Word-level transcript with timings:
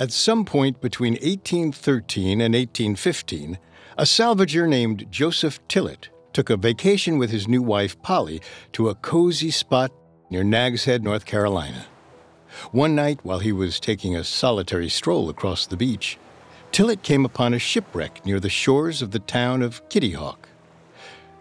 At 0.00 0.10
some 0.10 0.44
point 0.44 0.80
between 0.80 1.12
1813 1.12 2.40
and 2.40 2.54
1815, 2.54 3.58
a 3.96 4.02
salvager 4.02 4.68
named 4.68 5.06
Joseph 5.08 5.60
Tillett 5.68 6.08
took 6.32 6.50
a 6.50 6.56
vacation 6.56 7.16
with 7.16 7.30
his 7.30 7.46
new 7.46 7.62
wife 7.62 8.00
Polly 8.02 8.42
to 8.72 8.88
a 8.88 8.96
cozy 8.96 9.52
spot 9.52 9.92
near 10.30 10.42
Nags 10.42 10.84
Head, 10.84 11.04
North 11.04 11.24
Carolina. 11.24 11.86
One 12.72 12.96
night, 12.96 13.20
while 13.22 13.38
he 13.38 13.52
was 13.52 13.78
taking 13.78 14.16
a 14.16 14.24
solitary 14.24 14.88
stroll 14.88 15.28
across 15.28 15.64
the 15.64 15.76
beach, 15.76 16.18
Tillett 16.72 17.02
came 17.02 17.24
upon 17.24 17.54
a 17.54 17.60
shipwreck 17.60 18.26
near 18.26 18.40
the 18.40 18.48
shores 18.48 19.00
of 19.00 19.12
the 19.12 19.20
town 19.20 19.62
of 19.62 19.88
Kitty 19.88 20.12
Hawk. 20.12 20.48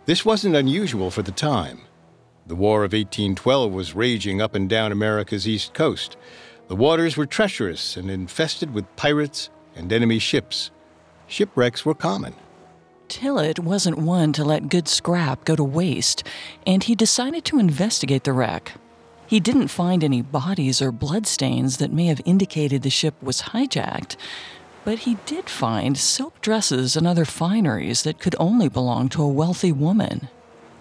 This 0.06 0.24
wasn't 0.24 0.56
unusual 0.56 1.10
for 1.10 1.24
the 1.24 1.32
time. 1.32 1.82
The 2.46 2.56
War 2.56 2.84
of 2.84 2.94
1812 2.94 3.72
was 3.72 3.96
raging 3.96 4.42
up 4.42 4.54
and 4.54 4.70
down 4.70 4.92
America's 4.92 5.48
east 5.48 5.74
coast. 5.74 6.18
The 6.68 6.76
waters 6.76 7.18
were 7.18 7.26
treacherous 7.26 7.98
and 7.98 8.10
infested 8.10 8.74
with 8.74 8.96
pirates 8.96 9.50
and 9.76 9.92
enemy 9.92 10.20
ships. 10.20 10.72
Shipwrecks 11.28 11.86
were 11.86 11.94
common. 11.94 12.36
Tillett 13.10 13.60
wasn't 13.60 13.98
one 13.98 14.34
to 14.34 14.44
let 14.44 14.70
good 14.70 14.88
scrap 14.88 15.46
go 15.46 15.56
to 15.56 15.64
waste, 15.64 16.24
and 16.66 16.84
he 16.84 16.96
decided 16.96 17.46
to 17.46 17.60
investigate 17.60 18.24
the 18.24 18.34
wreck. 18.34 18.74
He 19.28 19.40
didn't 19.40 19.68
find 19.68 20.04
any 20.04 20.22
bodies 20.22 20.82
or 20.82 20.92
bloodstains 20.92 21.78
that 21.78 21.92
may 21.92 22.06
have 22.08 22.22
indicated 22.26 22.82
the 22.82 22.90
ship 22.90 23.16
was 23.22 23.42
hijacked, 23.42 24.16
but 24.86 25.00
he 25.00 25.18
did 25.26 25.50
find 25.50 25.98
silk 25.98 26.42
dresses 26.42 26.96
and 26.96 27.08
other 27.08 27.26
fineries 27.26 28.04
that 28.04 28.20
could 28.20 28.36
only 28.40 28.70
belong 28.70 29.10
to 29.10 29.24
a 29.24 29.28
wealthy 29.28 29.72
woman. 29.72 30.30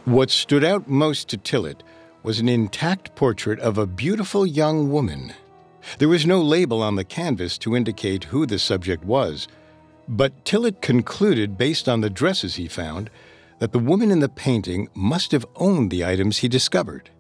What 0.04 0.30
stood 0.30 0.64
out 0.64 0.88
most 0.88 1.28
to 1.28 1.38
Tillett 1.38 1.82
was 2.22 2.40
an 2.40 2.48
intact 2.48 3.14
portrait 3.14 3.58
of 3.60 3.78
a 3.78 3.86
beautiful 3.86 4.46
young 4.46 4.90
woman. 4.90 5.32
There 5.98 6.08
was 6.08 6.26
no 6.26 6.40
label 6.40 6.82
on 6.82 6.96
the 6.96 7.04
canvas 7.04 7.58
to 7.58 7.76
indicate 7.76 8.24
who 8.24 8.46
the 8.46 8.58
subject 8.58 9.04
was, 9.04 9.48
but 10.08 10.44
Tillett 10.44 10.80
concluded, 10.80 11.56
based 11.56 11.88
on 11.88 12.00
the 12.00 12.10
dresses 12.10 12.56
he 12.56 12.68
found, 12.68 13.10
that 13.58 13.72
the 13.72 13.78
woman 13.78 14.10
in 14.10 14.20
the 14.20 14.28
painting 14.28 14.88
must 14.94 15.32
have 15.32 15.46
owned 15.56 15.90
the 15.90 16.04
items 16.04 16.38
he 16.38 16.48
discovered. 16.48 17.10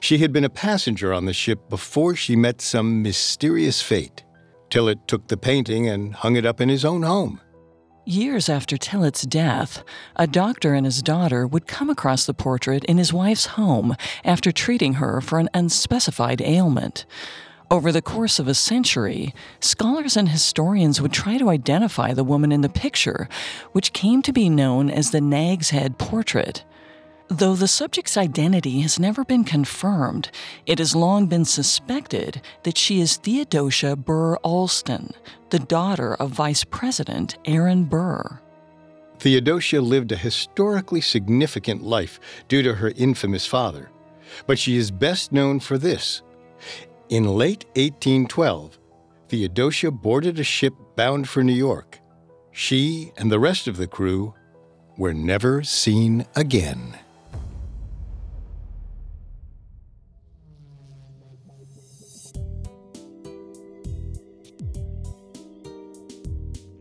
She 0.00 0.18
had 0.18 0.32
been 0.32 0.44
a 0.44 0.50
passenger 0.50 1.12
on 1.12 1.26
the 1.26 1.32
ship 1.32 1.68
before 1.68 2.14
she 2.14 2.36
met 2.36 2.60
some 2.60 3.02
mysterious 3.02 3.82
fate. 3.82 4.24
Tillett 4.70 5.06
took 5.06 5.28
the 5.28 5.36
painting 5.36 5.88
and 5.88 6.14
hung 6.14 6.36
it 6.36 6.46
up 6.46 6.60
in 6.60 6.68
his 6.68 6.84
own 6.84 7.02
home. 7.02 7.40
Years 8.06 8.48
after 8.48 8.76
Tillett's 8.76 9.22
death, 9.22 9.84
a 10.16 10.26
doctor 10.26 10.74
and 10.74 10.86
his 10.86 11.02
daughter 11.02 11.46
would 11.46 11.66
come 11.66 11.90
across 11.90 12.24
the 12.24 12.34
portrait 12.34 12.84
in 12.84 12.98
his 12.98 13.12
wife's 13.12 13.46
home 13.46 13.94
after 14.24 14.50
treating 14.50 14.94
her 14.94 15.20
for 15.20 15.38
an 15.38 15.50
unspecified 15.52 16.40
ailment. 16.40 17.04
Over 17.72 17.92
the 17.92 18.02
course 18.02 18.40
of 18.40 18.48
a 18.48 18.54
century, 18.54 19.32
scholars 19.60 20.16
and 20.16 20.28
historians 20.28 21.00
would 21.00 21.12
try 21.12 21.38
to 21.38 21.50
identify 21.50 22.12
the 22.12 22.24
woman 22.24 22.50
in 22.50 22.62
the 22.62 22.68
picture, 22.68 23.28
which 23.70 23.92
came 23.92 24.22
to 24.22 24.32
be 24.32 24.50
known 24.50 24.90
as 24.90 25.12
the 25.12 25.20
Nag's 25.20 25.70
Head 25.70 25.96
portrait. 25.96 26.64
Though 27.28 27.54
the 27.54 27.68
subject's 27.68 28.16
identity 28.16 28.80
has 28.80 28.98
never 28.98 29.24
been 29.24 29.44
confirmed, 29.44 30.32
it 30.66 30.80
has 30.80 30.96
long 30.96 31.26
been 31.26 31.44
suspected 31.44 32.42
that 32.64 32.76
she 32.76 33.00
is 33.00 33.18
Theodosia 33.18 33.94
Burr 33.94 34.34
Alston, 34.38 35.12
the 35.50 35.60
daughter 35.60 36.14
of 36.14 36.30
Vice 36.30 36.64
President 36.64 37.38
Aaron 37.44 37.84
Burr. 37.84 38.40
Theodosia 39.20 39.80
lived 39.80 40.10
a 40.10 40.16
historically 40.16 41.00
significant 41.00 41.84
life 41.84 42.18
due 42.48 42.64
to 42.64 42.74
her 42.74 42.92
infamous 42.96 43.46
father, 43.46 43.90
but 44.48 44.58
she 44.58 44.76
is 44.76 44.90
best 44.90 45.30
known 45.30 45.60
for 45.60 45.78
this. 45.78 46.22
In 47.10 47.24
late 47.24 47.64
1812, 47.74 48.78
Theodosia 49.28 49.90
boarded 49.90 50.38
a 50.38 50.44
ship 50.44 50.72
bound 50.94 51.28
for 51.28 51.42
New 51.42 51.52
York. 51.52 51.98
She 52.52 53.10
and 53.16 53.32
the 53.32 53.40
rest 53.40 53.66
of 53.66 53.76
the 53.78 53.88
crew 53.88 54.32
were 54.96 55.12
never 55.12 55.64
seen 55.64 56.24
again. 56.36 56.96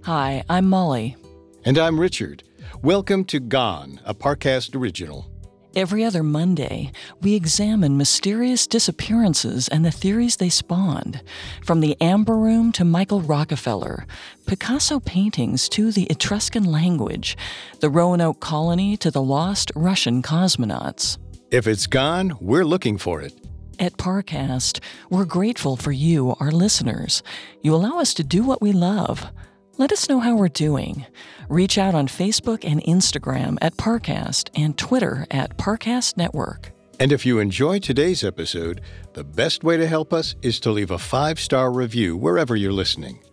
Hi, 0.03 0.43
I'm 0.47 0.69
Molly. 0.69 1.17
And 1.65 1.79
I'm 1.79 1.99
Richard. 1.99 2.43
Welcome 2.83 3.25
to 3.25 3.39
Gone, 3.39 3.99
a 4.05 4.13
Parcast 4.13 4.75
original. 4.75 5.28
Every 5.75 6.03
other 6.03 6.23
Monday, 6.23 6.91
we 7.21 7.35
examine 7.35 7.95
mysterious 7.95 8.65
disappearances 8.65 9.67
and 9.67 9.85
the 9.85 9.91
theories 9.91 10.37
they 10.37 10.49
spawned. 10.49 11.21
From 11.63 11.79
the 11.79 11.95
Amber 12.01 12.35
Room 12.35 12.71
to 12.71 12.83
Michael 12.83 13.21
Rockefeller, 13.21 14.07
Picasso 14.47 14.99
paintings 14.99 15.69
to 15.69 15.91
the 15.91 16.07
Etruscan 16.09 16.63
language, 16.63 17.37
the 17.81 17.89
Roanoke 17.89 18.39
colony 18.39 18.97
to 18.97 19.11
the 19.11 19.21
lost 19.21 19.71
Russian 19.75 20.23
cosmonauts. 20.23 21.19
If 21.51 21.67
it's 21.67 21.85
gone, 21.85 22.35
we're 22.41 22.65
looking 22.65 22.97
for 22.97 23.21
it. 23.21 23.33
At 23.77 23.95
Parcast, 23.97 24.79
we're 25.11 25.25
grateful 25.25 25.77
for 25.77 25.91
you, 25.91 26.35
our 26.39 26.51
listeners. 26.51 27.21
You 27.61 27.75
allow 27.75 27.99
us 27.99 28.15
to 28.15 28.23
do 28.23 28.43
what 28.43 28.61
we 28.61 28.71
love. 28.71 29.31
Let 29.79 29.93
us 29.93 30.09
know 30.09 30.19
how 30.19 30.35
we're 30.35 30.49
doing. 30.49 31.05
Reach 31.47 31.77
out 31.77 31.95
on 31.95 32.09
Facebook 32.09 32.69
and 32.69 32.83
Instagram 32.83 33.57
at 33.61 33.77
Parcast 33.77 34.49
and 34.53 34.77
Twitter 34.77 35.25
at 35.31 35.55
Parcast 35.55 36.17
Network. 36.17 36.73
And 36.99 37.13
if 37.13 37.25
you 37.25 37.39
enjoy 37.39 37.79
today's 37.79 38.25
episode, 38.25 38.81
the 39.13 39.23
best 39.23 39.63
way 39.63 39.77
to 39.77 39.87
help 39.87 40.11
us 40.11 40.35
is 40.41 40.59
to 40.59 40.71
leave 40.71 40.91
a 40.91 40.99
five 40.99 41.39
star 41.39 41.71
review 41.71 42.17
wherever 42.17 42.57
you're 42.57 42.73
listening. 42.73 43.23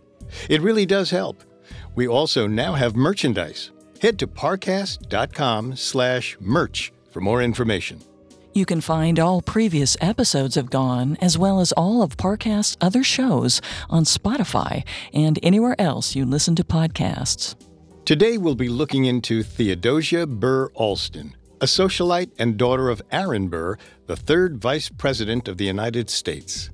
It 0.49 0.63
really 0.63 0.87
does 0.87 1.11
help. 1.11 1.43
We 1.97 2.07
also 2.07 2.47
now 2.47 2.75
have 2.75 2.95
merchandise. 2.95 3.73
Head 4.01 4.17
to 4.21 4.29
parcast.com 4.29 5.75
slash 5.75 6.37
merch 6.39 6.93
for 7.11 7.21
more 7.21 7.43
information. 7.43 8.01
You 8.57 8.65
can 8.65 8.81
find 8.81 9.21
all 9.21 9.43
previous 9.43 9.99
episodes 10.01 10.57
of 10.57 10.71
Gone, 10.71 11.19
as 11.21 11.37
well 11.37 11.61
as 11.61 11.73
all 11.73 12.01
of 12.01 12.17
Parcast's 12.17 12.75
other 12.81 13.05
shows, 13.05 13.61
on 13.91 14.05
Spotify 14.05 14.83
and 15.13 15.39
anywhere 15.43 15.79
else 15.79 16.17
you 16.17 16.25
listen 16.25 16.57
to 16.57 16.65
podcasts. 16.65 17.55
Today 18.07 18.39
we'll 18.39 18.55
be 18.55 18.71
looking 18.71 19.05
into 19.05 19.43
Theodosia 19.43 20.27
Burr 20.27 20.69
Alston, 20.69 21.37
a 21.61 21.67
socialite 21.67 22.31
and 22.39 22.57
daughter 22.57 22.89
of 22.89 23.03
Aaron 23.13 23.49
Burr, 23.49 23.77
the 24.07 24.17
third 24.17 24.57
Vice 24.57 24.89
President 24.89 25.49
of 25.49 25.59
the 25.59 25.67
United 25.67 26.09
States. 26.09 26.71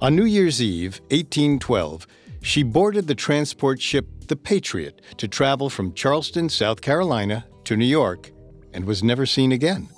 On 0.00 0.16
New 0.16 0.24
Year's 0.24 0.62
Eve, 0.62 1.02
1812, 1.10 2.06
she 2.40 2.62
boarded 2.62 3.06
the 3.06 3.14
transport 3.14 3.82
ship 3.82 4.06
the 4.28 4.36
Patriot 4.36 5.02
to 5.18 5.28
travel 5.28 5.68
from 5.68 5.92
Charleston, 5.92 6.48
South 6.48 6.80
Carolina, 6.80 7.44
to 7.64 7.76
New 7.76 7.84
York, 7.84 8.30
and 8.72 8.86
was 8.86 9.02
never 9.02 9.26
seen 9.26 9.52
again. 9.52 9.90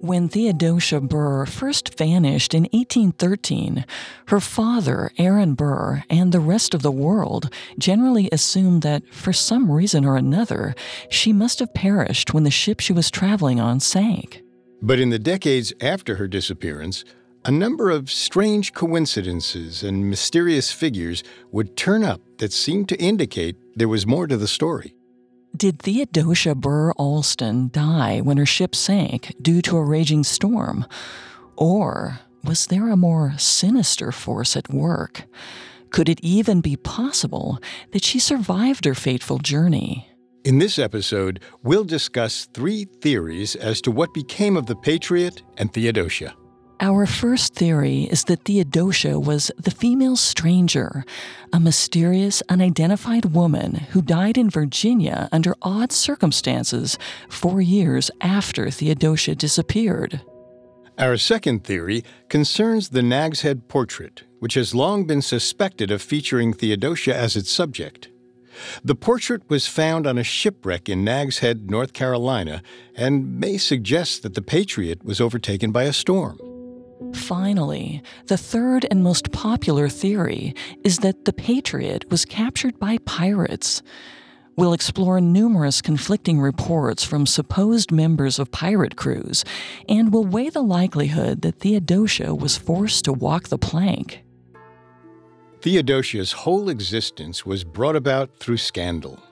When 0.00 0.28
Theodosia 0.28 1.00
Burr 1.00 1.46
first 1.46 1.96
vanished 1.96 2.52
in 2.52 2.64
1813, 2.64 3.86
her 4.28 4.40
father, 4.40 5.10
Aaron 5.16 5.54
Burr, 5.54 6.04
and 6.10 6.32
the 6.32 6.40
rest 6.40 6.74
of 6.74 6.82
the 6.82 6.90
world 6.90 7.52
generally 7.78 8.28
assumed 8.30 8.82
that, 8.82 9.02
for 9.10 9.32
some 9.32 9.70
reason 9.70 10.04
or 10.04 10.16
another, 10.16 10.74
she 11.08 11.32
must 11.32 11.60
have 11.60 11.72
perished 11.72 12.34
when 12.34 12.42
the 12.44 12.50
ship 12.50 12.80
she 12.80 12.92
was 12.92 13.10
traveling 13.10 13.58
on 13.58 13.80
sank. 13.80 14.42
But 14.82 15.00
in 15.00 15.08
the 15.08 15.18
decades 15.18 15.72
after 15.80 16.16
her 16.16 16.28
disappearance, 16.28 17.04
a 17.46 17.50
number 17.50 17.90
of 17.90 18.10
strange 18.10 18.74
coincidences 18.74 19.82
and 19.82 20.10
mysterious 20.10 20.72
figures 20.72 21.24
would 21.52 21.76
turn 21.76 22.04
up 22.04 22.20
that 22.38 22.52
seemed 22.52 22.88
to 22.90 23.00
indicate 23.00 23.56
there 23.76 23.88
was 23.88 24.06
more 24.06 24.26
to 24.26 24.36
the 24.36 24.48
story. 24.48 24.95
Did 25.56 25.78
Theodosia 25.78 26.54
Burr 26.54 26.92
Alston 26.98 27.70
die 27.72 28.20
when 28.20 28.36
her 28.36 28.44
ship 28.44 28.74
sank 28.74 29.34
due 29.40 29.62
to 29.62 29.78
a 29.78 29.84
raging 29.84 30.22
storm? 30.22 30.84
Or 31.56 32.20
was 32.44 32.66
there 32.66 32.90
a 32.90 32.96
more 32.96 33.32
sinister 33.38 34.12
force 34.12 34.54
at 34.54 34.68
work? 34.68 35.24
Could 35.90 36.10
it 36.10 36.20
even 36.20 36.60
be 36.60 36.76
possible 36.76 37.58
that 37.92 38.04
she 38.04 38.18
survived 38.18 38.84
her 38.84 38.94
fateful 38.94 39.38
journey? 39.38 40.10
In 40.44 40.58
this 40.58 40.78
episode, 40.78 41.40
we'll 41.62 41.84
discuss 41.84 42.46
three 42.52 42.84
theories 43.00 43.54
as 43.56 43.80
to 43.82 43.90
what 43.90 44.12
became 44.12 44.58
of 44.58 44.66
the 44.66 44.76
Patriot 44.76 45.42
and 45.56 45.72
Theodosia. 45.72 46.34
Our 46.80 47.06
first 47.06 47.54
theory 47.54 48.02
is 48.02 48.24
that 48.24 48.44
Theodosia 48.44 49.18
was 49.18 49.50
the 49.56 49.70
female 49.70 50.16
stranger, 50.16 51.06
a 51.50 51.58
mysterious, 51.58 52.42
unidentified 52.50 53.26
woman 53.26 53.76
who 53.92 54.02
died 54.02 54.36
in 54.36 54.50
Virginia 54.50 55.28
under 55.32 55.54
odd 55.62 55.90
circumstances 55.90 56.98
four 57.30 57.62
years 57.62 58.10
after 58.20 58.70
Theodosia 58.70 59.34
disappeared. 59.34 60.20
Our 60.98 61.16
second 61.16 61.64
theory 61.64 62.04
concerns 62.28 62.90
the 62.90 63.02
Nag's 63.02 63.40
Head 63.40 63.68
portrait, 63.68 64.24
which 64.40 64.54
has 64.54 64.74
long 64.74 65.06
been 65.06 65.22
suspected 65.22 65.90
of 65.90 66.02
featuring 66.02 66.52
Theodosia 66.52 67.16
as 67.16 67.36
its 67.36 67.50
subject. 67.50 68.08
The 68.84 68.94
portrait 68.94 69.42
was 69.48 69.66
found 69.66 70.06
on 70.06 70.18
a 70.18 70.24
shipwreck 70.24 70.88
in 70.90 71.04
Nag's 71.04 71.38
Head, 71.38 71.70
North 71.70 71.94
Carolina, 71.94 72.62
and 72.94 73.38
may 73.40 73.56
suggest 73.56 74.22
that 74.22 74.34
the 74.34 74.42
Patriot 74.42 75.04
was 75.04 75.20
overtaken 75.20 75.72
by 75.72 75.84
a 75.84 75.92
storm. 75.92 76.38
Finally, 77.12 78.02
the 78.26 78.38
third 78.38 78.86
and 78.90 79.02
most 79.02 79.30
popular 79.32 79.88
theory 79.88 80.54
is 80.82 80.98
that 80.98 81.24
the 81.24 81.32
Patriot 81.32 82.10
was 82.10 82.24
captured 82.24 82.78
by 82.78 82.98
pirates. 83.04 83.82
We'll 84.56 84.72
explore 84.72 85.20
numerous 85.20 85.82
conflicting 85.82 86.40
reports 86.40 87.04
from 87.04 87.26
supposed 87.26 87.92
members 87.92 88.38
of 88.38 88.50
pirate 88.50 88.96
crews, 88.96 89.44
and 89.86 90.10
will 90.10 90.24
weigh 90.24 90.48
the 90.48 90.62
likelihood 90.62 91.42
that 91.42 91.60
Theodosia 91.60 92.34
was 92.34 92.56
forced 92.56 93.04
to 93.04 93.12
walk 93.12 93.48
the 93.48 93.58
plank. 93.58 94.24
Theodosia's 95.60 96.32
whole 96.32 96.70
existence 96.70 97.44
was 97.44 97.64
brought 97.64 97.96
about 97.96 98.38
through 98.38 98.56
scandal. 98.56 99.22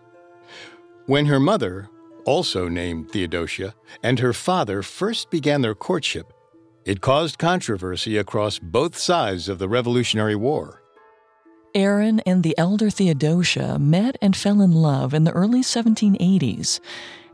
When 1.07 1.25
her 1.27 1.41
mother, 1.41 1.89
also 2.27 2.69
named 2.69 3.11
Theodosia, 3.11 3.75
and 4.03 4.19
her 4.19 4.35
father 4.35 4.83
first 4.83 5.31
began 5.31 5.63
their 5.63 5.75
courtship, 5.75 6.34
it 6.85 7.01
caused 7.01 7.39
controversy 7.39 8.17
across 8.17 8.59
both 8.59 8.97
sides 8.97 9.49
of 9.49 9.59
the 9.59 9.69
Revolutionary 9.69 10.37
War. 10.37 10.83
Aaron 11.75 12.21
and 12.21 12.43
the 12.43 12.57
elder 12.57 12.89
Theodosia 12.89 13.79
met 13.79 14.17
and 14.23 14.37
fell 14.37 14.61
in 14.61 14.73
love 14.73 15.13
in 15.13 15.25
the 15.25 15.33
early 15.33 15.61
1780s. 15.61 16.79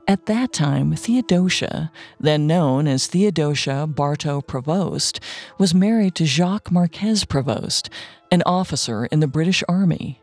At 0.09 0.27
that 0.27 0.53
time, 0.53 0.95
Theodosia, 0.97 1.93
then 2.19 2.47
known 2.47 2.89
as 2.89 3.07
Theodosia 3.07 3.87
Bartow 3.87 4.41
Prevost, 4.41 5.21
was 5.59 5.75
married 5.75 6.15
to 6.17 6.25
Jacques 6.25 6.73
Marcus 6.73 7.25
Prevost, 7.25 7.91
an 8.31 8.43
officer 8.47 9.05
in 9.07 9.21
the 9.21 9.29
British 9.29 9.63
Army. 9.69 10.21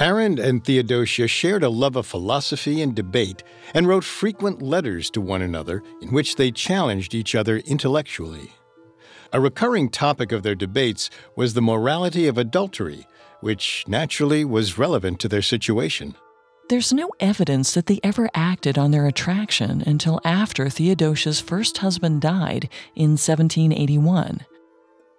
Aaron 0.00 0.38
and 0.38 0.64
Theodosia 0.64 1.26
shared 1.26 1.64
a 1.64 1.68
love 1.68 1.96
of 1.96 2.06
philosophy 2.06 2.80
and 2.82 2.94
debate 2.94 3.42
and 3.74 3.88
wrote 3.88 4.04
frequent 4.04 4.62
letters 4.62 5.10
to 5.10 5.20
one 5.20 5.42
another 5.42 5.82
in 6.00 6.12
which 6.12 6.36
they 6.36 6.52
challenged 6.52 7.14
each 7.14 7.34
other 7.34 7.56
intellectually. 7.58 8.52
A 9.32 9.40
recurring 9.40 9.88
topic 9.90 10.30
of 10.30 10.44
their 10.44 10.54
debates 10.54 11.10
was 11.34 11.54
the 11.54 11.62
morality 11.62 12.28
of 12.28 12.38
adultery, 12.38 13.08
which 13.40 13.84
naturally 13.88 14.44
was 14.44 14.78
relevant 14.78 15.18
to 15.18 15.28
their 15.28 15.42
situation. 15.42 16.14
There's 16.68 16.92
no 16.92 17.10
evidence 17.18 17.74
that 17.74 17.86
they 17.86 17.98
ever 18.04 18.30
acted 18.34 18.78
on 18.78 18.92
their 18.92 19.06
attraction 19.06 19.82
until 19.84 20.20
after 20.24 20.70
Theodosia's 20.70 21.40
first 21.40 21.78
husband 21.78 22.20
died 22.20 22.68
in 22.94 23.12
1781. 23.12 24.46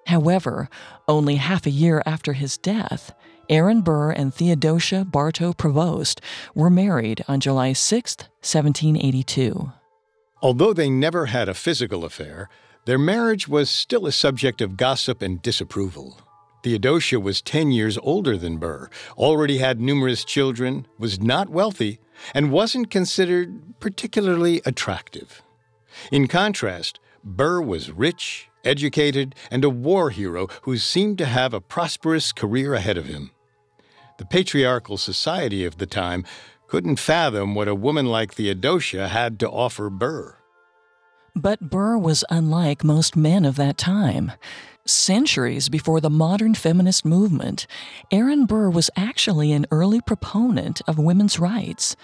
However, 0.07 0.69
only 1.07 1.35
half 1.35 1.65
a 1.65 1.69
year 1.69 2.01
after 2.05 2.33
his 2.33 2.57
death, 2.57 3.11
Aaron 3.49 3.81
Burr 3.81 4.11
and 4.11 4.31
Theodosia 4.31 5.03
Bartow 5.03 5.53
Prevost 5.53 6.19
were 6.53 6.69
married 6.69 7.25
on 7.27 7.39
July 7.39 7.73
6, 7.73 8.17
1782. 8.41 9.71
Although 10.43 10.71
they 10.71 10.91
never 10.91 11.25
had 11.25 11.49
a 11.49 11.55
physical 11.55 12.05
affair, 12.05 12.47
their 12.85 12.99
marriage 12.99 13.47
was 13.47 13.71
still 13.71 14.05
a 14.05 14.11
subject 14.11 14.61
of 14.61 14.77
gossip 14.77 15.23
and 15.23 15.41
disapproval. 15.41 16.21
Theodosia 16.63 17.19
was 17.19 17.41
10 17.41 17.71
years 17.71 17.97
older 18.03 18.37
than 18.37 18.57
Burr, 18.57 18.87
already 19.17 19.57
had 19.57 19.81
numerous 19.81 20.23
children, 20.23 20.85
was 20.99 21.19
not 21.19 21.49
wealthy, 21.49 21.99
and 22.35 22.51
wasn't 22.51 22.91
considered 22.91 23.79
particularly 23.79 24.61
attractive. 24.63 25.41
In 26.11 26.27
contrast, 26.27 26.99
Burr 27.23 27.61
was 27.61 27.91
rich, 27.91 28.47
educated, 28.63 29.33
and 29.49 29.63
a 29.63 29.69
war 29.71 30.11
hero 30.11 30.47
who 30.63 30.77
seemed 30.77 31.17
to 31.17 31.25
have 31.25 31.53
a 31.53 31.61
prosperous 31.61 32.31
career 32.31 32.75
ahead 32.75 32.97
of 32.97 33.05
him. 33.05 33.31
The 34.19 34.25
patriarchal 34.25 34.97
society 34.97 35.63
of 35.63 35.77
the 35.77 35.85
time 35.85 36.25
couldn't 36.67 36.99
fathom 36.99 37.55
what 37.55 37.69
a 37.69 37.73
woman 37.73 38.05
like 38.05 38.33
Theodosia 38.33 39.07
had 39.07 39.39
to 39.39 39.49
offer 39.49 39.89
Burr. 39.89 40.35
But 41.37 41.69
Burr 41.69 41.97
was 41.97 42.25
unlike 42.29 42.83
most 42.83 43.15
men 43.15 43.45
of 43.45 43.55
that 43.55 43.77
time. 43.77 44.33
Centuries 44.85 45.69
before 45.69 46.01
the 46.01 46.09
modern 46.09 46.53
feminist 46.53 47.05
movement, 47.05 47.65
Aaron 48.11 48.45
Burr 48.45 48.69
was 48.69 48.89
actually 48.97 49.53
an 49.53 49.65
early 49.71 50.01
proponent 50.01 50.81
of 50.85 50.99
women's 50.99 51.39
rights. 51.39 51.95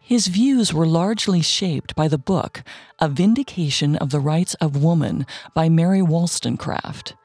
His 0.00 0.28
views 0.28 0.72
were 0.72 0.86
largely 0.86 1.42
shaped 1.42 1.96
by 1.96 2.06
the 2.06 2.16
book, 2.16 2.62
A 3.00 3.08
Vindication 3.08 3.96
of 3.96 4.10
the 4.10 4.20
Rights 4.20 4.54
of 4.60 4.84
Woman 4.84 5.26
by 5.52 5.68
Mary 5.68 6.00
Wollstonecraft. 6.00 7.16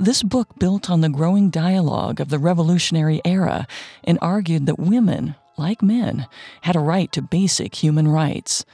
This 0.00 0.22
book 0.22 0.60
built 0.60 0.88
on 0.88 1.00
the 1.00 1.08
growing 1.08 1.50
dialogue 1.50 2.20
of 2.20 2.28
the 2.28 2.38
Revolutionary 2.38 3.20
era 3.24 3.66
and 4.04 4.16
argued 4.22 4.66
that 4.66 4.78
women, 4.78 5.34
like 5.56 5.82
men, 5.82 6.28
had 6.60 6.76
a 6.76 6.80
right 6.80 7.10
to 7.10 7.20
basic 7.20 7.74
human 7.74 8.06
rights. 8.06 8.64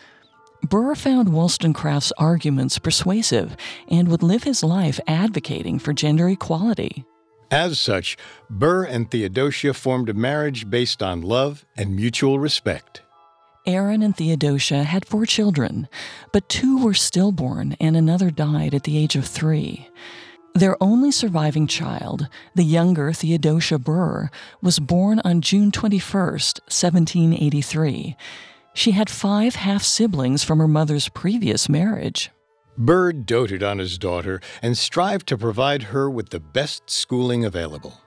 Burr 0.62 0.94
found 0.94 1.32
Wollstonecraft's 1.32 2.12
arguments 2.18 2.78
persuasive 2.78 3.56
and 3.88 4.08
would 4.08 4.22
live 4.22 4.44
his 4.44 4.62
life 4.62 5.00
advocating 5.06 5.78
for 5.78 5.94
gender 5.94 6.28
equality. 6.28 7.06
As 7.50 7.78
such, 7.78 8.18
Burr 8.50 8.84
and 8.84 9.10
Theodosia 9.10 9.72
formed 9.72 10.10
a 10.10 10.14
marriage 10.14 10.68
based 10.68 11.02
on 11.02 11.22
love 11.22 11.64
and 11.74 11.96
mutual 11.96 12.38
respect. 12.38 13.00
Aaron 13.66 14.02
and 14.02 14.14
Theodosia 14.14 14.82
had 14.82 15.06
four 15.06 15.24
children, 15.24 15.88
but 16.32 16.50
two 16.50 16.84
were 16.84 16.92
stillborn 16.92 17.78
and 17.80 17.96
another 17.96 18.30
died 18.30 18.74
at 18.74 18.82
the 18.82 18.98
age 18.98 19.16
of 19.16 19.24
three. 19.24 19.88
Their 20.56 20.80
only 20.80 21.10
surviving 21.10 21.66
child, 21.66 22.28
the 22.54 22.62
younger 22.62 23.12
Theodosia 23.12 23.76
Burr, 23.76 24.30
was 24.62 24.78
born 24.78 25.20
on 25.24 25.40
June 25.40 25.72
21, 25.72 25.98
1783. 26.22 28.16
She 28.72 28.92
had 28.92 29.10
five 29.10 29.56
half 29.56 29.82
siblings 29.82 30.44
from 30.44 30.60
her 30.60 30.68
mother's 30.68 31.08
previous 31.08 31.68
marriage. 31.68 32.30
Burr 32.78 33.12
doted 33.12 33.64
on 33.64 33.78
his 33.80 33.98
daughter 33.98 34.40
and 34.62 34.78
strived 34.78 35.26
to 35.26 35.36
provide 35.36 35.82
her 35.84 36.08
with 36.08 36.28
the 36.30 36.38
best 36.38 36.88
schooling 36.88 37.44
available. 37.44 38.00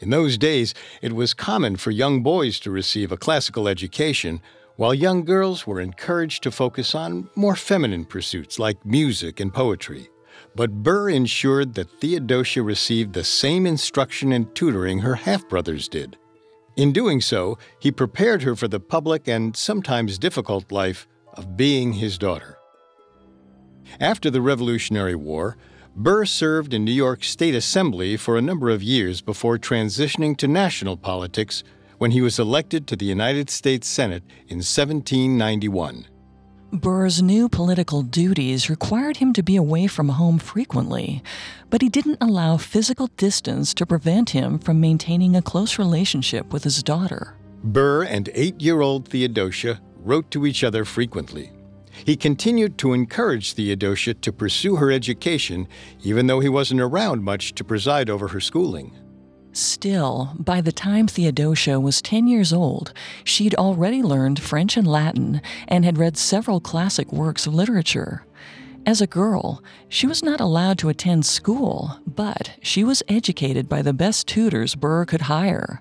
In 0.00 0.10
those 0.10 0.36
days, 0.36 0.74
it 1.02 1.12
was 1.12 1.34
common 1.34 1.76
for 1.76 1.92
young 1.92 2.20
boys 2.20 2.58
to 2.60 2.72
receive 2.72 3.12
a 3.12 3.16
classical 3.16 3.68
education, 3.68 4.42
while 4.74 4.92
young 4.92 5.24
girls 5.24 5.68
were 5.68 5.80
encouraged 5.80 6.42
to 6.42 6.50
focus 6.50 6.96
on 6.96 7.30
more 7.36 7.54
feminine 7.54 8.04
pursuits 8.04 8.58
like 8.58 8.84
music 8.84 9.38
and 9.38 9.54
poetry 9.54 10.10
but 10.56 10.82
Burr 10.82 11.10
ensured 11.10 11.74
that 11.74 12.00
Theodosia 12.00 12.62
received 12.62 13.12
the 13.12 13.22
same 13.22 13.66
instruction 13.66 14.32
and 14.32 14.52
tutoring 14.54 15.00
her 15.00 15.14
half 15.14 15.46
brothers 15.48 15.86
did. 15.86 16.16
In 16.76 16.92
doing 16.92 17.20
so, 17.20 17.58
he 17.78 17.92
prepared 17.92 18.42
her 18.42 18.56
for 18.56 18.66
the 18.66 18.80
public 18.80 19.28
and 19.28 19.54
sometimes 19.54 20.18
difficult 20.18 20.72
life 20.72 21.06
of 21.34 21.56
being 21.56 21.92
his 21.92 22.16
daughter. 22.16 22.58
After 24.00 24.30
the 24.30 24.40
Revolutionary 24.40 25.14
War, 25.14 25.58
Burr 25.94 26.24
served 26.24 26.72
in 26.72 26.84
New 26.84 26.92
York 26.92 27.22
State 27.22 27.54
Assembly 27.54 28.16
for 28.16 28.36
a 28.36 28.42
number 28.42 28.70
of 28.70 28.82
years 28.82 29.20
before 29.20 29.58
transitioning 29.58 30.36
to 30.38 30.48
national 30.48 30.96
politics 30.96 31.62
when 31.98 32.10
he 32.10 32.20
was 32.20 32.38
elected 32.38 32.86
to 32.86 32.96
the 32.96 33.06
United 33.06 33.50
States 33.50 33.88
Senate 33.88 34.24
in 34.48 34.58
1791. 34.58 36.06
Burr's 36.72 37.22
new 37.22 37.48
political 37.48 38.02
duties 38.02 38.68
required 38.68 39.18
him 39.18 39.32
to 39.34 39.42
be 39.42 39.54
away 39.54 39.86
from 39.86 40.08
home 40.08 40.38
frequently, 40.38 41.22
but 41.70 41.80
he 41.80 41.88
didn't 41.88 42.18
allow 42.20 42.56
physical 42.56 43.06
distance 43.16 43.72
to 43.74 43.86
prevent 43.86 44.30
him 44.30 44.58
from 44.58 44.80
maintaining 44.80 45.36
a 45.36 45.42
close 45.42 45.78
relationship 45.78 46.52
with 46.52 46.64
his 46.64 46.82
daughter. 46.82 47.36
Burr 47.62 48.02
and 48.04 48.30
eight 48.34 48.60
year 48.60 48.80
old 48.80 49.08
Theodosia 49.08 49.80
wrote 49.98 50.30
to 50.32 50.44
each 50.44 50.64
other 50.64 50.84
frequently. 50.84 51.52
He 52.04 52.16
continued 52.16 52.78
to 52.78 52.92
encourage 52.92 53.54
Theodosia 53.54 54.14
to 54.14 54.32
pursue 54.32 54.76
her 54.76 54.90
education, 54.90 55.68
even 56.02 56.26
though 56.26 56.40
he 56.40 56.48
wasn't 56.48 56.80
around 56.80 57.22
much 57.22 57.54
to 57.54 57.64
preside 57.64 58.10
over 58.10 58.28
her 58.28 58.40
schooling. 58.40 58.92
Still, 59.56 60.34
by 60.38 60.60
the 60.60 60.70
time 60.70 61.08
Theodosia 61.08 61.80
was 61.80 62.02
10 62.02 62.26
years 62.26 62.52
old, 62.52 62.92
she'd 63.24 63.54
already 63.54 64.02
learned 64.02 64.38
French 64.38 64.76
and 64.76 64.86
Latin 64.86 65.40
and 65.66 65.82
had 65.82 65.96
read 65.96 66.18
several 66.18 66.60
classic 66.60 67.10
works 67.10 67.46
of 67.46 67.54
literature. 67.54 68.26
As 68.84 69.00
a 69.00 69.06
girl, 69.06 69.62
she 69.88 70.06
was 70.06 70.22
not 70.22 70.42
allowed 70.42 70.76
to 70.80 70.90
attend 70.90 71.24
school, 71.24 71.98
but 72.06 72.50
she 72.60 72.84
was 72.84 73.02
educated 73.08 73.66
by 73.66 73.80
the 73.80 73.94
best 73.94 74.26
tutors 74.26 74.74
Burr 74.74 75.06
could 75.06 75.22
hire. 75.22 75.80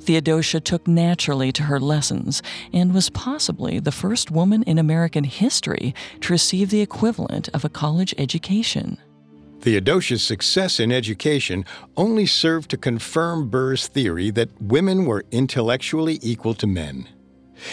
Theodosia 0.00 0.58
took 0.58 0.88
naturally 0.88 1.52
to 1.52 1.62
her 1.62 1.78
lessons 1.78 2.42
and 2.72 2.92
was 2.92 3.10
possibly 3.10 3.78
the 3.78 3.92
first 3.92 4.32
woman 4.32 4.64
in 4.64 4.78
American 4.78 5.22
history 5.22 5.94
to 6.22 6.32
receive 6.32 6.70
the 6.70 6.80
equivalent 6.80 7.48
of 7.54 7.64
a 7.64 7.68
college 7.68 8.16
education. 8.18 8.98
Theodosia's 9.60 10.22
success 10.22 10.78
in 10.78 10.92
education 10.92 11.64
only 11.96 12.26
served 12.26 12.70
to 12.70 12.76
confirm 12.76 13.48
Burr's 13.48 13.88
theory 13.88 14.30
that 14.30 14.50
women 14.60 15.06
were 15.06 15.24
intellectually 15.30 16.18
equal 16.22 16.54
to 16.54 16.66
men. 16.66 17.08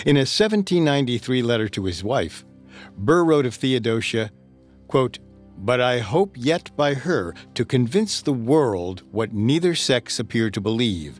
In 0.05 0.15
a 0.15 0.25
1793 0.25 1.41
letter 1.41 1.67
to 1.69 1.85
his 1.85 2.03
wife, 2.03 2.45
Burr 2.97 3.23
wrote 3.23 3.45
of 3.45 3.55
Theodosia, 3.55 4.31
quote, 4.87 5.19
But 5.57 5.81
I 5.81 5.99
hope 5.99 6.35
yet 6.37 6.75
by 6.75 6.93
her 6.93 7.33
to 7.53 7.65
convince 7.65 8.21
the 8.21 8.33
world 8.33 9.03
what 9.11 9.33
neither 9.33 9.75
sex 9.75 10.19
appear 10.19 10.49
to 10.51 10.61
believe, 10.61 11.19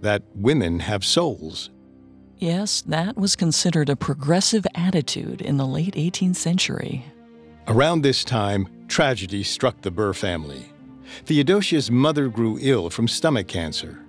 that 0.00 0.22
women 0.34 0.80
have 0.80 1.04
souls. 1.04 1.70
Yes, 2.38 2.80
that 2.82 3.16
was 3.16 3.36
considered 3.36 3.90
a 3.90 3.96
progressive 3.96 4.66
attitude 4.74 5.42
in 5.42 5.58
the 5.58 5.66
late 5.66 5.94
18th 5.94 6.36
century. 6.36 7.04
Around 7.68 8.00
this 8.02 8.24
time, 8.24 8.66
tragedy 8.90 9.42
struck 9.42 9.80
the 9.80 9.90
Burr 9.90 10.12
family. 10.12 10.66
Theodosia's 11.24 11.90
mother 11.90 12.28
grew 12.28 12.58
ill 12.60 12.90
from 12.90 13.08
stomach 13.08 13.46
cancer. 13.46 14.00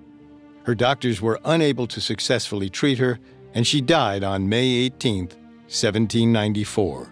Her 0.64 0.74
doctors 0.74 1.22
were 1.22 1.40
unable 1.44 1.86
to 1.86 2.00
successfully 2.00 2.68
treat 2.68 2.98
her, 2.98 3.18
and 3.54 3.66
she 3.66 3.80
died 3.80 4.24
on 4.24 4.48
May 4.48 4.66
18, 4.66 5.28
1794. 5.68 7.08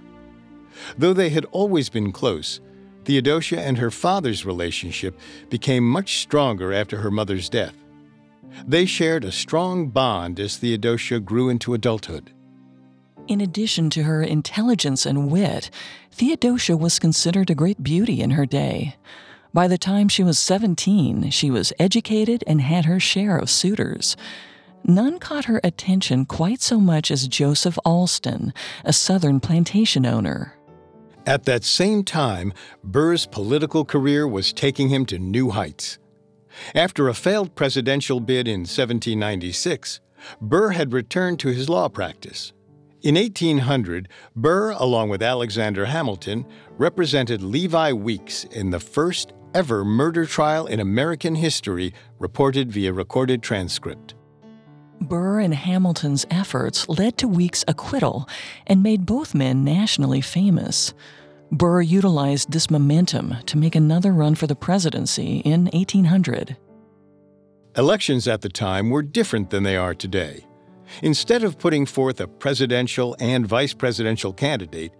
Though 0.98 1.12
they 1.12 1.30
had 1.30 1.44
always 1.46 1.88
been 1.88 2.12
close, 2.12 2.60
Theodosia 3.04 3.60
and 3.60 3.78
her 3.78 3.90
father's 3.90 4.44
relationship 4.44 5.18
became 5.48 5.88
much 5.88 6.18
stronger 6.18 6.72
after 6.72 6.98
her 6.98 7.10
mother's 7.10 7.48
death. 7.48 7.76
They 8.66 8.84
shared 8.84 9.24
a 9.24 9.32
strong 9.32 9.88
bond 9.88 10.40
as 10.40 10.56
Theodosia 10.56 11.20
grew 11.20 11.48
into 11.48 11.74
adulthood. 11.74 12.32
In 13.30 13.40
addition 13.40 13.90
to 13.90 14.02
her 14.02 14.25
intelligence 14.25 15.06
and 15.06 15.30
wit, 15.30 15.70
Theodosia 16.10 16.76
was 16.76 16.99
considered 16.99 17.49
a 17.49 17.54
great 17.54 17.80
beauty 17.80 18.22
in 18.22 18.30
her 18.32 18.44
day. 18.44 18.96
By 19.54 19.68
the 19.68 19.78
time 19.78 20.08
she 20.08 20.25
was 20.25 20.37
17, 20.37 21.30
she 21.30 21.49
was 21.49 21.72
educated 21.78 22.42
and 22.49 22.60
had 22.60 22.87
her 22.87 22.99
share 22.99 23.38
of 23.38 23.49
suitors. 23.49 24.16
None 24.82 25.20
caught 25.20 25.44
her 25.44 25.60
attention 25.62 26.25
quite 26.25 26.60
so 26.60 26.80
much 26.80 27.12
as 27.12 27.28
Joseph 27.28 27.78
Alston, 27.84 28.52
a 28.84 28.92
Southern 28.92 29.38
plantation 29.38 30.04
owner. 30.04 30.56
At 31.25 31.44
that 31.44 31.62
same 31.62 32.02
time, 32.02 32.52
Burr's 32.82 33.26
political 33.26 33.84
career 33.84 34.26
was 34.26 34.52
taking 34.52 34.88
him 34.88 35.06
to 35.06 35.20
new 35.20 35.50
heights. 35.50 36.00
After 36.75 37.08
a 37.08 37.14
failed 37.14 37.54
presidential 37.54 38.18
bid 38.18 38.49
in 38.49 38.62
1796, 38.62 40.00
Burr 40.40 40.70
had 40.70 40.92
returned 40.92 41.38
to 41.38 41.50
his 41.50 41.68
law 41.68 41.88
practice. 41.88 42.52
In 43.02 43.14
1800, 43.14 44.11
Burr, 44.37 44.73
along 44.73 45.09
with 45.09 45.23
Alexander 45.23 45.87
Hamilton, 45.87 46.45
represented 46.76 47.42
Levi 47.42 47.92
Weeks 47.92 48.45
in 48.45 48.69
the 48.69 48.80
first 48.80 49.33
ever 49.54 49.87
murder 49.87 50.26
trial 50.26 50.66
in 50.66 50.80
American 50.80 51.35
history 51.35 51.95
reported 52.19 52.71
via 52.71 52.92
recorded 52.92 53.42
transcript. 53.42 54.14
Burr 55.00 55.40
and 55.40 55.54
Hamilton's 55.54 56.26
efforts 56.30 56.90
led 56.90 57.16
to 57.16 57.26
Weeks' 57.26 57.64
acquittal 57.66 58.28
and 58.66 58.83
made 58.83 59.07
both 59.07 59.35
men 59.35 59.64
nationally 59.64 60.21
famous. 60.21 60.92
Burr 61.50 61.80
utilized 61.80 62.52
this 62.52 62.71
momentum 62.71 63.35
to 63.47 63.57
make 63.57 63.75
another 63.75 64.12
run 64.12 64.35
for 64.35 64.47
the 64.47 64.54
presidency 64.54 65.38
in 65.38 65.71
1800. 65.73 66.54
Elections 67.78 68.28
at 68.28 68.42
the 68.42 68.50
time 68.50 68.90
were 68.90 69.02
different 69.02 69.49
than 69.49 69.62
they 69.62 69.76
are 69.76 69.95
today. 69.95 70.45
Instead 71.02 71.44
of 71.44 71.59
putting 71.59 71.87
forth 71.87 72.20
a 72.20 72.26
presidential 72.26 73.16
and 73.20 73.47
vice 73.47 73.75
presidential 73.75 74.32
candidate, 74.32 74.92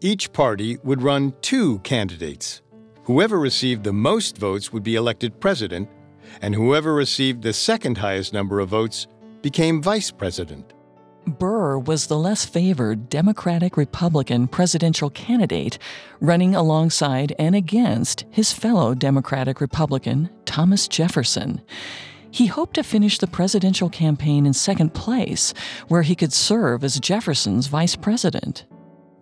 each 0.00 0.32
party 0.32 0.78
would 0.84 1.02
run 1.02 1.34
two 1.40 1.78
candidates. 1.80 2.62
Whoever 3.04 3.38
received 3.38 3.84
the 3.84 3.92
most 3.92 4.38
votes 4.38 4.72
would 4.72 4.82
be 4.82 4.94
elected 4.94 5.40
president, 5.40 5.88
and 6.40 6.54
whoever 6.54 6.94
received 6.94 7.42
the 7.42 7.52
second 7.52 7.98
highest 7.98 8.32
number 8.32 8.60
of 8.60 8.70
votes 8.70 9.06
became 9.42 9.82
vice 9.82 10.10
president. 10.10 10.72
Burr 11.26 11.78
was 11.78 12.06
the 12.06 12.18
less 12.18 12.44
favored 12.44 13.08
Democratic 13.08 13.76
Republican 13.76 14.46
presidential 14.46 15.08
candidate 15.10 15.78
running 16.20 16.54
alongside 16.54 17.34
and 17.38 17.54
against 17.54 18.24
his 18.30 18.52
fellow 18.52 18.94
Democratic 18.94 19.60
Republican, 19.60 20.28
Thomas 20.44 20.86
Jefferson. 20.86 21.62
He 22.34 22.46
hoped 22.46 22.74
to 22.74 22.82
finish 22.82 23.18
the 23.18 23.28
presidential 23.28 23.88
campaign 23.88 24.44
in 24.44 24.54
second 24.54 24.92
place, 24.92 25.54
where 25.86 26.02
he 26.02 26.16
could 26.16 26.32
serve 26.32 26.82
as 26.82 26.98
Jefferson's 26.98 27.68
vice 27.68 27.94
president. 27.94 28.64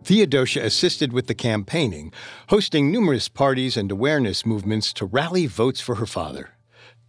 Theodosia 0.02 0.64
assisted 0.64 1.12
with 1.12 1.26
the 1.26 1.34
campaigning, 1.34 2.10
hosting 2.48 2.90
numerous 2.90 3.28
parties 3.28 3.76
and 3.76 3.92
awareness 3.92 4.46
movements 4.46 4.94
to 4.94 5.04
rally 5.04 5.44
votes 5.44 5.78
for 5.78 5.96
her 5.96 6.06
father. 6.06 6.54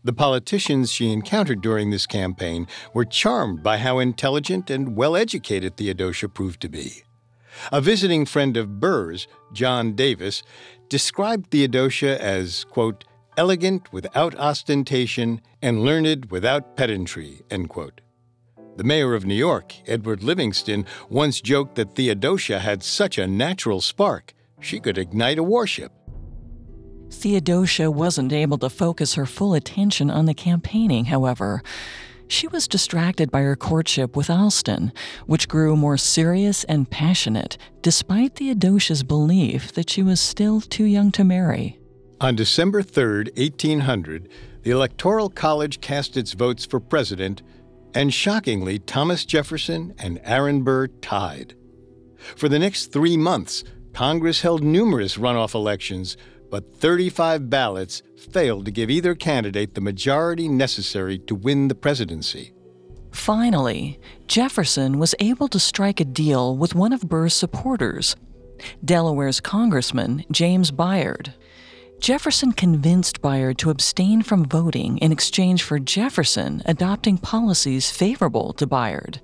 The 0.03 0.11
politicians 0.11 0.91
she 0.91 1.09
encountered 1.09 1.61
during 1.61 1.89
this 1.89 2.05
campaign 2.05 2.67
were 2.93 3.05
charmed 3.05 3.63
by 3.63 3.77
how 3.77 3.99
intelligent 3.99 4.69
and 4.69 4.97
well 4.97 5.15
educated 5.15 5.77
Theodosia 5.77 6.27
proved 6.27 6.59
to 6.63 6.67
be. 6.67 7.03
A 7.71 7.79
visiting 7.79 8.25
friend 8.25 8.57
of 8.57 8.81
Burr's, 8.81 9.25
John 9.53 9.93
Davis, 9.95 10.43
described 10.89 11.49
Theodosia 11.49 12.21
as, 12.21 12.65
quote, 12.65 13.05
elegant 13.37 13.91
without 13.91 14.35
ostentation 14.35 15.41
and 15.61 15.83
learned 15.83 16.31
without 16.31 16.75
pedantry. 16.75 17.41
The 17.49 18.83
mayor 18.83 19.13
of 19.13 19.25
New 19.25 19.35
York, 19.35 19.75
Edward 19.87 20.23
Livingston, 20.23 20.85
once 21.09 21.41
joked 21.41 21.75
that 21.75 21.95
Theodosia 21.95 22.59
had 22.59 22.81
such 22.83 23.17
a 23.17 23.27
natural 23.27 23.81
spark, 23.81 24.33
she 24.59 24.79
could 24.79 24.97
ignite 24.97 25.37
a 25.37 25.43
warship. 25.43 25.91
Theodosia 27.11 27.91
wasn't 27.91 28.33
able 28.33 28.57
to 28.57 28.69
focus 28.69 29.13
her 29.13 29.27
full 29.27 29.53
attention 29.53 30.09
on 30.09 30.25
the 30.25 30.33
campaigning, 30.33 31.05
however. 31.05 31.61
She 32.27 32.47
was 32.47 32.67
distracted 32.67 33.29
by 33.29 33.41
her 33.41 33.55
courtship 33.55 34.15
with 34.15 34.29
Alston, 34.29 34.91
which 35.27 35.47
grew 35.47 35.75
more 35.75 35.97
serious 35.97 36.63
and 36.63 36.89
passionate, 36.89 37.57
despite 37.83 38.35
Theodosia's 38.35 39.03
belief 39.03 39.71
that 39.73 39.89
she 39.89 40.01
was 40.01 40.19
still 40.19 40.61
too 40.61 40.85
young 40.85 41.11
to 41.11 41.23
marry. 41.23 41.77
On 42.21 42.35
December 42.35 42.81
3, 42.81 43.31
1800, 43.35 44.29
the 44.63 44.71
Electoral 44.71 45.29
College 45.29 45.81
cast 45.81 46.15
its 46.15 46.33
votes 46.33 46.65
for 46.65 46.79
president 46.79 47.41
and 47.95 48.13
shockingly, 48.13 48.79
Thomas 48.79 49.25
Jefferson 49.25 49.93
and 49.99 50.19
Aaron 50.23 50.63
Burr 50.63 50.87
tied. 50.87 51.55
For 52.35 52.49
the 52.49 52.59
next 52.59 52.87
three 52.87 53.17
months, 53.17 53.63
Congress 53.93 54.41
held 54.41 54.63
numerous 54.63 55.17
runoff 55.17 55.53
elections, 55.53 56.17
but 56.49 56.75
35 56.75 57.49
ballots 57.49 58.01
failed 58.31 58.65
to 58.65 58.71
give 58.71 58.89
either 58.89 59.13
candidate 59.13 59.75
the 59.75 59.81
majority 59.81 60.47
necessary 60.47 61.19
to 61.19 61.35
win 61.35 61.67
the 61.67 61.75
presidency. 61.75 62.53
Finally, 63.11 63.99
Jefferson 64.27 64.97
was 64.97 65.13
able 65.19 65.47
to 65.47 65.59
strike 65.59 65.99
a 65.99 66.05
deal 66.05 66.57
with 66.57 66.73
one 66.73 66.93
of 66.93 67.07
Burr's 67.07 67.35
supporters, 67.35 68.15
Delaware's 68.83 69.39
Congressman 69.39 70.25
James 70.31 70.71
Bayard. 70.71 71.33
Jefferson 72.03 72.51
convinced 72.51 73.21
Bayard 73.21 73.57
to 73.59 73.69
abstain 73.69 74.23
from 74.23 74.43
voting 74.43 74.97
in 74.97 75.13
exchange 75.13 75.63
for 75.63 75.79
Jefferson 75.79 76.61
adopting 76.65 77.17
policies 77.17 77.91
favorable 77.91 78.51
to 78.55 78.67
Bayard. 78.67 79.21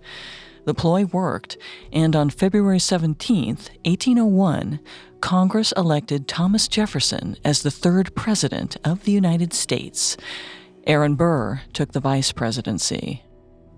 The 0.63 0.73
ploy 0.73 1.03
worked, 1.03 1.57
and 1.91 2.15
on 2.15 2.29
February 2.29 2.79
17, 2.79 3.47
1801, 3.83 4.79
Congress 5.19 5.73
elected 5.75 6.29
Thomas 6.29 6.69
Jefferson 6.69 7.35
as 7.43 7.63
the 7.63 7.69
third 7.69 8.15
president 8.15 8.77
of 8.85 9.03
the 9.03 9.11
United 9.11 9.51
States. 9.51 10.15
Aaron 10.87 11.15
Burr 11.15 11.59
took 11.73 11.91
the 11.91 11.99
vice 11.99 12.31
presidency. 12.31 13.25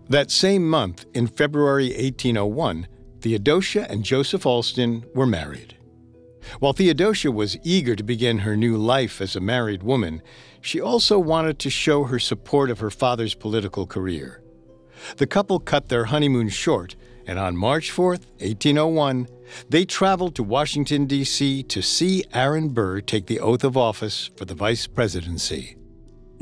That 0.10 0.29
same 0.29 0.70
month, 0.70 1.05
in 1.15 1.25
February 1.25 1.88
1801, 1.88 2.88
Theodosia 3.20 3.88
and 3.89 4.03
Joseph 4.03 4.46
Alston 4.46 5.03
were 5.15 5.25
married. 5.25 5.75
While 6.60 6.74
Theodosia 6.74 7.31
was 7.31 7.57
eager 7.63 7.95
to 7.95 8.03
begin 8.03 8.39
her 8.39 8.57
new 8.57 8.77
life 8.77 9.21
as 9.21 9.36
a 9.36 9.39
married 9.39 9.83
woman, 9.83 10.21
she 10.62 10.79
also 10.79 11.19
wanted 11.19 11.60
to 11.60 11.69
show 11.69 12.05
her 12.05 12.19
support 12.19 12.69
of 12.69 12.79
her 12.79 12.89
father's 12.89 13.33
political 13.33 13.86
career. 13.86 14.41
The 15.17 15.27
couple 15.27 15.60
cut 15.60 15.89
their 15.89 16.05
honeymoon 16.05 16.50
short, 16.50 16.95
and 17.25 17.39
on 17.39 17.57
March 17.57 17.91
4, 17.91 18.10
1801, 18.10 19.27
they 19.69 19.86
traveled 19.86 20.36
to 20.36 20.43
Washington, 20.43 21.05
D.C. 21.05 21.63
to 21.63 21.81
see 21.81 22.24
Aaron 22.33 22.69
Burr 22.69 23.01
take 23.01 23.25
the 23.25 23.39
oath 23.39 23.63
of 23.63 23.75
office 23.75 24.29
for 24.36 24.45
the 24.45 24.55
vice 24.55 24.88
presidency. 24.88 25.75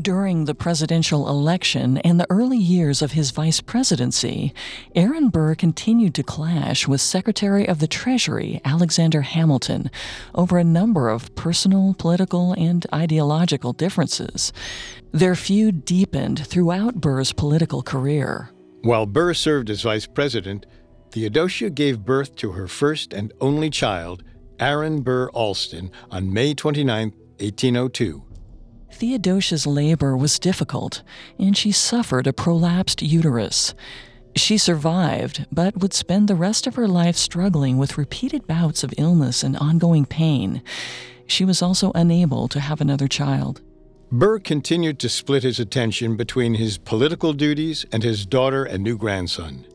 During 0.01 0.45
the 0.45 0.55
presidential 0.55 1.27
election 1.27 1.97
and 1.97 2.21
the 2.21 2.27
early 2.29 2.57
years 2.57 3.01
of 3.01 3.11
his 3.11 3.31
vice 3.31 3.59
presidency, 3.59 4.53
Aaron 4.95 5.27
Burr 5.27 5.55
continued 5.55 6.15
to 6.15 6.23
clash 6.23 6.87
with 6.87 7.01
Secretary 7.01 7.67
of 7.67 7.79
the 7.79 7.87
Treasury 7.87 8.61
Alexander 8.63 9.23
Hamilton 9.23 9.91
over 10.33 10.57
a 10.57 10.63
number 10.63 11.09
of 11.09 11.35
personal, 11.35 11.95
political, 11.95 12.53
and 12.53 12.87
ideological 12.93 13.73
differences. 13.73 14.53
Their 15.11 15.35
feud 15.35 15.83
deepened 15.83 16.47
throughout 16.47 17.01
Burr's 17.01 17.33
political 17.33 17.81
career. 17.81 18.51
While 18.83 19.05
Burr 19.05 19.33
served 19.33 19.69
as 19.69 19.81
vice 19.81 20.05
president, 20.05 20.65
Theodosia 21.11 21.69
gave 21.71 22.05
birth 22.05 22.37
to 22.37 22.53
her 22.53 22.69
first 22.69 23.11
and 23.11 23.33
only 23.41 23.69
child, 23.69 24.23
Aaron 24.61 25.01
Burr 25.01 25.29
Alston, 25.31 25.91
on 26.09 26.31
May 26.31 26.53
29, 26.53 27.11
1802. 27.39 28.28
Theodosia's 28.99 29.65
labor 29.65 30.17
was 30.17 30.39
difficult, 30.39 31.03
and 31.37 31.55
she 31.55 31.71
suffered 31.71 32.27
a 32.27 32.33
prolapsed 32.33 33.01
uterus. 33.01 33.73
She 34.35 34.57
survived, 34.57 35.45
but 35.49 35.77
would 35.77 35.93
spend 35.93 36.27
the 36.27 36.35
rest 36.35 36.67
of 36.67 36.75
her 36.75 36.85
life 36.85 37.15
struggling 37.15 37.77
with 37.77 37.97
repeated 37.97 38.45
bouts 38.45 38.83
of 38.83 38.93
illness 38.97 39.41
and 39.41 39.55
ongoing 39.55 40.05
pain. 40.05 40.61
She 41.27 41.45
was 41.45 41.61
also 41.61 41.93
unable 41.95 42.49
to 42.49 42.59
have 42.59 42.81
another 42.81 43.07
child. 43.07 43.61
Burr 44.11 44.37
continued 44.39 44.99
to 44.99 45.07
split 45.07 45.43
his 45.43 45.61
attention 45.61 46.17
between 46.17 46.55
his 46.55 46.77
political 46.77 47.31
duties 47.31 47.85
and 47.93 48.03
his 48.03 48.25
daughter 48.25 48.65
and 48.65 48.83
new 48.83 48.97
grandson. 48.97 49.65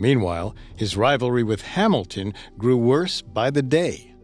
Meanwhile, 0.00 0.56
his 0.74 0.96
rivalry 0.96 1.44
with 1.44 1.62
Hamilton 1.62 2.34
grew 2.58 2.76
worse 2.76 3.22
by 3.22 3.50
the 3.50 3.62
day. 3.62 4.14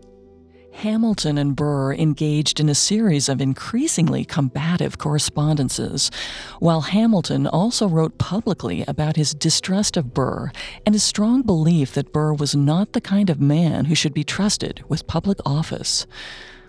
Hamilton 0.75 1.39
and 1.39 1.55
Burr 1.55 1.95
engaged 1.95 2.59
in 2.59 2.69
a 2.69 2.75
series 2.75 3.29
of 3.29 3.41
increasingly 3.41 4.25
combative 4.25 4.99
correspondences, 4.99 6.11
while 6.59 6.83
Hamilton 6.83 7.47
also 7.47 7.89
wrote 7.89 8.19
publicly 8.19 8.85
about 8.87 9.17
his 9.17 9.35
distrust 9.35 9.97
of 9.97 10.13
Burr 10.13 10.51
and 10.85 10.95
his 10.95 11.05
strong 11.05 11.43
belief 11.43 11.95
that 11.95 12.13
Burr 12.13 12.35
was 12.35 12.55
not 12.57 12.93
the 12.93 13.01
kind 13.01 13.31
of 13.31 13.41
man 13.41 13.87
who 13.87 13.95
should 13.95 14.13
be 14.13 14.25
trusted 14.25 14.85
with 14.89 15.07
public 15.07 15.39
office. 15.47 16.07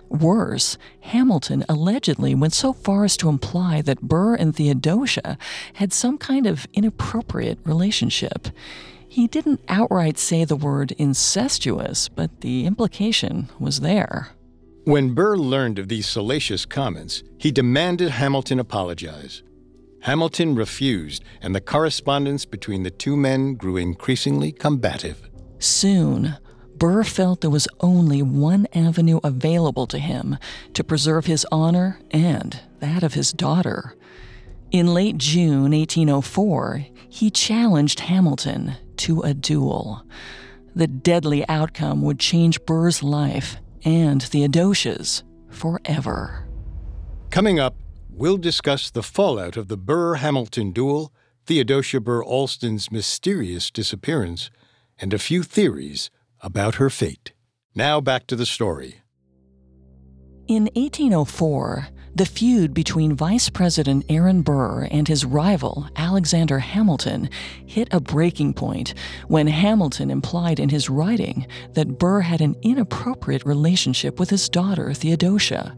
Worse, 0.07 0.77
Hamilton 1.01 1.65
allegedly 1.67 2.35
went 2.35 2.53
so 2.53 2.73
far 2.73 3.05
as 3.05 3.17
to 3.17 3.27
imply 3.27 3.81
that 3.81 4.01
Burr 4.01 4.35
and 4.35 4.55
Theodosia 4.55 5.37
had 5.73 5.91
some 5.91 6.19
kind 6.19 6.45
of 6.45 6.67
inappropriate 6.73 7.57
relationship. 7.65 8.49
He 9.15 9.27
didn't 9.27 9.61
outright 9.69 10.17
say 10.17 10.43
the 10.43 10.57
word 10.57 10.91
incestuous, 10.97 12.09
but 12.09 12.41
the 12.41 12.65
implication 12.65 13.47
was 13.57 13.79
there. 13.79 14.31
When 14.83 15.13
Burr 15.13 15.37
learned 15.37 15.79
of 15.79 15.87
these 15.87 16.05
salacious 16.05 16.65
comments, 16.65 17.23
he 17.37 17.49
demanded 17.49 18.09
Hamilton 18.09 18.59
apologize. 18.59 19.41
Hamilton 20.01 20.53
refused, 20.53 21.23
and 21.41 21.55
the 21.55 21.61
correspondence 21.61 22.43
between 22.43 22.83
the 22.83 22.91
two 22.91 23.15
men 23.15 23.53
grew 23.55 23.77
increasingly 23.77 24.51
combative. 24.51 25.29
Soon, 25.59 26.35
Burr 26.75 27.05
felt 27.05 27.39
there 27.39 27.49
was 27.49 27.69
only 27.79 28.21
one 28.21 28.67
avenue 28.73 29.21
available 29.23 29.87
to 29.87 29.97
him 29.97 30.37
to 30.73 30.83
preserve 30.83 31.25
his 31.25 31.47
honor 31.53 32.01
and 32.11 32.59
that 32.81 33.01
of 33.01 33.13
his 33.13 33.31
daughter. 33.31 33.95
In 34.71 34.93
late 34.93 35.17
June 35.17 35.71
1804, 35.71 36.85
he 37.09 37.29
challenged 37.29 38.01
Hamilton 38.01 38.75
to 38.97 39.21
a 39.21 39.33
duel. 39.33 40.03
The 40.75 40.87
deadly 40.87 41.47
outcome 41.47 42.01
would 42.01 42.19
change 42.19 42.63
Burr's 42.65 43.01
life 43.01 43.57
and 43.83 44.21
Theodosia's 44.21 45.23
forever. 45.49 46.47
Coming 47.29 47.59
up, 47.59 47.75
we'll 48.09 48.37
discuss 48.37 48.89
the 48.89 49.03
fallout 49.03 49.55
of 49.55 49.67
the 49.67 49.77
Burr 49.77 50.15
Hamilton 50.15 50.71
duel, 50.71 51.13
Theodosia 51.45 52.01
Burr 52.01 52.23
Alston's 52.23 52.91
mysterious 52.91 53.69
disappearance, 53.69 54.49
and 54.99 55.13
a 55.13 55.19
few 55.19 55.43
theories 55.43 56.09
about 56.41 56.75
her 56.75 56.89
fate. 56.89 57.33
Now 57.75 58.01
back 58.01 58.27
to 58.27 58.35
the 58.35 58.45
story. 58.45 59.01
In 60.47 60.69
1804, 60.75 61.87
the 62.15 62.25
feud 62.25 62.73
between 62.73 63.13
Vice 63.13 63.49
President 63.49 64.05
Aaron 64.07 64.41
Burr 64.41 64.87
and 64.89 65.05
his 65.05 65.25
rival, 65.25 65.89
Alexander 65.97 66.59
Hamilton, 66.59 67.29
hit 67.65 67.89
a 67.91 67.99
breaking 67.99 68.53
point 68.53 68.93
when 69.27 69.47
Hamilton 69.47 70.09
implied 70.09 70.57
in 70.57 70.69
his 70.69 70.89
writing 70.89 71.45
that 71.73 71.99
Burr 71.99 72.21
had 72.21 72.39
an 72.39 72.55
inappropriate 72.61 73.45
relationship 73.45 74.17
with 74.17 74.29
his 74.29 74.47
daughter, 74.47 74.93
Theodosia. 74.93 75.75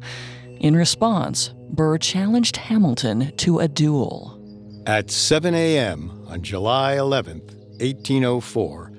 In 0.60 0.76
response, 0.76 1.56
Burr 1.72 1.98
challenged 1.98 2.58
Hamilton 2.58 3.36
to 3.38 3.58
a 3.58 3.68
duel. 3.68 4.40
At 4.86 5.10
7 5.10 5.56
a.m. 5.56 6.24
on 6.28 6.44
July 6.44 6.98
11, 6.98 7.40
1804, 7.80 8.92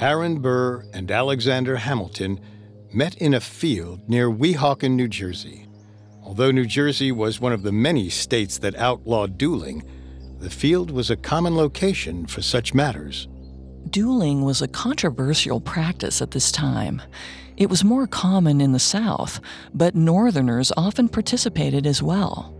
Aaron 0.00 0.40
Burr 0.40 0.84
and 0.92 1.08
Alexander 1.08 1.76
Hamilton 1.76 2.40
met 2.92 3.16
in 3.18 3.32
a 3.32 3.40
field 3.40 4.00
near 4.08 4.28
Weehawken, 4.28 4.92
New 4.92 5.06
Jersey. 5.06 5.68
Although 6.30 6.52
New 6.52 6.64
Jersey 6.64 7.10
was 7.10 7.40
one 7.40 7.52
of 7.52 7.64
the 7.64 7.72
many 7.72 8.08
states 8.08 8.56
that 8.58 8.76
outlawed 8.76 9.36
dueling, 9.36 9.82
the 10.38 10.48
field 10.48 10.92
was 10.92 11.10
a 11.10 11.16
common 11.16 11.56
location 11.56 12.24
for 12.24 12.40
such 12.40 12.72
matters. 12.72 13.26
Dueling 13.90 14.42
was 14.42 14.62
a 14.62 14.68
controversial 14.68 15.60
practice 15.60 16.22
at 16.22 16.30
this 16.30 16.52
time. 16.52 17.02
It 17.56 17.68
was 17.68 17.82
more 17.82 18.06
common 18.06 18.60
in 18.60 18.70
the 18.70 18.78
South, 18.78 19.40
but 19.74 19.96
Northerners 19.96 20.70
often 20.76 21.08
participated 21.08 21.84
as 21.84 22.00
well. 22.00 22.56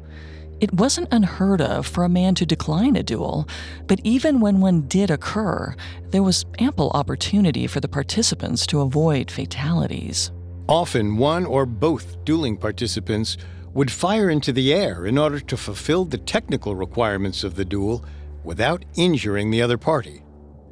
It 0.59 0.75
wasn't 0.75 1.12
unheard 1.12 1.61
of 1.61 1.87
for 1.87 2.03
a 2.03 2.09
man 2.09 2.35
to 2.35 2.45
decline 2.45 2.97
a 2.97 3.05
duel, 3.05 3.49
but 3.87 4.00
even 4.03 4.41
when 4.41 4.61
one 4.61 4.89
did 4.89 5.12
occur, 5.12 5.76
there 6.09 6.25
was 6.25 6.45
ample 6.59 6.91
opportunity 6.91 7.69
for 7.69 7.78
the 7.78 7.87
participants 7.87 8.67
to 8.67 8.80
avoid 8.80 9.30
fatalities. 9.30 10.33
Often, 10.69 11.17
one 11.17 11.47
or 11.47 11.67
both 11.67 12.25
dueling 12.25 12.56
participants 12.56 13.37
would 13.73 13.91
fire 13.91 14.28
into 14.28 14.52
the 14.52 14.73
air 14.73 15.06
in 15.06 15.17
order 15.17 15.41
to 15.41 15.56
fulfill 15.56 16.04
the 16.04 16.19
technical 16.19 16.75
requirements 16.75 17.45
of 17.45 17.54
the 17.54 17.65
duel 17.65 18.04
without 18.43 18.85
injuring 18.97 19.50
the 19.50 19.63
other 19.63 19.78
party. 19.78 20.23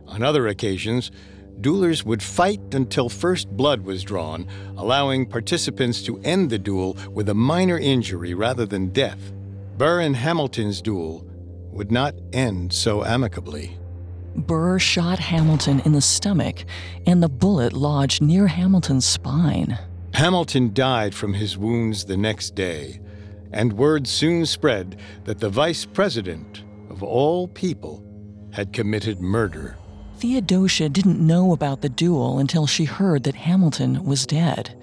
On 0.07 0.23
other 0.23 0.49
occasions, 0.49 1.11
duelers 1.61 2.05
would 2.05 2.23
fight 2.23 2.61
until 2.73 3.09
first 3.09 3.49
blood 3.51 3.83
was 3.83 4.03
drawn, 4.03 4.47
allowing 4.77 5.27
participants 5.27 6.03
to 6.03 6.19
end 6.21 6.51
the 6.51 6.59
duel 6.59 6.97
with 7.13 7.29
a 7.29 7.35
minor 7.35 7.79
injury 7.79 8.35
rather 8.35 8.67
than 8.67 8.89
death. 8.89 9.33
Burr 9.77 10.01
and 10.01 10.17
Hamilton's 10.17 10.81
duel 10.83 11.27
would 11.71 11.93
not 11.93 12.15
end 12.33 12.73
so 12.73 13.05
amicably. 13.05 13.79
Burr 14.35 14.79
shot 14.79 15.19
Hamilton 15.19 15.81
in 15.85 15.93
the 15.93 16.01
stomach, 16.01 16.65
and 17.07 17.23
the 17.23 17.29
bullet 17.29 17.73
lodged 17.73 18.23
near 18.23 18.47
Hamilton's 18.47 19.07
spine. 19.07 19.79
Hamilton 20.19 20.75
died 20.75 21.15
from 21.15 21.33
his 21.33 21.57
wounds 21.57 22.05
the 22.05 22.17
next 22.17 22.57
day, 22.57 22.99
and 23.53 23.73
word 23.73 24.09
soon 24.09 24.47
spread 24.47 24.99
that 25.23 25.39
the 25.39 25.49
vice 25.49 25.85
president, 25.85 26.65
of 26.91 27.05
all 27.05 27.47
people, 27.47 28.05
had 28.53 28.73
committed 28.73 29.21
murder. 29.21 29.77
Theodosia 30.17 30.89
didn't 30.89 31.25
know 31.25 31.53
about 31.53 31.83
the 31.83 31.89
duel 31.89 32.41
until 32.41 32.67
she 32.67 32.85
heard 32.85 33.23
that 33.23 33.37
Hamilton 33.37 34.03
was 34.03 34.27
dead. 34.27 34.77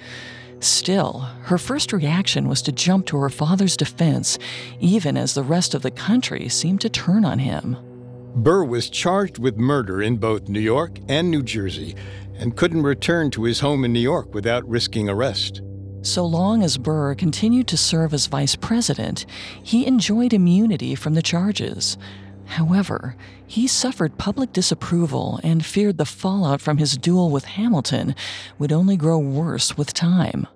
Still, 0.62 1.28
her 1.42 1.58
first 1.58 1.92
reaction 1.92 2.48
was 2.48 2.62
to 2.62 2.72
jump 2.72 3.06
to 3.08 3.18
her 3.18 3.30
father's 3.30 3.76
defense, 3.76 4.40
even 4.80 5.18
as 5.18 5.34
the 5.34 5.44
rest 5.44 5.74
of 5.74 5.82
the 5.82 5.92
country 5.92 6.48
seemed 6.48 6.80
to 6.80 6.90
turn 6.90 7.26
on 7.26 7.40
him. 7.40 7.76
Burr 8.36 8.64
was 8.64 8.90
charged 8.90 9.38
with 9.38 9.58
murder 9.58 10.02
in 10.02 10.16
both 10.16 10.48
New 10.48 10.62
York 10.62 10.98
and 11.10 11.30
New 11.30 11.44
Jersey 11.44 11.96
and 12.38 12.56
couldn't 12.56 12.84
return 12.84 13.32
to 13.32 13.44
his 13.44 13.60
home 13.60 13.86
in 13.86 13.94
New 13.94 14.00
York 14.00 14.34
without 14.34 14.68
risking 14.68 15.10
arrest. 15.10 15.62
So 16.02 16.24
long 16.26 16.62
as 16.62 16.78
Burr 16.78 17.16
continued 17.16 17.68
to 17.70 17.78
serve 17.78 18.14
as 18.14 18.28
vice 18.28 18.56
president, 18.56 19.26
he 19.64 19.88
enjoyed 19.88 20.34
immunity 20.34 20.94
from 20.94 21.16
the 21.16 21.22
charges. 21.22 21.98
However, 22.46 23.16
he 23.48 23.66
suffered 23.68 24.18
public 24.18 24.54
disapproval 24.54 25.40
and 25.44 25.66
feared 25.66 25.98
the 25.98 26.06
fallout 26.06 26.62
from 26.62 26.78
his 26.78 26.98
duel 26.98 27.32
with 27.32 27.46
Hamilton 27.46 28.16
would 28.60 28.72
only 28.72 28.98
grow 28.98 29.18
worse 29.18 29.78
with 29.78 29.94
time. 29.94 30.48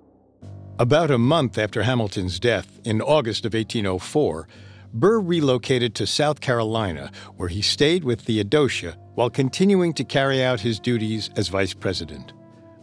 About 0.78 1.10
a 1.10 1.18
month 1.18 1.58
after 1.58 1.82
Hamilton's 1.82 2.40
death, 2.40 2.80
in 2.84 3.02
August 3.02 3.44
of 3.44 3.54
1804, 3.54 4.48
Burr 4.94 5.20
relocated 5.20 5.94
to 5.96 6.06
South 6.06 6.40
Carolina, 6.40 7.10
where 7.36 7.48
he 7.48 7.60
stayed 7.60 8.02
with 8.02 8.22
Theodosia 8.22 8.96
while 9.20 9.28
continuing 9.28 9.92
to 9.92 10.02
carry 10.02 10.42
out 10.42 10.60
his 10.60 10.80
duties 10.80 11.28
as 11.36 11.48
vice 11.48 11.74
president. 11.74 12.32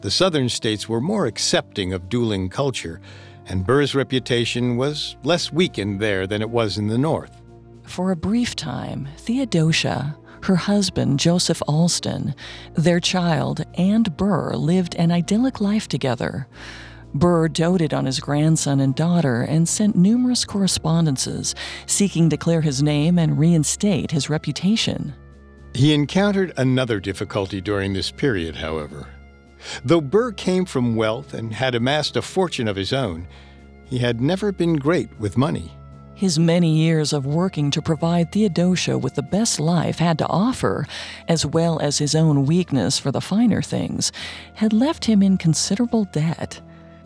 The 0.02 0.12
southern 0.12 0.50
states 0.50 0.88
were 0.88 1.02
more 1.02 1.26
accepting 1.26 1.93
of 1.93 2.10
dueling 2.10 2.47
culture, 2.50 3.02
and 3.47 3.65
Burr's 3.65 3.95
reputation 3.95 4.78
was 4.78 5.17
less 5.23 5.52
weakened 5.52 6.00
there 6.00 6.28
than 6.28 6.43
it 6.43 6.50
was 6.52 6.78
in 6.78 6.89
the 6.89 6.97
north. 7.00 7.41
For 7.88 8.12
a 8.12 8.15
brief 8.15 8.56
time, 8.56 9.08
Theodosia, 9.17 10.15
her 10.43 10.58
husband 10.58 11.17
Joseph 11.17 11.63
Alston, 11.67 12.36
their 12.76 13.00
child, 13.00 13.65
and 13.73 14.15
Burr 14.15 14.54
lived 14.54 14.93
an 14.93 15.12
idyllic 15.12 15.60
life 15.60 15.88
together. 15.88 16.47
Burr 17.15 17.47
doted 17.47 17.95
on 17.95 18.06
his 18.06 18.19
grandson 18.19 18.80
and 18.80 18.93
daughter 18.93 19.41
and 19.41 19.67
sent 19.67 19.95
numerous 19.95 20.45
correspondences 20.45 21.56
seeking 21.88 22.30
to 22.30 22.38
clear 22.38 22.62
his 22.62 22.84
name 22.84 23.17
and 23.17 23.39
reinstate 23.39 24.12
his 24.12 24.30
reputation. 24.30 25.15
He 25.78 25.94
encountered 25.94 26.54
another 26.58 27.00
difficulty 27.00 27.62
during 27.62 27.94
this 27.94 28.10
period, 28.10 28.56
however. 28.56 29.10
Though 29.86 30.02
Burr 30.02 30.32
came 30.32 30.66
from 30.66 30.96
wealth 30.96 31.36
and 31.36 31.54
had 31.54 31.76
amassed 31.76 32.18
a 32.18 32.24
fortune 32.24 32.68
of 32.68 32.76
his 32.76 32.92
own, 32.92 33.28
he 33.86 34.00
had 34.00 34.20
never 34.20 34.52
been 34.52 34.78
great 34.78 35.08
with 35.20 35.38
money. 35.38 35.72
His 36.16 36.40
many 36.40 36.76
years 36.76 37.13
of 37.13 37.28
working 37.28 37.70
to 37.70 37.80
provide 37.80 38.32
Theodosia 38.32 38.98
with 38.98 39.13
the 39.13 39.22
best 39.22 39.60
life 39.60 40.00
had 40.00 40.18
to 40.18 40.28
offer, 40.28 40.88
as 41.28 41.46
well 41.46 41.78
as 41.78 42.00
his 42.00 42.16
own 42.16 42.48
weakness 42.48 42.98
for 42.98 43.12
the 43.12 43.22
finer 43.22 43.62
things, 43.62 44.12
had 44.56 44.74
left 44.74 45.06
him 45.06 45.22
in 45.22 45.38
considerable 45.38 46.06
debt. 46.06 46.60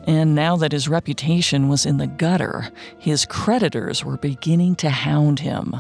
And 0.08 0.34
now 0.34 0.56
that 0.56 0.72
his 0.72 0.88
reputation 0.88 1.68
was 1.68 1.86
in 1.86 1.98
the 1.98 2.08
gutter, 2.08 2.70
his 2.98 3.26
creditors 3.26 4.06
were 4.06 4.16
beginning 4.16 4.76
to 4.78 4.90
hound 4.90 5.42
him. 5.42 5.76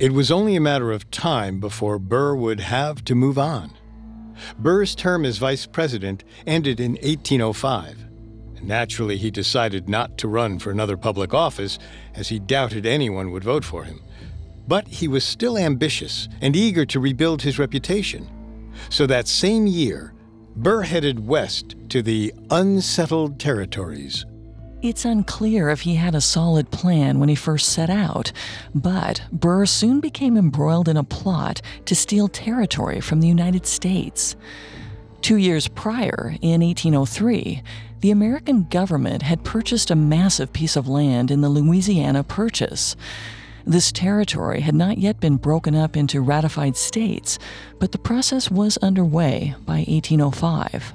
It 0.00 0.12
was 0.12 0.32
only 0.32 0.56
a 0.56 0.60
matter 0.60 0.90
of 0.90 1.08
time 1.12 1.60
before 1.60 2.00
Burr 2.00 2.34
would 2.34 2.58
have 2.58 3.04
to 3.04 3.14
move 3.14 3.38
on. 3.38 3.72
Burr's 4.58 4.96
term 4.96 5.24
as 5.24 5.38
vice 5.38 5.66
president 5.66 6.24
ended 6.48 6.80
in 6.80 6.92
1805. 6.94 8.04
Naturally, 8.60 9.16
he 9.16 9.30
decided 9.30 9.88
not 9.88 10.18
to 10.18 10.26
run 10.26 10.58
for 10.58 10.72
another 10.72 10.96
public 10.96 11.32
office, 11.32 11.78
as 12.14 12.28
he 12.28 12.40
doubted 12.40 12.86
anyone 12.86 13.30
would 13.30 13.44
vote 13.44 13.64
for 13.64 13.84
him. 13.84 14.02
But 14.66 14.88
he 14.88 15.06
was 15.06 15.22
still 15.22 15.56
ambitious 15.56 16.28
and 16.40 16.56
eager 16.56 16.84
to 16.86 16.98
rebuild 16.98 17.42
his 17.42 17.60
reputation. 17.60 18.28
So 18.90 19.06
that 19.06 19.28
same 19.28 19.68
year, 19.68 20.12
Burr 20.56 20.82
headed 20.82 21.24
west 21.24 21.76
to 21.90 22.02
the 22.02 22.34
unsettled 22.50 23.38
territories. 23.38 24.26
It's 24.84 25.06
unclear 25.06 25.70
if 25.70 25.80
he 25.80 25.94
had 25.94 26.14
a 26.14 26.20
solid 26.20 26.70
plan 26.70 27.18
when 27.18 27.30
he 27.30 27.34
first 27.34 27.70
set 27.70 27.88
out, 27.88 28.32
but 28.74 29.22
Burr 29.32 29.64
soon 29.64 29.98
became 29.98 30.36
embroiled 30.36 30.90
in 30.90 30.98
a 30.98 31.02
plot 31.02 31.62
to 31.86 31.94
steal 31.94 32.28
territory 32.28 33.00
from 33.00 33.22
the 33.22 33.26
United 33.26 33.64
States. 33.64 34.36
Two 35.22 35.36
years 35.36 35.68
prior, 35.68 36.36
in 36.42 36.60
1803, 36.60 37.62
the 38.02 38.10
American 38.10 38.64
government 38.64 39.22
had 39.22 39.42
purchased 39.42 39.90
a 39.90 39.96
massive 39.96 40.52
piece 40.52 40.76
of 40.76 40.86
land 40.86 41.30
in 41.30 41.40
the 41.40 41.48
Louisiana 41.48 42.22
Purchase. 42.22 42.94
This 43.64 43.90
territory 43.90 44.60
had 44.60 44.74
not 44.74 44.98
yet 44.98 45.18
been 45.18 45.38
broken 45.38 45.74
up 45.74 45.96
into 45.96 46.20
ratified 46.20 46.76
states, 46.76 47.38
but 47.78 47.92
the 47.92 47.96
process 47.96 48.50
was 48.50 48.76
underway 48.82 49.54
by 49.64 49.86
1805. 49.88 50.92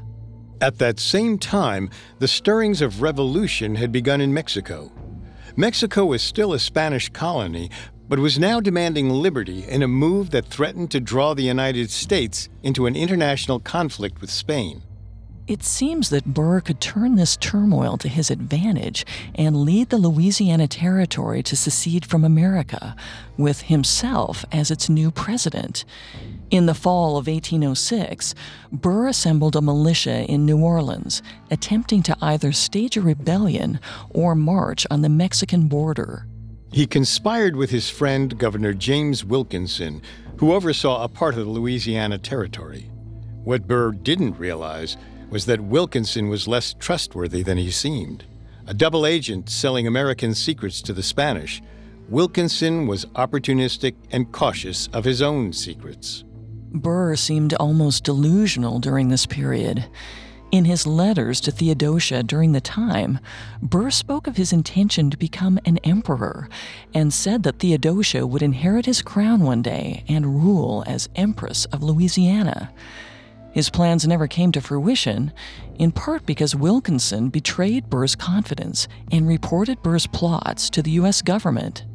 At 0.61 0.77
that 0.79 0.99
same 0.99 1.37
time, 1.37 1.89
the 2.19 2.27
stirrings 2.27 2.81
of 2.81 3.01
revolution 3.01 3.75
had 3.75 3.93
begun 3.93 4.19
in 4.19 4.33
Mexico. 4.33 4.91
Mexico 5.55 6.05
was 6.05 6.21
still 6.21 6.51
a 6.51 6.59
Spanish 6.59 7.07
colony, 7.09 7.69
but 8.09 8.19
was 8.19 8.37
now 8.37 8.59
demanding 8.59 9.09
liberty 9.09 9.63
in 9.63 9.81
a 9.81 9.87
move 9.87 10.31
that 10.31 10.45
threatened 10.45 10.91
to 10.91 10.99
draw 10.99 11.33
the 11.33 11.43
United 11.43 11.89
States 11.91 12.49
into 12.61 12.87
an 12.87 12.95
international 12.95 13.59
conflict 13.59 14.19
with 14.19 14.29
Spain. 14.29 14.83
It 15.47 15.63
seems 15.63 16.09
that 16.09 16.33
Burr 16.33 16.61
could 16.61 16.79
turn 16.81 17.15
this 17.15 17.37
turmoil 17.37 17.97
to 17.97 18.09
his 18.09 18.29
advantage 18.29 19.05
and 19.33 19.63
lead 19.63 19.89
the 19.89 19.97
Louisiana 19.97 20.67
Territory 20.67 21.41
to 21.41 21.55
secede 21.55 22.05
from 22.05 22.23
America, 22.23 22.95
with 23.37 23.61
himself 23.61 24.45
as 24.51 24.69
its 24.69 24.89
new 24.89 25.09
president. 25.09 25.85
In 26.51 26.65
the 26.65 26.73
fall 26.73 27.17
of 27.17 27.27
1806, 27.27 28.33
Burr 28.71 29.07
assembled 29.07 29.55
a 29.55 29.61
militia 29.61 30.25
in 30.25 30.47
New 30.47 30.57
Orleans, 30.57 31.21
attempting 31.51 32.01
to 32.03 32.17
either 32.21 32.51
stage 32.51 32.97
a 32.97 33.01
rebellion 33.01 33.79
or 34.09 34.33
march 34.33 34.87
on 34.89 35.03
the 35.03 35.09
Mexican 35.09 35.67
border. 35.67 36.25
He 36.71 36.87
conspired 36.87 37.55
with 37.55 37.69
his 37.69 37.91
friend 37.91 38.35
Governor 38.35 38.73
James 38.73 39.23
Wilkinson, 39.23 40.01
who 40.37 40.53
oversaw 40.53 41.03
a 41.03 41.07
part 41.07 41.35
of 41.35 41.45
the 41.45 41.51
Louisiana 41.51 42.17
Territory. 42.17 42.89
What 43.43 43.67
Burr 43.67 43.91
didn't 43.91 44.39
realize 44.39 44.97
was 45.29 45.45
that 45.45 45.61
Wilkinson 45.61 46.29
was 46.29 46.47
less 46.47 46.73
trustworthy 46.73 47.43
than 47.43 47.59
he 47.59 47.69
seemed. 47.69 48.25
A 48.65 48.73
double 48.73 49.05
agent 49.05 49.49
selling 49.51 49.85
American 49.85 50.33
secrets 50.33 50.81
to 50.81 50.93
the 50.93 51.03
Spanish, 51.03 51.61
Wilkinson 52.07 52.87
was 52.87 53.05
opportunistic 53.07 53.93
and 54.09 54.31
cautious 54.31 54.87
of 54.93 55.05
his 55.05 55.21
own 55.21 55.53
secrets. 55.53 56.23
Burr 56.71 57.15
seemed 57.15 57.53
almost 57.55 58.03
delusional 58.03 58.79
during 58.79 59.09
this 59.09 59.25
period. 59.25 59.85
In 60.51 60.65
his 60.65 60.87
letters 60.87 61.39
to 61.41 61.51
Theodosia 61.51 62.23
during 62.23 62.53
the 62.53 62.61
time, 62.61 63.19
Burr 63.61 63.91
spoke 63.91 64.25
of 64.25 64.37
his 64.37 64.51
intention 64.51 65.11
to 65.11 65.17
become 65.17 65.59
an 65.65 65.77
emperor 65.79 66.49
and 66.93 67.13
said 67.13 67.43
that 67.43 67.59
Theodosia 67.59 68.25
would 68.25 68.41
inherit 68.41 68.87
his 68.87 69.03
crown 69.03 69.43
one 69.43 69.61
day 69.61 70.03
and 70.07 70.43
rule 70.43 70.83
as 70.87 71.09
Empress 71.15 71.65
of 71.65 71.83
Louisiana. 71.83 72.71
His 73.51 73.69
plans 73.69 74.07
never 74.07 74.27
came 74.27 74.51
to 74.53 74.61
fruition, 74.61 75.33
in 75.75 75.91
part 75.91 76.25
because 76.25 76.55
Wilkinson 76.55 77.29
betrayed 77.29 77.89
Burr's 77.89 78.15
confidence 78.15 78.87
and 79.11 79.27
reported 79.27 79.81
Burr's 79.83 80.07
plots 80.07 80.69
to 80.71 80.81
the 80.81 80.91
U.S. 80.91 81.21
government. 81.21 81.85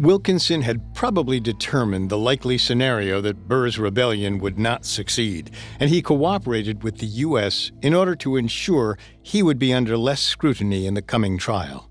Wilkinson 0.00 0.62
had 0.62 0.94
probably 0.94 1.40
determined 1.40 2.08
the 2.08 2.18
likely 2.18 2.56
scenario 2.56 3.20
that 3.20 3.48
Burr's 3.48 3.78
rebellion 3.78 4.38
would 4.38 4.58
not 4.58 4.84
succeed, 4.84 5.50
and 5.80 5.90
he 5.90 6.02
cooperated 6.02 6.84
with 6.84 6.98
the 6.98 7.06
U.S. 7.06 7.72
in 7.82 7.94
order 7.94 8.14
to 8.16 8.36
ensure 8.36 8.96
he 9.22 9.42
would 9.42 9.58
be 9.58 9.72
under 9.72 9.96
less 9.98 10.20
scrutiny 10.20 10.86
in 10.86 10.94
the 10.94 11.02
coming 11.02 11.36
trial. 11.36 11.90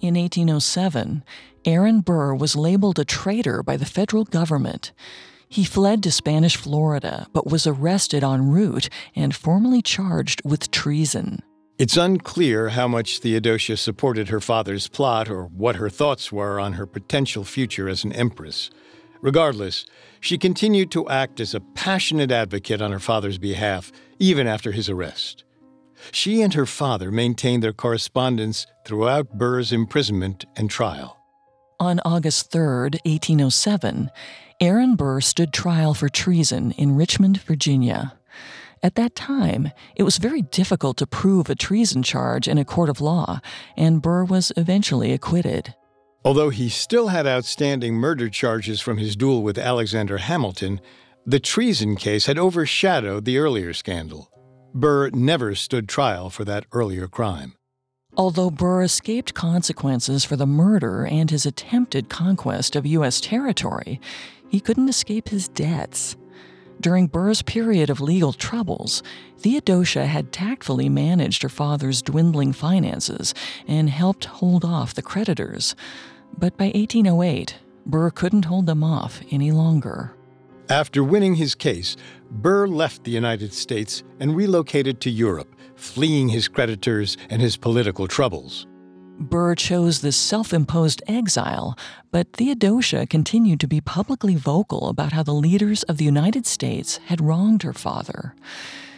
In 0.00 0.14
1807, 0.14 1.22
Aaron 1.64 2.00
Burr 2.00 2.34
was 2.34 2.56
labeled 2.56 2.98
a 2.98 3.04
traitor 3.04 3.62
by 3.62 3.76
the 3.76 3.86
federal 3.86 4.24
government. 4.24 4.92
He 5.48 5.64
fled 5.64 6.02
to 6.02 6.10
Spanish 6.10 6.56
Florida, 6.56 7.28
but 7.32 7.46
was 7.46 7.68
arrested 7.68 8.24
en 8.24 8.50
route 8.50 8.88
and 9.14 9.34
formally 9.34 9.80
charged 9.80 10.42
with 10.44 10.72
treason. 10.72 11.42
It's 11.78 11.98
unclear 11.98 12.70
how 12.70 12.88
much 12.88 13.18
Theodosia 13.18 13.76
supported 13.76 14.30
her 14.30 14.40
father's 14.40 14.88
plot 14.88 15.28
or 15.28 15.44
what 15.44 15.76
her 15.76 15.90
thoughts 15.90 16.32
were 16.32 16.58
on 16.58 16.74
her 16.74 16.86
potential 16.86 17.44
future 17.44 17.86
as 17.86 18.02
an 18.02 18.14
empress. 18.14 18.70
Regardless, 19.20 19.84
she 20.18 20.38
continued 20.38 20.90
to 20.92 21.06
act 21.10 21.38
as 21.38 21.52
a 21.52 21.60
passionate 21.60 22.30
advocate 22.30 22.80
on 22.80 22.92
her 22.92 22.98
father's 22.98 23.36
behalf, 23.36 23.92
even 24.18 24.46
after 24.46 24.72
his 24.72 24.88
arrest. 24.88 25.44
She 26.12 26.40
and 26.40 26.54
her 26.54 26.64
father 26.64 27.10
maintained 27.10 27.62
their 27.62 27.74
correspondence 27.74 28.66
throughout 28.86 29.36
Burr's 29.36 29.70
imprisonment 29.70 30.46
and 30.56 30.70
trial. 30.70 31.18
On 31.78 32.00
August 32.06 32.50
3, 32.52 32.62
1807, 33.04 34.10
Aaron 34.62 34.96
Burr 34.96 35.20
stood 35.20 35.52
trial 35.52 35.92
for 35.92 36.08
treason 36.08 36.72
in 36.72 36.96
Richmond, 36.96 37.42
Virginia. 37.42 38.15
At 38.86 38.94
that 38.94 39.16
time, 39.16 39.72
it 39.96 40.04
was 40.04 40.18
very 40.18 40.42
difficult 40.42 40.96
to 40.98 41.08
prove 41.08 41.50
a 41.50 41.56
treason 41.56 42.04
charge 42.04 42.46
in 42.46 42.56
a 42.56 42.64
court 42.64 42.88
of 42.88 43.00
law, 43.00 43.40
and 43.76 44.00
Burr 44.00 44.22
was 44.22 44.52
eventually 44.56 45.12
acquitted. 45.12 45.74
Although 46.24 46.50
he 46.50 46.68
still 46.68 47.08
had 47.08 47.26
outstanding 47.26 47.94
murder 47.94 48.28
charges 48.28 48.80
from 48.80 48.98
his 48.98 49.16
duel 49.16 49.42
with 49.42 49.58
Alexander 49.58 50.18
Hamilton, 50.18 50.80
the 51.26 51.40
treason 51.40 51.96
case 51.96 52.26
had 52.26 52.38
overshadowed 52.38 53.24
the 53.24 53.38
earlier 53.38 53.72
scandal. 53.72 54.30
Burr 54.72 55.10
never 55.10 55.56
stood 55.56 55.88
trial 55.88 56.30
for 56.30 56.44
that 56.44 56.66
earlier 56.70 57.08
crime. 57.08 57.54
Although 58.16 58.52
Burr 58.52 58.84
escaped 58.84 59.34
consequences 59.34 60.24
for 60.24 60.36
the 60.36 60.46
murder 60.46 61.04
and 61.04 61.28
his 61.28 61.44
attempted 61.44 62.08
conquest 62.08 62.76
of 62.76 62.86
U.S. 62.86 63.20
territory, 63.20 64.00
he 64.48 64.60
couldn't 64.60 64.88
escape 64.88 65.30
his 65.30 65.48
debts. 65.48 66.14
During 66.80 67.06
Burr's 67.06 67.42
period 67.42 67.90
of 67.90 68.00
legal 68.00 68.32
troubles, 68.32 69.02
Theodosia 69.38 70.06
had 70.06 70.32
tactfully 70.32 70.88
managed 70.88 71.42
her 71.42 71.48
father's 71.48 72.02
dwindling 72.02 72.52
finances 72.52 73.34
and 73.66 73.88
helped 73.88 74.26
hold 74.26 74.64
off 74.64 74.94
the 74.94 75.02
creditors. 75.02 75.74
But 76.38 76.56
by 76.56 76.66
1808, 76.66 77.56
Burr 77.86 78.10
couldn't 78.10 78.44
hold 78.44 78.66
them 78.66 78.84
off 78.84 79.22
any 79.30 79.52
longer. 79.52 80.14
After 80.68 81.02
winning 81.02 81.36
his 81.36 81.54
case, 81.54 81.96
Burr 82.30 82.66
left 82.66 83.04
the 83.04 83.12
United 83.12 83.54
States 83.54 84.02
and 84.18 84.36
relocated 84.36 85.00
to 85.02 85.10
Europe, 85.10 85.54
fleeing 85.76 86.28
his 86.28 86.48
creditors 86.48 87.16
and 87.30 87.40
his 87.40 87.56
political 87.56 88.08
troubles. 88.08 88.66
Burr 89.18 89.54
chose 89.54 90.02
this 90.02 90.16
self 90.16 90.52
imposed 90.52 91.02
exile, 91.08 91.76
but 92.10 92.32
Theodosia 92.34 93.06
continued 93.06 93.60
to 93.60 93.66
be 93.66 93.80
publicly 93.80 94.34
vocal 94.34 94.88
about 94.88 95.12
how 95.12 95.22
the 95.22 95.32
leaders 95.32 95.82
of 95.84 95.96
the 95.96 96.04
United 96.04 96.46
States 96.46 96.98
had 97.06 97.20
wronged 97.20 97.62
her 97.62 97.72
father. 97.72 98.34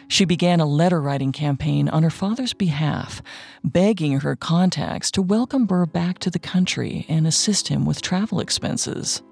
She 0.09 0.25
began 0.25 0.59
a 0.59 0.67
letter 0.67 1.01
writing 1.01 1.33
campaign 1.33 1.89
on 1.89 2.03
her 2.03 2.11
father's 2.11 2.55
behalf, 2.55 3.23
begging 3.63 4.21
her 4.21 4.35
contacts 4.35 5.11
to 5.13 5.23
welcome 5.23 5.67
Burr 5.67 5.87
back 5.87 6.19
to 6.21 6.31
the 6.31 6.39
country 6.39 7.05
and 7.09 7.27
assist 7.27 7.69
him 7.69 7.85
with 7.85 8.03
travel 8.03 8.41
expenses. 8.41 9.23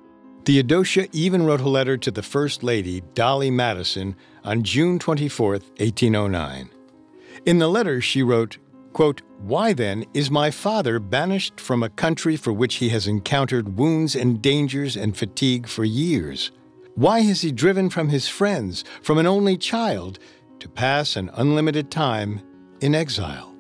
Theodosia 0.45 1.09
even 1.13 1.45
wrote 1.45 1.63
a 1.63 1.69
letter 1.69 1.97
to 1.97 2.11
the 2.13 2.23
First 2.23 2.63
Lady, 2.63 3.03
Dolley 3.15 3.51
Madison, 3.51 4.15
on 4.45 4.63
June 4.63 5.01
24, 5.01 5.51
1809. 5.51 6.71
In 7.47 7.59
the 7.59 7.69
letter, 7.69 8.01
she 8.01 8.23
wrote, 8.23 8.59
Quote, 8.93 9.23
Why 9.39 9.73
then 9.73 10.05
is 10.15 10.31
my 10.31 10.51
father 10.51 10.99
banished 10.99 11.61
from 11.61 11.83
a 11.83 11.91
country 11.91 12.37
for 12.37 12.53
which 12.53 12.77
he 12.77 12.89
has 12.89 13.07
encountered 13.07 13.79
wounds 13.79 14.17
and 14.17 14.41
dangers 14.41 14.97
and 14.97 15.17
fatigue 15.17 15.67
for 15.69 15.85
years? 15.85 16.51
Why 16.95 17.19
is 17.19 17.43
he 17.43 17.53
driven 17.53 17.91
from 17.91 18.09
his 18.09 18.27
friends, 18.27 18.85
from 19.03 19.19
an 19.19 19.27
only 19.27 19.59
child, 19.59 20.19
to 20.61 20.69
pass 20.69 21.17
an 21.17 21.31
unlimited 21.35 21.91
time 21.91 22.41
in 22.81 22.95
exile? 22.95 23.55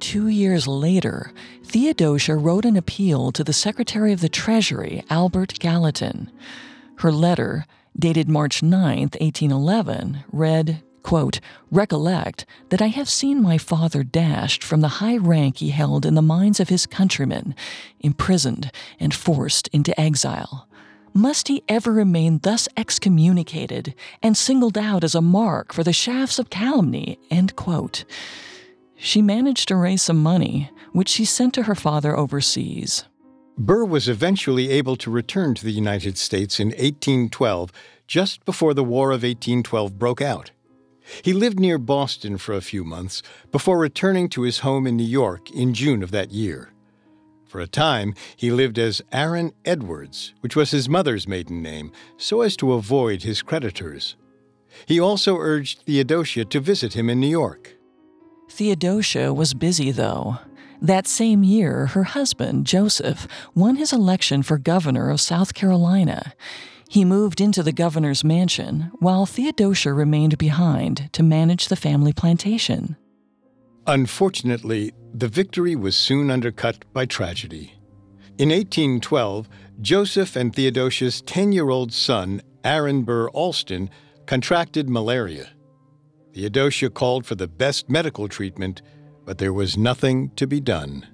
Two 0.00 0.28
years 0.28 0.66
later, 0.66 1.32
Theodosia 1.64 2.36
wrote 2.36 2.64
an 2.64 2.76
appeal 2.76 3.30
to 3.32 3.44
the 3.44 3.52
Secretary 3.52 4.12
of 4.12 4.20
the 4.20 4.28
Treasury, 4.28 5.04
Albert 5.10 5.58
Gallatin. 5.58 6.30
Her 6.98 7.12
letter, 7.12 7.66
dated 7.98 8.28
March 8.28 8.62
9, 8.62 9.00
1811, 9.00 10.24
read, 10.32 10.82
Quote, 11.08 11.40
Recollect 11.70 12.44
that 12.68 12.82
I 12.82 12.88
have 12.88 13.08
seen 13.08 13.40
my 13.40 13.56
father 13.56 14.02
dashed 14.02 14.62
from 14.62 14.82
the 14.82 15.00
high 15.00 15.16
rank 15.16 15.56
he 15.56 15.70
held 15.70 16.04
in 16.04 16.14
the 16.14 16.20
minds 16.20 16.60
of 16.60 16.68
his 16.68 16.84
countrymen, 16.84 17.54
imprisoned 18.00 18.70
and 19.00 19.14
forced 19.14 19.68
into 19.68 19.98
exile. 19.98 20.68
Must 21.14 21.48
he 21.48 21.64
ever 21.66 21.92
remain 21.92 22.40
thus 22.42 22.68
excommunicated 22.76 23.94
and 24.22 24.36
singled 24.36 24.76
out 24.76 25.02
as 25.02 25.14
a 25.14 25.22
mark 25.22 25.72
for 25.72 25.82
the 25.82 25.94
shafts 25.94 26.38
of 26.38 26.50
calumny? 26.50 27.18
End 27.30 27.56
quote. 27.56 28.04
She 28.94 29.22
managed 29.22 29.68
to 29.68 29.76
raise 29.76 30.02
some 30.02 30.22
money, 30.22 30.70
which 30.92 31.08
she 31.08 31.24
sent 31.24 31.54
to 31.54 31.62
her 31.62 31.74
father 31.74 32.14
overseas. 32.18 33.06
Burr 33.56 33.86
was 33.86 34.10
eventually 34.10 34.68
able 34.68 34.96
to 34.96 35.10
return 35.10 35.54
to 35.54 35.64
the 35.64 35.72
United 35.72 36.18
States 36.18 36.60
in 36.60 36.68
1812, 36.68 37.72
just 38.06 38.44
before 38.44 38.74
the 38.74 38.84
War 38.84 39.08
of 39.08 39.22
1812 39.22 39.98
broke 39.98 40.20
out. 40.20 40.50
He 41.22 41.32
lived 41.32 41.58
near 41.58 41.78
Boston 41.78 42.38
for 42.38 42.54
a 42.54 42.60
few 42.60 42.84
months 42.84 43.22
before 43.50 43.78
returning 43.78 44.28
to 44.30 44.42
his 44.42 44.60
home 44.60 44.86
in 44.86 44.96
New 44.96 45.04
York 45.04 45.50
in 45.50 45.74
June 45.74 46.02
of 46.02 46.10
that 46.10 46.30
year. 46.30 46.72
For 47.46 47.60
a 47.60 47.66
time, 47.66 48.14
he 48.36 48.50
lived 48.50 48.78
as 48.78 49.00
Aaron 49.10 49.52
Edwards, 49.64 50.34
which 50.40 50.54
was 50.54 50.70
his 50.70 50.88
mother's 50.88 51.26
maiden 51.26 51.62
name, 51.62 51.92
so 52.18 52.42
as 52.42 52.56
to 52.58 52.74
avoid 52.74 53.22
his 53.22 53.40
creditors. 53.40 54.16
He 54.84 55.00
also 55.00 55.38
urged 55.38 55.80
Theodosia 55.86 56.44
to 56.44 56.60
visit 56.60 56.94
him 56.94 57.08
in 57.08 57.20
New 57.20 57.28
York. 57.28 57.76
Theodosia 58.50 59.32
was 59.32 59.54
busy, 59.54 59.90
though. 59.90 60.38
That 60.80 61.06
same 61.06 61.42
year, 61.42 61.86
her 61.86 62.04
husband, 62.04 62.66
Joseph, 62.66 63.26
won 63.54 63.76
his 63.76 63.92
election 63.92 64.42
for 64.42 64.58
governor 64.58 65.10
of 65.10 65.20
South 65.20 65.54
Carolina. 65.54 66.34
He 66.88 67.04
moved 67.04 67.40
into 67.40 67.62
the 67.62 67.72
governor's 67.72 68.24
mansion, 68.24 68.90
while 68.98 69.26
Theodosia 69.26 69.92
remained 69.92 70.38
behind 70.38 71.10
to 71.12 71.22
manage 71.22 71.68
the 71.68 71.76
family 71.76 72.14
plantation. 72.14 72.96
Unfortunately, 73.86 74.92
the 75.12 75.28
victory 75.28 75.76
was 75.76 75.96
soon 75.96 76.30
undercut 76.30 76.84
by 76.92 77.04
tragedy. 77.04 77.74
In 78.38 78.48
1812, 78.48 79.48
Joseph 79.80 80.34
and 80.34 80.54
Theodosia's 80.54 81.20
10 81.22 81.52
year 81.52 81.68
old 81.68 81.92
son, 81.92 82.40
Aaron 82.64 83.02
Burr 83.02 83.28
Alston, 83.30 83.90
contracted 84.26 84.88
malaria. 84.88 85.50
Theodosia 86.34 86.90
called 86.90 87.26
for 87.26 87.34
the 87.34 87.48
best 87.48 87.90
medical 87.90 88.28
treatment, 88.28 88.80
but 89.24 89.38
there 89.38 89.52
was 89.52 89.76
nothing 89.76 90.30
to 90.36 90.46
be 90.46 90.60
done. 90.60 91.06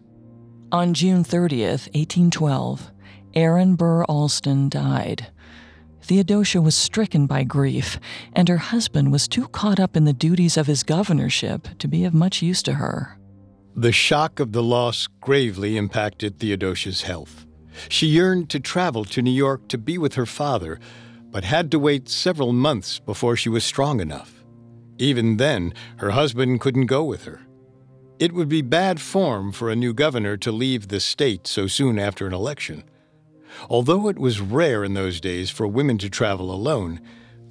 On 0.70 0.94
June 0.94 1.24
30th, 1.24 1.88
1812, 1.94 2.90
Aaron 3.34 3.74
Burr 3.74 4.04
Alston 4.04 4.68
died. 4.68 5.28
Theodosia 6.04 6.60
was 6.60 6.74
stricken 6.74 7.26
by 7.26 7.44
grief, 7.44 7.98
and 8.34 8.46
her 8.50 8.58
husband 8.58 9.10
was 9.10 9.26
too 9.26 9.48
caught 9.48 9.80
up 9.80 9.96
in 9.96 10.04
the 10.04 10.12
duties 10.12 10.58
of 10.58 10.66
his 10.66 10.82
governorship 10.82 11.66
to 11.78 11.88
be 11.88 12.04
of 12.04 12.12
much 12.12 12.42
use 12.42 12.62
to 12.64 12.74
her. 12.74 13.18
The 13.74 13.90
shock 13.90 14.38
of 14.38 14.52
the 14.52 14.62
loss 14.62 15.08
gravely 15.22 15.78
impacted 15.78 16.38
Theodosia's 16.38 17.02
health. 17.02 17.46
She 17.88 18.06
yearned 18.08 18.50
to 18.50 18.60
travel 18.60 19.06
to 19.06 19.22
New 19.22 19.30
York 19.30 19.66
to 19.68 19.78
be 19.78 19.96
with 19.96 20.12
her 20.14 20.26
father, 20.26 20.78
but 21.30 21.44
had 21.44 21.70
to 21.70 21.78
wait 21.78 22.10
several 22.10 22.52
months 22.52 22.98
before 22.98 23.34
she 23.34 23.48
was 23.48 23.64
strong 23.64 24.00
enough. 24.00 24.44
Even 24.98 25.38
then, 25.38 25.72
her 25.96 26.10
husband 26.10 26.60
couldn't 26.60 26.86
go 26.86 27.02
with 27.02 27.24
her. 27.24 27.40
It 28.18 28.34
would 28.34 28.50
be 28.50 28.60
bad 28.60 29.00
form 29.00 29.52
for 29.52 29.70
a 29.70 29.76
new 29.76 29.94
governor 29.94 30.36
to 30.36 30.52
leave 30.52 30.88
the 30.88 31.00
state 31.00 31.46
so 31.46 31.66
soon 31.66 31.98
after 31.98 32.26
an 32.26 32.34
election. 32.34 32.84
Although 33.68 34.08
it 34.08 34.18
was 34.18 34.40
rare 34.40 34.84
in 34.84 34.94
those 34.94 35.20
days 35.20 35.50
for 35.50 35.66
women 35.66 35.98
to 35.98 36.10
travel 36.10 36.52
alone, 36.52 37.00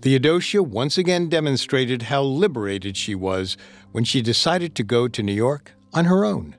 Theodosia 0.02 0.62
once 0.62 0.98
again 0.98 1.30
demonstrated 1.30 2.04
how 2.04 2.24
liberated 2.24 2.98
she 2.98 3.16
was 3.16 3.56
when 3.92 4.04
she 4.04 4.22
decided 4.22 4.76
to 4.76 4.84
go 4.84 5.08
to 5.08 5.24
New 5.24 5.34
York 5.34 5.72
on 5.94 6.06
her 6.06 6.26
own. 6.26 6.56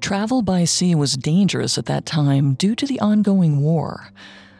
Travel 0.00 0.42
by 0.42 0.64
sea 0.64 0.94
was 0.94 1.16
dangerous 1.16 1.78
at 1.78 1.86
that 1.86 2.04
time 2.04 2.54
due 2.54 2.74
to 2.74 2.86
the 2.86 3.00
ongoing 3.00 3.62
war. 3.62 4.12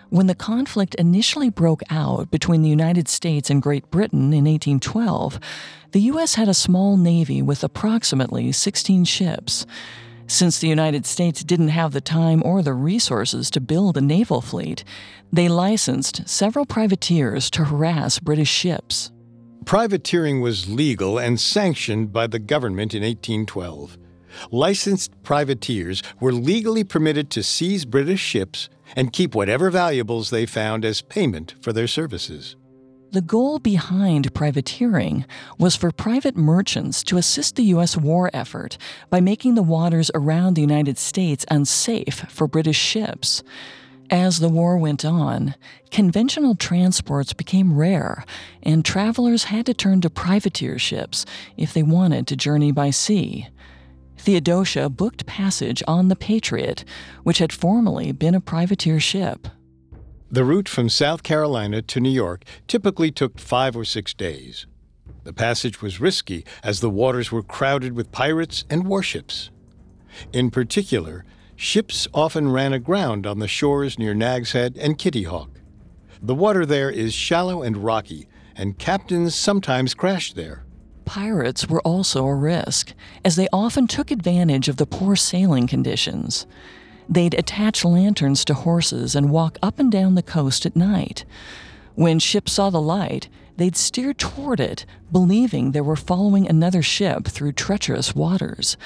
When 0.08 0.26
the 0.26 0.34
conflict 0.34 0.94
initially 0.94 1.50
broke 1.50 1.82
out 1.90 2.30
between 2.30 2.62
the 2.62 2.68
United 2.70 3.08
States 3.08 3.50
and 3.50 3.60
Great 3.60 3.90
Britain 3.90 4.32
in 4.32 4.44
1812, 4.44 5.38
the 5.92 6.00
U.S. 6.02 6.36
had 6.36 6.48
a 6.48 6.54
small 6.54 6.96
navy 6.96 7.42
with 7.42 7.62
approximately 7.62 8.52
16 8.52 9.04
ships. 9.04 9.66
Since 10.26 10.58
the 10.58 10.68
United 10.68 11.04
States 11.04 11.44
didn't 11.44 11.68
have 11.68 11.92
the 11.92 12.00
time 12.00 12.42
or 12.44 12.62
the 12.62 12.72
resources 12.72 13.50
to 13.50 13.60
build 13.60 13.96
a 13.96 14.00
naval 14.00 14.40
fleet, 14.40 14.82
they 15.32 15.48
licensed 15.48 16.26
several 16.28 16.64
privateers 16.64 17.50
to 17.50 17.64
harass 17.64 18.18
British 18.18 18.48
ships. 18.48 19.12
Privateering 19.66 20.40
was 20.40 20.68
legal 20.68 21.18
and 21.18 21.38
sanctioned 21.38 22.12
by 22.12 22.26
the 22.26 22.38
government 22.38 22.94
in 22.94 23.02
1812. 23.02 23.98
Licensed 24.50 25.22
privateers 25.22 26.02
were 26.20 26.32
legally 26.32 26.84
permitted 26.84 27.30
to 27.30 27.42
seize 27.42 27.84
British 27.84 28.20
ships 28.20 28.68
and 28.96 29.12
keep 29.12 29.34
whatever 29.34 29.70
valuables 29.70 30.30
they 30.30 30.46
found 30.46 30.84
as 30.84 31.02
payment 31.02 31.54
for 31.60 31.72
their 31.72 31.86
services. 31.86 32.56
The 33.14 33.22
goal 33.22 33.60
behind 33.60 34.34
privateering 34.34 35.24
was 35.56 35.76
for 35.76 35.92
private 35.92 36.36
merchants 36.36 37.04
to 37.04 37.16
assist 37.16 37.54
the 37.54 37.62
U.S. 37.66 37.96
war 37.96 38.28
effort 38.32 38.76
by 39.08 39.20
making 39.20 39.54
the 39.54 39.62
waters 39.62 40.10
around 40.16 40.54
the 40.54 40.62
United 40.62 40.98
States 40.98 41.46
unsafe 41.48 42.26
for 42.28 42.48
British 42.48 42.76
ships. 42.76 43.44
As 44.10 44.40
the 44.40 44.48
war 44.48 44.76
went 44.78 45.04
on, 45.04 45.54
conventional 45.92 46.56
transports 46.56 47.32
became 47.32 47.76
rare, 47.76 48.24
and 48.64 48.84
travelers 48.84 49.44
had 49.44 49.66
to 49.66 49.74
turn 49.74 50.00
to 50.00 50.10
privateer 50.10 50.76
ships 50.76 51.24
if 51.56 51.72
they 51.72 51.84
wanted 51.84 52.26
to 52.26 52.34
journey 52.34 52.72
by 52.72 52.90
sea. 52.90 53.46
Theodosia 54.18 54.88
booked 54.90 55.24
passage 55.24 55.84
on 55.86 56.08
the 56.08 56.16
Patriot, 56.16 56.84
which 57.22 57.38
had 57.38 57.52
formerly 57.52 58.10
been 58.10 58.34
a 58.34 58.40
privateer 58.40 58.98
ship. 58.98 59.46
The 60.30 60.44
route 60.44 60.68
from 60.68 60.88
South 60.88 61.22
Carolina 61.22 61.82
to 61.82 62.00
New 62.00 62.10
York 62.10 62.44
typically 62.66 63.10
took 63.10 63.38
five 63.38 63.76
or 63.76 63.84
six 63.84 64.14
days. 64.14 64.66
The 65.22 65.32
passage 65.32 65.80
was 65.80 66.00
risky 66.00 66.44
as 66.62 66.80
the 66.80 66.90
waters 66.90 67.30
were 67.30 67.42
crowded 67.42 67.92
with 67.94 68.12
pirates 68.12 68.64
and 68.68 68.86
warships. 68.86 69.50
In 70.32 70.50
particular, 70.50 71.24
ships 71.56 72.08
often 72.12 72.50
ran 72.50 72.72
aground 72.72 73.26
on 73.26 73.38
the 73.38 73.48
shores 73.48 73.98
near 73.98 74.14
Nag's 74.14 74.52
Head 74.52 74.76
and 74.78 74.98
Kitty 74.98 75.24
Hawk. 75.24 75.60
The 76.22 76.34
water 76.34 76.64
there 76.66 76.90
is 76.90 77.12
shallow 77.14 77.62
and 77.62 77.76
rocky, 77.76 78.26
and 78.56 78.78
captains 78.78 79.34
sometimes 79.34 79.94
crashed 79.94 80.36
there. 80.36 80.64
Pirates 81.04 81.68
were 81.68 81.82
also 81.82 82.24
a 82.24 82.34
risk, 82.34 82.94
as 83.24 83.36
they 83.36 83.48
often 83.52 83.86
took 83.86 84.10
advantage 84.10 84.68
of 84.68 84.78
the 84.78 84.86
poor 84.86 85.16
sailing 85.16 85.66
conditions. 85.66 86.46
They'd 87.08 87.34
attach 87.34 87.84
lanterns 87.84 88.44
to 88.46 88.54
horses 88.54 89.14
and 89.14 89.30
walk 89.30 89.58
up 89.62 89.78
and 89.78 89.90
down 89.90 90.14
the 90.14 90.22
coast 90.22 90.64
at 90.66 90.76
night. 90.76 91.24
When 91.94 92.18
ships 92.18 92.52
saw 92.52 92.70
the 92.70 92.80
light, 92.80 93.28
they'd 93.56 93.76
steer 93.76 94.12
toward 94.14 94.58
it, 94.58 94.84
believing 95.12 95.72
they 95.72 95.80
were 95.80 95.96
following 95.96 96.48
another 96.48 96.82
ship 96.82 97.26
through 97.26 97.52
treacherous 97.52 98.14
waters. 98.14 98.76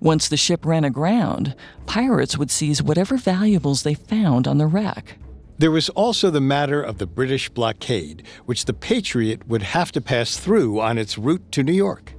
Once 0.00 0.28
the 0.28 0.36
ship 0.36 0.66
ran 0.66 0.84
aground, 0.84 1.54
pirates 1.86 2.36
would 2.36 2.50
seize 2.50 2.82
whatever 2.82 3.16
valuables 3.16 3.82
they 3.82 3.94
found 3.94 4.48
on 4.48 4.58
the 4.58 4.66
wreck. 4.66 5.18
There 5.58 5.70
was 5.70 5.88
also 5.90 6.30
the 6.30 6.40
matter 6.40 6.82
of 6.82 6.98
the 6.98 7.06
British 7.06 7.48
blockade, 7.48 8.24
which 8.44 8.66
the 8.66 8.74
Patriot 8.74 9.48
would 9.48 9.62
have 9.62 9.90
to 9.92 10.02
pass 10.02 10.36
through 10.36 10.80
on 10.80 10.98
its 10.98 11.16
route 11.16 11.50
to 11.52 11.62
New 11.62 11.72
York. 11.72 12.12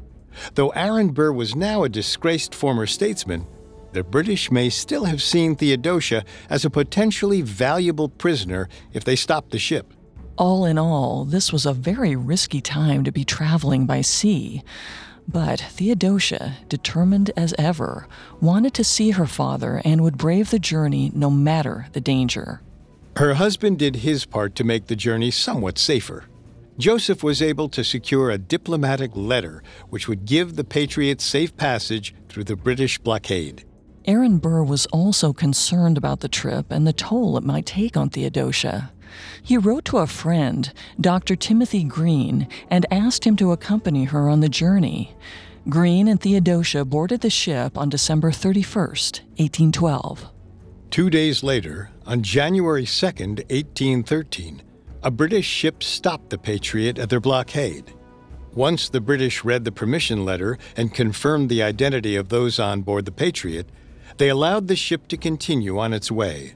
Though 0.55 0.69
Aaron 0.69 1.09
Burr 1.09 1.31
was 1.31 1.55
now 1.55 1.83
a 1.83 1.89
disgraced 1.89 2.55
former 2.55 2.87
statesman, 2.87 3.45
the 3.97 4.03
British 4.03 4.51
may 4.51 4.69
still 4.69 5.05
have 5.05 5.23
seen 5.23 5.55
Theodosia 5.55 6.23
as 6.51 6.63
a 6.63 6.69
potentially 6.69 7.41
valuable 7.41 8.07
prisoner 8.07 8.69
if 8.93 9.03
they 9.03 9.15
stopped 9.15 9.49
the 9.49 9.57
ship. 9.57 9.91
All 10.37 10.65
in 10.65 10.77
all, 10.77 11.25
this 11.25 11.51
was 11.51 11.65
a 11.65 11.73
very 11.73 12.15
risky 12.15 12.61
time 12.61 13.03
to 13.05 13.11
be 13.11 13.25
traveling 13.25 13.87
by 13.87 14.01
sea. 14.01 14.61
But 15.27 15.59
Theodosia, 15.59 16.57
determined 16.69 17.31
as 17.35 17.55
ever, 17.57 18.07
wanted 18.39 18.75
to 18.75 18.83
see 18.83 19.09
her 19.09 19.25
father 19.25 19.81
and 19.83 20.01
would 20.01 20.19
brave 20.19 20.51
the 20.51 20.59
journey 20.59 21.11
no 21.15 21.31
matter 21.31 21.87
the 21.93 21.99
danger. 21.99 22.61
Her 23.15 23.33
husband 23.33 23.79
did 23.79 23.95
his 23.95 24.25
part 24.25 24.53
to 24.57 24.63
make 24.63 24.85
the 24.85 24.95
journey 24.95 25.31
somewhat 25.31 25.79
safer. 25.79 26.25
Joseph 26.77 27.23
was 27.23 27.41
able 27.41 27.67
to 27.69 27.83
secure 27.83 28.29
a 28.29 28.37
diplomatic 28.37 29.09
letter 29.15 29.63
which 29.89 30.07
would 30.07 30.25
give 30.25 30.55
the 30.55 30.63
Patriots 30.63 31.23
safe 31.23 31.57
passage 31.57 32.13
through 32.29 32.43
the 32.43 32.55
British 32.55 32.99
blockade. 32.99 33.63
Aaron 34.07 34.37
Burr 34.37 34.63
was 34.63 34.85
also 34.85 35.33
concerned 35.33 35.97
about 35.97 36.21
the 36.21 36.29
trip 36.29 36.71
and 36.71 36.87
the 36.87 36.93
toll 36.93 37.35
it 37.37 37.43
might 37.43 37.65
take 37.65 37.97
on 37.97 38.09
Theodosia. 38.09 38.93
He 39.43 39.57
wrote 39.57 39.83
to 39.85 39.97
a 39.97 40.07
friend, 40.07 40.71
Dr. 40.99 41.35
Timothy 41.35 41.83
Green, 41.83 42.47
and 42.69 42.85
asked 42.89 43.27
him 43.27 43.35
to 43.35 43.51
accompany 43.51 44.05
her 44.05 44.29
on 44.29 44.39
the 44.39 44.47
journey. 44.47 45.13
Green 45.67 46.07
and 46.07 46.21
Theodosia 46.21 46.85
boarded 46.85 47.19
the 47.19 47.29
ship 47.29 47.77
on 47.77 47.89
December 47.89 48.31
31st, 48.31 49.19
1812. 49.35 50.29
Two 50.89 51.09
days 51.09 51.43
later, 51.43 51.89
on 52.05 52.23
January 52.23 52.85
2nd, 52.85 53.39
1813, 53.49 54.61
a 55.03 55.11
British 55.11 55.45
ship 55.45 55.83
stopped 55.83 56.29
the 56.29 56.37
Patriot 56.37 56.97
at 56.97 57.09
their 57.09 57.19
blockade. 57.19 57.91
Once 58.53 58.87
the 58.87 59.01
British 59.01 59.43
read 59.43 59.65
the 59.65 59.71
permission 59.71 60.23
letter 60.23 60.57
and 60.77 60.93
confirmed 60.93 61.49
the 61.49 61.61
identity 61.61 62.15
of 62.15 62.29
those 62.29 62.57
on 62.57 62.81
board 62.81 63.03
the 63.03 63.11
Patriot, 63.11 63.69
they 64.17 64.29
allowed 64.29 64.67
the 64.67 64.75
ship 64.75 65.07
to 65.07 65.17
continue 65.17 65.77
on 65.77 65.93
its 65.93 66.11
way. 66.11 66.53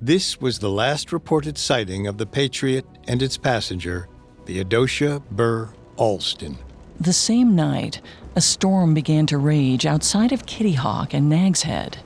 This 0.00 0.40
was 0.40 0.58
the 0.58 0.70
last 0.70 1.12
reported 1.12 1.56
sighting 1.56 2.06
of 2.06 2.18
the 2.18 2.26
Patriot 2.26 2.86
and 3.08 3.22
its 3.22 3.36
passenger, 3.36 4.08
the 4.44 4.54
Theodosia 4.54 5.22
Burr 5.30 5.70
Alston. 5.96 6.58
The 7.00 7.12
same 7.12 7.54
night, 7.54 8.00
a 8.34 8.40
storm 8.40 8.94
began 8.94 9.26
to 9.26 9.38
rage 9.38 9.86
outside 9.86 10.32
of 10.32 10.46
Kitty 10.46 10.72
Hawk 10.72 11.14
and 11.14 11.28
Nag's 11.28 11.62
Head. 11.62 11.98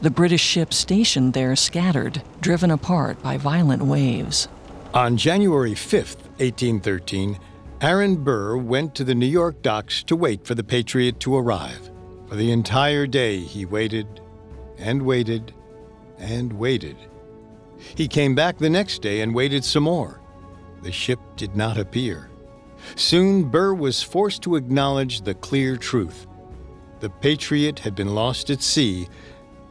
The 0.00 0.10
British 0.10 0.42
ships 0.42 0.76
stationed 0.76 1.32
there 1.32 1.56
scattered, 1.56 2.22
driven 2.40 2.70
apart 2.70 3.20
by 3.22 3.36
violent 3.36 3.82
waves. 3.82 4.48
On 4.94 5.16
January 5.16 5.74
5, 5.74 5.92
1813, 6.38 7.38
Aaron 7.80 8.16
Burr 8.16 8.56
went 8.56 8.94
to 8.94 9.04
the 9.04 9.14
New 9.14 9.26
York 9.26 9.62
docks 9.62 10.02
to 10.04 10.16
wait 10.16 10.44
for 10.44 10.54
the 10.54 10.64
Patriot 10.64 11.20
to 11.20 11.36
arrive. 11.36 11.90
For 12.28 12.36
the 12.36 12.52
entire 12.52 13.06
day, 13.06 13.40
he 13.40 13.64
waited 13.64 14.20
and 14.78 15.02
waited 15.02 15.52
and 16.18 16.52
waited. 16.52 16.96
He 17.94 18.08
came 18.08 18.34
back 18.34 18.58
the 18.58 18.70
next 18.70 19.02
day 19.02 19.20
and 19.20 19.34
waited 19.34 19.64
some 19.64 19.84
more. 19.84 20.20
The 20.82 20.92
ship 20.92 21.20
did 21.36 21.56
not 21.56 21.78
appear. 21.78 22.30
Soon, 22.96 23.44
Burr 23.44 23.74
was 23.74 24.02
forced 24.02 24.42
to 24.42 24.56
acknowledge 24.56 25.22
the 25.22 25.34
clear 25.34 25.76
truth. 25.76 26.26
The 27.00 27.10
Patriot 27.10 27.78
had 27.80 27.94
been 27.94 28.14
lost 28.14 28.50
at 28.50 28.62
sea, 28.62 29.08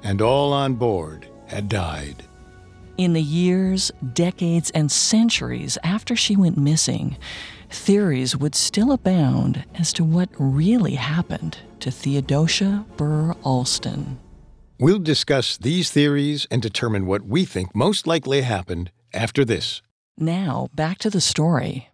and 0.03 0.21
all 0.21 0.53
on 0.53 0.75
board 0.75 1.27
had 1.47 1.69
died. 1.69 2.23
In 2.97 3.13
the 3.13 3.21
years, 3.21 3.91
decades, 4.13 4.71
and 4.71 4.91
centuries 4.91 5.77
after 5.83 6.15
she 6.15 6.35
went 6.35 6.57
missing, 6.57 7.17
theories 7.69 8.35
would 8.35 8.55
still 8.55 8.91
abound 8.91 9.65
as 9.75 9.93
to 9.93 10.03
what 10.03 10.29
really 10.37 10.95
happened 10.95 11.59
to 11.79 11.91
Theodosia 11.91 12.85
Burr 12.97 13.33
Alston. 13.43 14.19
We'll 14.79 14.99
discuss 14.99 15.57
these 15.57 15.89
theories 15.89 16.45
and 16.51 16.61
determine 16.61 17.07
what 17.07 17.23
we 17.23 17.45
think 17.45 17.75
most 17.75 18.05
likely 18.05 18.41
happened 18.41 18.91
after 19.11 19.43
this. 19.43 19.81
Now, 20.19 20.67
back 20.75 20.99
to 20.99 21.09
the 21.09 21.21
story. 21.21 21.89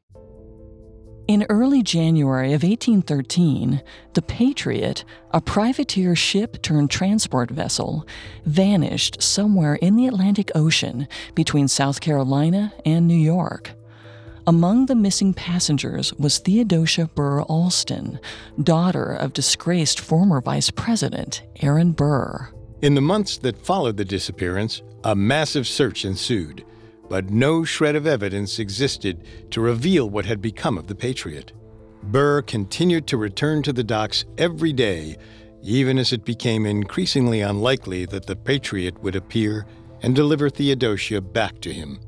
In 1.25 1.45
early 1.47 1.81
January 1.81 2.51
of 2.51 2.63
1813, 2.63 3.81
the 4.15 4.21
Patriot, 4.21 5.05
a 5.31 5.39
privateer 5.39 6.13
ship 6.13 6.61
turned 6.61 6.91
transport 6.91 7.49
vessel, 7.49 8.05
vanished 8.45 9.21
somewhere 9.21 9.75
in 9.75 9.95
the 9.95 10.07
Atlantic 10.07 10.51
Ocean 10.53 11.07
between 11.35 11.69
South 11.69 12.01
Carolina 12.01 12.73
and 12.85 13.07
New 13.07 13.15
York. 13.15 13.71
Among 14.45 14.87
the 14.87 14.95
missing 14.95 15.33
passengers 15.33 16.13
was 16.15 16.39
Theodosia 16.39 17.09
Burr 17.15 17.43
Alston, 17.43 18.19
daughter 18.61 19.13
of 19.13 19.31
disgraced 19.31 20.01
former 20.01 20.41
Vice 20.41 20.69
President 20.69 21.43
Aaron 21.61 21.93
Burr. 21.93 22.49
In 22.83 22.95
the 22.95 23.01
months 23.01 23.37
that 23.37 23.65
followed 23.65 23.95
the 23.95 24.03
disappearance, 24.03 24.81
a 25.05 25.15
massive 25.15 25.65
search 25.65 26.03
ensued, 26.03 26.65
but 27.07 27.29
no 27.29 27.63
shred 27.63 27.95
of 27.95 28.05
evidence 28.05 28.59
existed 28.59 29.25
to 29.51 29.61
reveal 29.61 30.09
what 30.09 30.25
had 30.25 30.41
become 30.41 30.77
of 30.77 30.87
the 30.87 30.93
Patriot. 30.93 31.53
Burr 32.03 32.41
continued 32.41 33.07
to 33.07 33.15
return 33.15 33.63
to 33.63 33.71
the 33.71 33.85
docks 33.85 34.25
every 34.37 34.73
day, 34.73 35.15
even 35.61 35.97
as 35.97 36.11
it 36.11 36.25
became 36.25 36.65
increasingly 36.65 37.39
unlikely 37.39 38.05
that 38.07 38.25
the 38.25 38.35
Patriot 38.35 39.01
would 39.01 39.15
appear 39.15 39.65
and 40.01 40.13
deliver 40.13 40.49
Theodosia 40.49 41.21
back 41.21 41.61
to 41.61 41.71
him. 41.71 42.01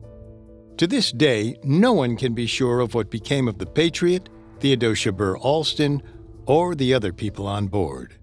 To 0.76 0.88
this 0.88 1.14
day, 1.14 1.56
no 1.64 1.94
one 1.94 2.18
can 2.18 2.34
be 2.34 2.48
sure 2.48 2.82
of 2.82 2.96
what 2.96 3.10
became 3.10 3.48
of 3.48 3.60
the 3.60 3.66
Patriot, 3.66 4.28
Theodosia 4.60 5.14
Burr 5.14 5.38
Alston, 5.38 6.04
or 6.48 6.76
the 6.76 6.94
other 6.94 7.14
people 7.14 7.48
on 7.48 7.68
board. 7.68 8.18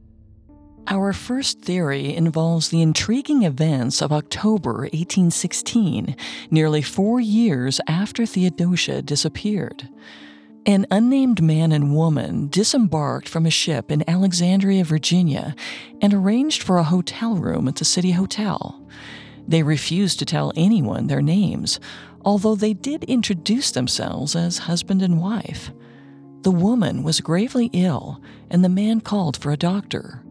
Our 0.88 1.12
first 1.12 1.60
theory 1.60 2.14
involves 2.14 2.68
the 2.68 2.82
intriguing 2.82 3.44
events 3.44 4.02
of 4.02 4.12
October 4.12 4.80
1816, 4.80 6.16
nearly 6.50 6.82
four 6.82 7.20
years 7.20 7.80
after 7.86 8.26
Theodosia 8.26 9.00
disappeared. 9.00 9.88
An 10.66 10.86
unnamed 10.90 11.40
man 11.40 11.72
and 11.72 11.94
woman 11.94 12.48
disembarked 12.48 13.28
from 13.28 13.46
a 13.46 13.50
ship 13.50 13.90
in 13.90 14.08
Alexandria, 14.08 14.84
Virginia, 14.84 15.54
and 16.00 16.12
arranged 16.12 16.62
for 16.62 16.78
a 16.78 16.84
hotel 16.84 17.36
room 17.36 17.68
at 17.68 17.76
the 17.76 17.84
City 17.84 18.12
Hotel. 18.12 18.80
They 19.46 19.62
refused 19.62 20.18
to 20.18 20.24
tell 20.24 20.52
anyone 20.56 21.06
their 21.06 21.22
names, 21.22 21.78
although 22.24 22.56
they 22.56 22.74
did 22.74 23.04
introduce 23.04 23.70
themselves 23.70 24.34
as 24.34 24.58
husband 24.58 25.00
and 25.00 25.20
wife. 25.20 25.70
The 26.42 26.50
woman 26.50 27.04
was 27.04 27.20
gravely 27.20 27.70
ill, 27.72 28.20
and 28.50 28.64
the 28.64 28.68
man 28.68 29.00
called 29.00 29.36
for 29.36 29.52
a 29.52 29.56
doctor. 29.56 30.21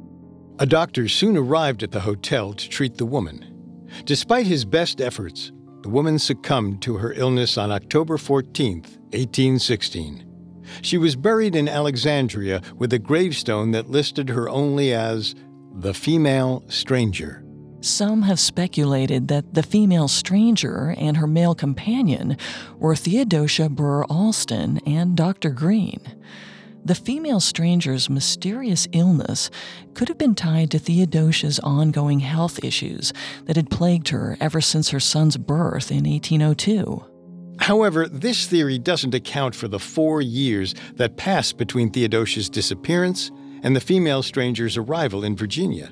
A 0.62 0.66
doctor 0.68 1.08
soon 1.08 1.38
arrived 1.38 1.82
at 1.82 1.90
the 1.90 2.02
hotel 2.02 2.54
to 2.54 2.70
treat 2.70 2.98
the 2.98 3.06
woman. 3.08 3.88
Despite 4.06 4.46
his 4.46 4.64
best 4.64 5.02
efforts, 5.02 5.52
the 5.82 5.90
woman 5.90 6.20
succumbed 6.20 6.84
to 6.84 6.98
her 6.98 7.14
illness 7.14 7.58
on 7.58 7.72
October 7.72 8.20
14, 8.20 8.82
1816. 9.10 10.24
She 10.84 11.00
was 11.00 11.16
buried 11.16 11.56
in 11.56 11.68
Alexandria 11.68 12.62
with 12.78 12.94
a 12.94 13.00
gravestone 13.00 13.72
that 13.72 13.90
listed 13.90 14.30
her 14.30 14.48
only 14.48 14.94
as 14.94 15.34
the 15.74 15.96
female 15.96 16.64
stranger. 16.68 17.44
Some 17.80 18.22
have 18.22 18.40
speculated 18.40 19.30
that 19.30 19.56
the 19.56 19.64
female 19.64 20.08
stranger 20.08 20.94
and 20.96 21.18
her 21.18 21.26
male 21.26 21.56
companion 21.56 22.38
were 22.78 22.96
Theodosia 22.96 23.68
Burr 23.68 24.04
Alston 24.04 24.78
and 24.86 25.18
Dr. 25.18 25.50
Green. 25.50 26.02
The 26.84 26.96
female 26.96 27.40
stranger's 27.40 28.10
mysterious 28.10 28.88
illness 28.92 29.52
could 29.94 30.08
have 30.08 30.18
been 30.18 30.34
tied 30.34 30.72
to 30.72 30.80
Theodosia's 30.80 31.60
ongoing 31.60 32.22
health 32.22 32.64
issues 32.64 33.14
that 33.46 33.56
had 33.56 33.70
plagued 33.70 34.10
her 34.10 34.36
ever 34.40 34.62
since 34.62 34.90
her 34.90 35.00
son's 35.00 35.38
birth 35.38 35.92
in 35.92 36.06
1802. 36.10 37.06
However, 37.60 38.08
this 38.08 38.48
theory 38.48 38.80
doesn't 38.80 39.14
account 39.14 39.54
for 39.54 39.68
the 39.68 39.78
four 39.78 40.22
years 40.22 40.74
that 40.96 41.18
passed 41.18 41.58
between 41.58 41.92
Theodosia's 41.92 42.50
disappearance 42.50 43.30
and 43.62 43.76
the 43.76 43.80
female 43.80 44.24
stranger's 44.24 44.76
arrival 44.76 45.24
in 45.24 45.36
Virginia. 45.36 45.92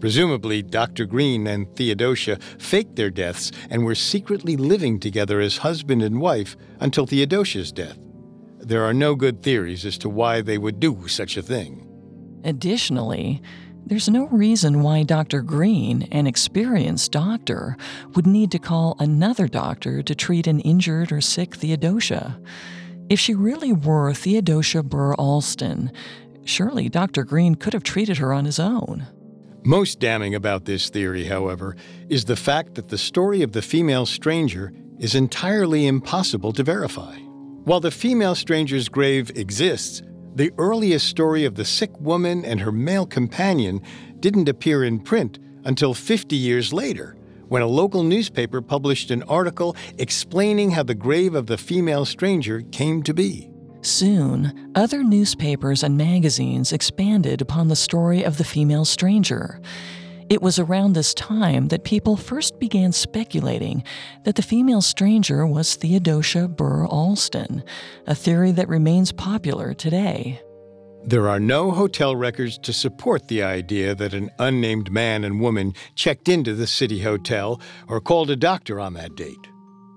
Presumably, 0.00 0.62
Dr. 0.62 1.04
Green 1.04 1.46
and 1.46 1.66
Theodosia 1.76 2.38
faked 2.58 2.96
their 2.96 3.10
deaths 3.10 3.52
and 3.68 3.84
were 3.84 3.94
secretly 3.94 4.56
living 4.56 4.98
together 4.98 5.40
as 5.40 5.58
husband 5.58 6.02
and 6.02 6.18
wife 6.18 6.56
until 6.80 7.06
Theodosia's 7.06 7.70
death. 7.70 7.98
There 8.60 8.84
are 8.84 8.94
no 8.94 9.14
good 9.14 9.42
theories 9.42 9.86
as 9.86 9.98
to 9.98 10.08
why 10.08 10.42
they 10.42 10.58
would 10.58 10.80
do 10.80 11.08
such 11.08 11.36
a 11.36 11.42
thing. 11.42 11.86
Additionally, 12.44 13.42
there's 13.86 14.08
no 14.08 14.26
reason 14.28 14.82
why 14.82 15.02
Dr. 15.02 15.42
Green, 15.42 16.02
an 16.12 16.26
experienced 16.26 17.10
doctor, 17.10 17.76
would 18.14 18.26
need 18.26 18.50
to 18.52 18.58
call 18.58 18.96
another 18.98 19.48
doctor 19.48 20.02
to 20.02 20.14
treat 20.14 20.46
an 20.46 20.60
injured 20.60 21.10
or 21.10 21.20
sick 21.20 21.56
Theodosia. 21.56 22.38
If 23.08 23.18
she 23.18 23.34
really 23.34 23.72
were 23.72 24.12
Theodosia 24.12 24.82
Burr 24.82 25.14
Alston, 25.14 25.90
surely 26.44 26.88
Dr. 26.88 27.24
Green 27.24 27.54
could 27.54 27.72
have 27.72 27.82
treated 27.82 28.18
her 28.18 28.32
on 28.32 28.44
his 28.44 28.60
own. 28.60 29.06
Most 29.64 29.98
damning 29.98 30.34
about 30.34 30.66
this 30.66 30.88
theory, 30.88 31.24
however, 31.24 31.76
is 32.08 32.26
the 32.26 32.36
fact 32.36 32.76
that 32.76 32.88
the 32.88 32.98
story 32.98 33.42
of 33.42 33.52
the 33.52 33.62
female 33.62 34.06
stranger 34.06 34.72
is 34.98 35.14
entirely 35.14 35.86
impossible 35.86 36.52
to 36.52 36.62
verify. 36.62 37.16
While 37.64 37.80
the 37.80 37.90
female 37.90 38.34
stranger's 38.34 38.88
grave 38.88 39.30
exists, 39.36 40.02
the 40.34 40.50
earliest 40.56 41.06
story 41.06 41.44
of 41.44 41.56
the 41.56 41.64
sick 41.64 41.90
woman 42.00 42.42
and 42.44 42.60
her 42.60 42.72
male 42.72 43.04
companion 43.04 43.82
didn't 44.18 44.48
appear 44.48 44.82
in 44.82 45.00
print 45.00 45.38
until 45.64 45.92
50 45.92 46.36
years 46.36 46.72
later, 46.72 47.16
when 47.48 47.60
a 47.60 47.66
local 47.66 48.02
newspaper 48.02 48.62
published 48.62 49.10
an 49.10 49.22
article 49.24 49.76
explaining 49.98 50.70
how 50.70 50.82
the 50.82 50.94
grave 50.94 51.34
of 51.34 51.46
the 51.46 51.58
female 51.58 52.06
stranger 52.06 52.62
came 52.72 53.02
to 53.02 53.12
be. 53.12 53.50
Soon, 53.82 54.72
other 54.74 55.02
newspapers 55.02 55.82
and 55.82 55.98
magazines 55.98 56.72
expanded 56.72 57.42
upon 57.42 57.68
the 57.68 57.76
story 57.76 58.22
of 58.22 58.38
the 58.38 58.44
female 58.44 58.86
stranger. 58.86 59.60
It 60.30 60.42
was 60.42 60.60
around 60.60 60.92
this 60.92 61.12
time 61.12 61.68
that 61.68 61.82
people 61.82 62.16
first 62.16 62.60
began 62.60 62.92
speculating 62.92 63.82
that 64.22 64.36
the 64.36 64.42
female 64.42 64.80
stranger 64.80 65.44
was 65.44 65.74
Theodosia 65.74 66.46
Burr 66.46 66.86
Alston, 66.86 67.64
a 68.06 68.14
theory 68.14 68.52
that 68.52 68.68
remains 68.68 69.10
popular 69.10 69.74
today. 69.74 70.40
There 71.02 71.28
are 71.28 71.40
no 71.40 71.72
hotel 71.72 72.14
records 72.14 72.58
to 72.58 72.72
support 72.72 73.26
the 73.26 73.42
idea 73.42 73.92
that 73.96 74.14
an 74.14 74.30
unnamed 74.38 74.92
man 74.92 75.24
and 75.24 75.40
woman 75.40 75.74
checked 75.96 76.28
into 76.28 76.54
the 76.54 76.68
city 76.68 77.00
hotel 77.02 77.60
or 77.88 78.00
called 78.00 78.30
a 78.30 78.36
doctor 78.36 78.78
on 78.78 78.94
that 78.94 79.16
date. 79.16 79.48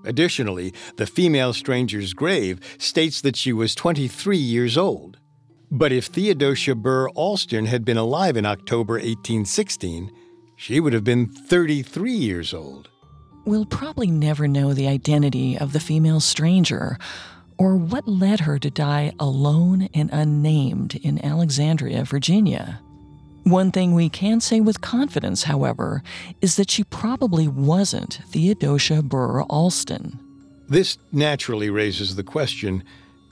Additionally, 0.04 0.74
the 0.96 1.06
female 1.06 1.52
stranger's 1.52 2.12
grave 2.12 2.58
states 2.78 3.20
that 3.20 3.36
she 3.36 3.52
was 3.52 3.76
23 3.76 4.36
years 4.36 4.76
old. 4.76 5.16
But 5.70 5.92
if 5.92 6.06
Theodosia 6.06 6.74
Burr 6.74 7.08
Alston 7.10 7.66
had 7.66 7.84
been 7.84 7.96
alive 7.96 8.36
in 8.36 8.46
October 8.46 8.94
1816, 8.94 10.10
she 10.56 10.80
would 10.80 10.92
have 10.92 11.04
been 11.04 11.26
33 11.26 12.12
years 12.12 12.54
old. 12.54 12.88
We'll 13.44 13.66
probably 13.66 14.10
never 14.10 14.48
know 14.48 14.72
the 14.72 14.88
identity 14.88 15.58
of 15.58 15.72
the 15.72 15.80
female 15.80 16.20
stranger 16.20 16.98
or 17.58 17.76
what 17.76 18.08
led 18.08 18.40
her 18.40 18.58
to 18.58 18.70
die 18.70 19.12
alone 19.18 19.88
and 19.94 20.10
unnamed 20.12 20.96
in 20.96 21.24
Alexandria, 21.24 22.04
Virginia. 22.04 22.80
One 23.44 23.70
thing 23.70 23.94
we 23.94 24.08
can 24.08 24.40
say 24.40 24.60
with 24.60 24.80
confidence, 24.80 25.42
however, 25.42 26.02
is 26.40 26.56
that 26.56 26.70
she 26.70 26.84
probably 26.84 27.46
wasn't 27.46 28.20
Theodosia 28.28 29.02
Burr 29.02 29.42
Alston. 29.42 30.18
This 30.68 30.96
naturally 31.12 31.68
raises 31.68 32.16
the 32.16 32.24
question 32.24 32.82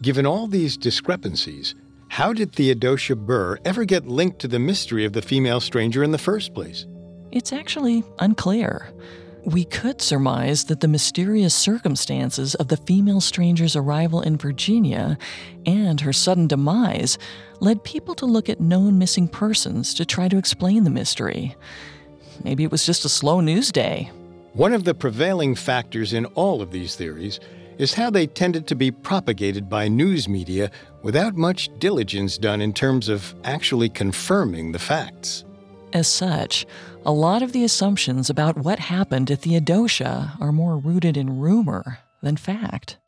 given 0.03 0.27
all 0.27 0.47
these 0.49 0.77
discrepancies, 0.77 1.75
how 2.09 2.35
did 2.35 2.53
Theodosia 2.53 3.17
Burr 3.17 3.57
ever 3.65 3.87
get 3.87 4.07
linked 4.07 4.39
to 4.41 4.49
the 4.49 4.59
mystery 4.59 5.07
of 5.07 5.15
the 5.15 5.23
female 5.23 5.61
stranger 5.61 6.03
in 6.03 6.11
the 6.11 6.19
first 6.19 6.53
place? 6.53 6.85
It's 7.33 7.53
actually 7.53 8.05
unclear. 8.19 8.93
We 9.45 9.65
could 9.65 10.03
surmise 10.03 10.67
that 10.67 10.81
the 10.81 10.87
mysterious 10.87 11.55
circumstances 11.55 12.55
of 12.57 12.69
the 12.69 12.77
female 12.77 13.23
stranger's 13.23 13.75
arrival 13.75 14.21
in 14.21 14.37
Virginia 14.37 15.17
and 15.65 16.01
her 16.03 16.13
sudden 16.13 16.47
demise 16.47 17.17
led 17.59 17.83
people 17.85 18.15
to 18.17 18.27
look 18.27 18.51
at 18.51 18.61
known 18.61 18.99
missing 18.99 19.29
persons 19.29 19.95
to 19.95 20.05
try 20.05 20.29
to 20.29 20.37
explain 20.37 20.85
the 20.85 20.91
mystery. 20.91 21.57
Maybe 22.45 22.65
it 22.65 22.71
was 22.71 22.85
just 22.85 23.07
a 23.07 23.09
slow 23.09 23.41
news 23.41 23.73
day. 23.73 24.11
One 24.53 24.75
of 24.75 24.85
the 24.85 24.95
prevailing 24.95 25.55
factors 25.55 26.13
in 26.13 26.27
all 26.27 26.61
of 26.61 26.71
these 26.71 26.97
theories 26.97 27.41
is 27.79 27.95
how 27.95 28.11
they 28.11 28.27
tended 28.27 28.67
to 28.67 28.75
be 28.75 28.91
propagated 28.91 29.71
by 29.71 29.89
news 29.89 30.29
media 30.29 30.71
without 31.03 31.35
much 31.35 31.71
diligence 31.79 32.37
done 32.37 32.61
in 32.61 32.75
terms 32.75 33.09
of 33.09 33.35
actually 33.45 33.89
confirming 33.89 34.73
the 34.73 34.79
facts. 34.79 35.45
As 35.93 36.07
such, 36.07 36.67
a 37.05 37.13
lot 37.13 37.43
of 37.43 37.53
the 37.53 37.65
assumptions 37.65 38.31
about 38.31 38.57
what 38.57 38.79
happened 38.79 39.27
to 39.29 39.37
Theodosia 39.37 40.35
are 40.41 40.53
more 40.53 40.77
rooted 40.77 41.17
in 41.17 41.41
rumor 41.41 41.99
than 42.23 42.37
fact. 42.37 42.99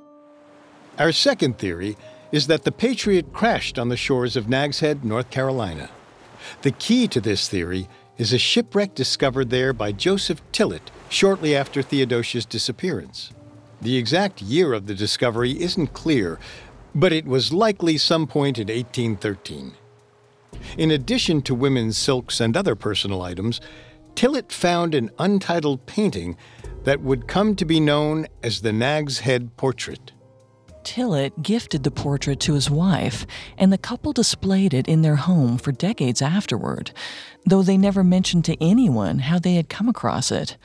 Our 0.98 1.12
second 1.12 1.58
theory 1.58 1.96
is 2.32 2.48
that 2.48 2.64
the 2.64 2.72
Patriot 2.72 3.32
crashed 3.32 3.78
on 3.78 3.88
the 3.88 3.96
shores 3.96 4.36
of 4.36 4.48
Nag's 4.48 4.80
Head, 4.80 5.04
North 5.04 5.30
Carolina. 5.30 5.90
The 6.62 6.72
key 6.72 7.06
to 7.08 7.20
this 7.20 7.48
theory 7.48 7.88
is 8.18 8.32
a 8.32 8.38
shipwreck 8.38 8.94
discovered 8.94 9.50
there 9.50 9.72
by 9.72 9.92
Joseph 9.92 10.40
Tillett 10.52 10.90
shortly 11.08 11.54
after 11.54 11.82
Theodosia's 11.82 12.46
disappearance. 12.46 13.30
The 13.80 13.96
exact 13.96 14.42
year 14.42 14.72
of 14.72 14.86
the 14.86 14.94
discovery 14.94 15.60
isn't 15.60 15.92
clear, 15.92 16.38
but 16.94 17.12
it 17.12 17.26
was 17.26 17.52
likely 17.52 17.98
some 17.98 18.26
point 18.26 18.58
in 18.58 18.68
1813. 18.68 19.74
In 20.76 20.90
addition 20.90 21.42
to 21.42 21.54
women's 21.54 21.96
silks 21.96 22.40
and 22.40 22.56
other 22.56 22.74
personal 22.74 23.22
items, 23.22 23.60
Tillett 24.14 24.52
found 24.52 24.94
an 24.94 25.10
untitled 25.18 25.86
painting 25.86 26.36
that 26.84 27.00
would 27.00 27.26
come 27.26 27.56
to 27.56 27.64
be 27.64 27.80
known 27.80 28.26
as 28.42 28.60
the 28.60 28.72
Nag's 28.72 29.20
Head 29.20 29.56
Portrait. 29.56 30.12
Tillett 30.84 31.42
gifted 31.42 31.82
the 31.82 31.90
portrait 31.90 32.40
to 32.40 32.54
his 32.54 32.70
wife, 32.70 33.26
and 33.56 33.72
the 33.72 33.78
couple 33.78 34.12
displayed 34.12 34.74
it 34.74 34.86
in 34.86 35.02
their 35.02 35.16
home 35.16 35.56
for 35.56 35.72
decades 35.72 36.20
afterward, 36.20 36.92
though 37.46 37.62
they 37.62 37.78
never 37.78 38.04
mentioned 38.04 38.44
to 38.44 38.62
anyone 38.62 39.20
how 39.20 39.38
they 39.38 39.54
had 39.54 39.70
come 39.70 39.88
across 39.88 40.30
it. 40.30 40.56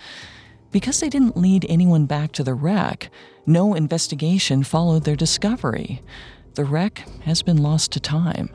Because 0.71 0.99
they 0.99 1.09
didn't 1.09 1.37
lead 1.37 1.65
anyone 1.67 2.05
back 2.05 2.33
to 2.33 2.43
the 2.43 2.53
wreck, 2.53 3.09
no 3.45 3.73
investigation 3.73 4.63
followed 4.63 5.05
their 5.05 5.15
discovery. 5.15 6.01
The 6.55 6.65
wreck 6.65 7.07
has 7.21 7.41
been 7.41 7.63
lost 7.63 7.91
to 7.93 7.99
time. 7.99 8.49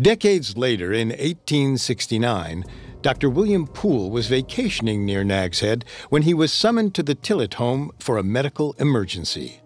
Decades 0.00 0.56
later, 0.56 0.92
in 0.92 1.08
1869, 1.08 2.64
Dr. 3.02 3.30
William 3.30 3.66
Poole 3.66 4.10
was 4.10 4.26
vacationing 4.26 5.04
near 5.04 5.22
Nag's 5.22 5.60
Head 5.60 5.84
when 6.08 6.22
he 6.22 6.34
was 6.34 6.52
summoned 6.52 6.94
to 6.94 7.02
the 7.02 7.14
Tillett 7.14 7.54
home 7.54 7.90
for 7.98 8.18
a 8.18 8.22
medical 8.22 8.72
emergency. 8.78 9.60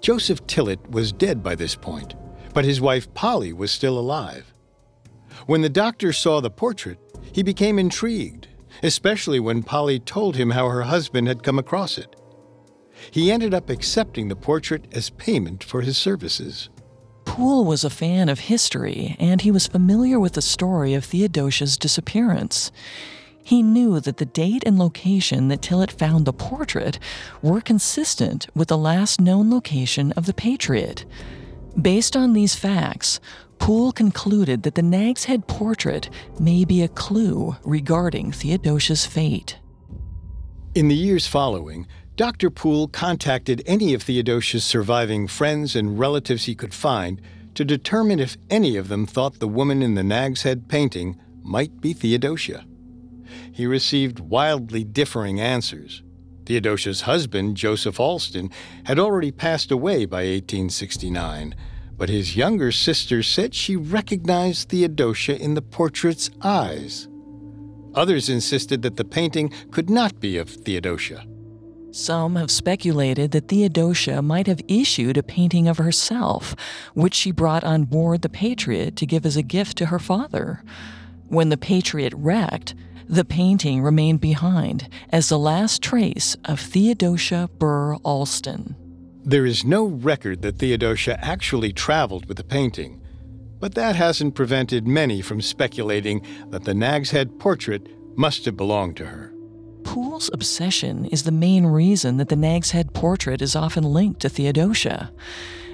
Joseph 0.00 0.46
Tillett 0.46 0.90
was 0.90 1.12
dead 1.12 1.42
by 1.42 1.54
this 1.54 1.74
point, 1.74 2.14
but 2.54 2.64
his 2.64 2.80
wife 2.80 3.12
Polly 3.14 3.52
was 3.52 3.70
still 3.70 3.98
alive. 3.98 4.52
When 5.46 5.62
the 5.62 5.68
doctor 5.68 6.12
saw 6.12 6.40
the 6.40 6.50
portrait, 6.50 6.98
he 7.32 7.42
became 7.42 7.78
intrigued 7.78 8.48
especially 8.82 9.40
when 9.40 9.62
Polly 9.62 9.98
told 9.98 10.36
him 10.36 10.50
how 10.50 10.68
her 10.68 10.82
husband 10.82 11.28
had 11.28 11.42
come 11.42 11.58
across 11.58 11.98
it. 11.98 12.16
He 13.10 13.32
ended 13.32 13.52
up 13.52 13.68
accepting 13.68 14.28
the 14.28 14.36
portrait 14.36 14.86
as 14.92 15.10
payment 15.10 15.64
for 15.64 15.80
his 15.80 15.98
services. 15.98 16.70
Poole 17.24 17.64
was 17.64 17.84
a 17.84 17.90
fan 17.90 18.28
of 18.28 18.40
history, 18.40 19.16
and 19.18 19.40
he 19.40 19.50
was 19.50 19.66
familiar 19.66 20.20
with 20.20 20.34
the 20.34 20.42
story 20.42 20.94
of 20.94 21.04
Theodosia's 21.04 21.76
disappearance. 21.76 22.70
He 23.44 23.62
knew 23.62 24.00
that 24.00 24.18
the 24.18 24.24
date 24.24 24.62
and 24.64 24.78
location 24.78 25.48
that 25.48 25.62
Tillett 25.62 25.90
found 25.90 26.24
the 26.24 26.32
portrait 26.32 26.98
were 27.42 27.60
consistent 27.60 28.46
with 28.54 28.68
the 28.68 28.78
last 28.78 29.20
known 29.20 29.50
location 29.50 30.12
of 30.12 30.26
the 30.26 30.34
Patriot. 30.34 31.04
Based 31.80 32.16
on 32.16 32.32
these 32.32 32.54
facts, 32.54 33.18
Poole 33.58 33.92
concluded 33.92 34.62
that 34.62 34.74
the 34.74 34.82
Nag's 34.82 35.24
Head 35.24 35.46
portrait 35.46 36.10
may 36.38 36.64
be 36.64 36.82
a 36.82 36.88
clue 36.88 37.56
regarding 37.64 38.32
Theodosia's 38.32 39.06
fate. 39.06 39.58
In 40.74 40.88
the 40.88 40.94
years 40.94 41.26
following, 41.26 41.86
Dr. 42.16 42.50
Poole 42.50 42.88
contacted 42.88 43.62
any 43.66 43.94
of 43.94 44.02
Theodosia's 44.02 44.64
surviving 44.64 45.26
friends 45.26 45.74
and 45.74 45.98
relatives 45.98 46.44
he 46.44 46.54
could 46.54 46.74
find 46.74 47.20
to 47.54 47.64
determine 47.64 48.20
if 48.20 48.36
any 48.50 48.76
of 48.76 48.88
them 48.88 49.06
thought 49.06 49.38
the 49.38 49.48
woman 49.48 49.82
in 49.82 49.94
the 49.94 50.02
Nag's 50.02 50.42
Head 50.42 50.68
painting 50.68 51.18
might 51.42 51.80
be 51.80 51.92
Theodosia. 51.92 52.64
He 53.52 53.66
received 53.66 54.20
wildly 54.20 54.84
differing 54.84 55.40
answers. 55.40 56.02
Theodosia's 56.44 57.02
husband, 57.02 57.56
Joseph 57.56 57.98
Alston, 57.98 58.50
had 58.84 58.98
already 58.98 59.30
passed 59.30 59.70
away 59.70 60.04
by 60.04 60.24
1869 60.24 61.54
but 62.02 62.08
his 62.08 62.36
younger 62.36 62.72
sister 62.72 63.22
said 63.22 63.54
she 63.54 63.76
recognized 63.76 64.68
Theodosia 64.68 65.40
in 65.40 65.54
the 65.54 65.62
portrait's 65.62 66.30
eyes. 66.42 67.06
Others 67.94 68.28
insisted 68.28 68.82
that 68.82 68.96
the 68.96 69.04
painting 69.04 69.52
could 69.70 69.88
not 69.88 70.18
be 70.18 70.36
of 70.36 70.50
Theodosia. 70.50 71.24
Some 71.92 72.36
have 72.36 72.50
speculated 72.50 73.32
that 73.32 73.48
Theodosia 73.48 74.22
might 74.22 74.46
have 74.46 74.62
issued 74.66 75.18
a 75.18 75.22
painting 75.22 75.68
of 75.68 75.76
herself, 75.76 76.56
which 76.94 77.12
she 77.12 77.30
brought 77.30 77.64
on 77.64 77.84
board 77.84 78.22
the 78.22 78.30
Patriot 78.30 78.96
to 78.96 79.04
give 79.04 79.26
as 79.26 79.36
a 79.36 79.42
gift 79.42 79.76
to 79.76 79.86
her 79.86 79.98
father. 79.98 80.64
When 81.28 81.50
the 81.50 81.58
Patriot 81.58 82.14
wrecked, 82.16 82.74
the 83.06 83.26
painting 83.26 83.82
remained 83.82 84.22
behind 84.22 84.88
as 85.10 85.28
the 85.28 85.38
last 85.38 85.82
trace 85.82 86.34
of 86.46 86.58
Theodosia 86.58 87.50
Burr 87.58 87.96
Alston. 87.96 88.74
There 89.22 89.44
is 89.44 89.62
no 89.62 89.84
record 89.84 90.40
that 90.42 90.58
Theodosia 90.58 91.22
actually 91.22 91.74
traveled 91.74 92.24
with 92.24 92.38
the 92.38 92.44
painting, 92.44 93.02
but 93.60 93.74
that 93.74 93.96
hasn't 93.96 94.34
prevented 94.34 94.88
many 94.88 95.20
from 95.20 95.42
speculating 95.42 96.24
that 96.48 96.64
the 96.64 96.74
Nag's 96.74 97.10
Head 97.10 97.38
portrait 97.38 97.86
must 98.16 98.46
have 98.46 98.56
belonged 98.56 98.96
to 98.96 99.06
her. 99.06 99.31
Poole's 99.84 100.30
obsession 100.32 101.06
is 101.06 101.22
the 101.22 101.32
main 101.32 101.66
reason 101.66 102.16
that 102.16 102.28
the 102.28 102.36
Nag's 102.36 102.70
Head 102.70 102.94
portrait 102.94 103.42
is 103.42 103.56
often 103.56 103.84
linked 103.84 104.20
to 104.20 104.28
Theodosia. 104.28 105.10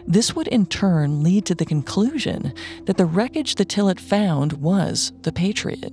This 0.06 0.34
would 0.34 0.48
in 0.48 0.66
turn 0.66 1.22
lead 1.22 1.44
to 1.46 1.54
the 1.54 1.66
conclusion 1.66 2.52
that 2.86 2.96
the 2.96 3.04
wreckage 3.04 3.56
the 3.56 3.64
Tillett 3.64 4.00
found 4.00 4.54
was 4.54 5.12
the 5.22 5.32
Patriot. 5.32 5.92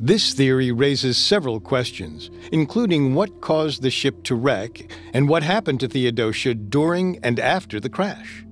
This 0.00 0.32
theory 0.32 0.70
raises 0.70 1.18
several 1.18 1.58
questions, 1.58 2.30
including 2.52 3.14
what 3.14 3.40
caused 3.40 3.82
the 3.82 3.90
ship 3.90 4.22
to 4.24 4.36
wreck 4.36 4.92
and 5.12 5.28
what 5.28 5.42
happened 5.42 5.80
to 5.80 5.88
Theodosia 5.88 6.54
during 6.54 7.18
and 7.24 7.40
after 7.40 7.80
the 7.80 7.90
crash. 7.90 8.44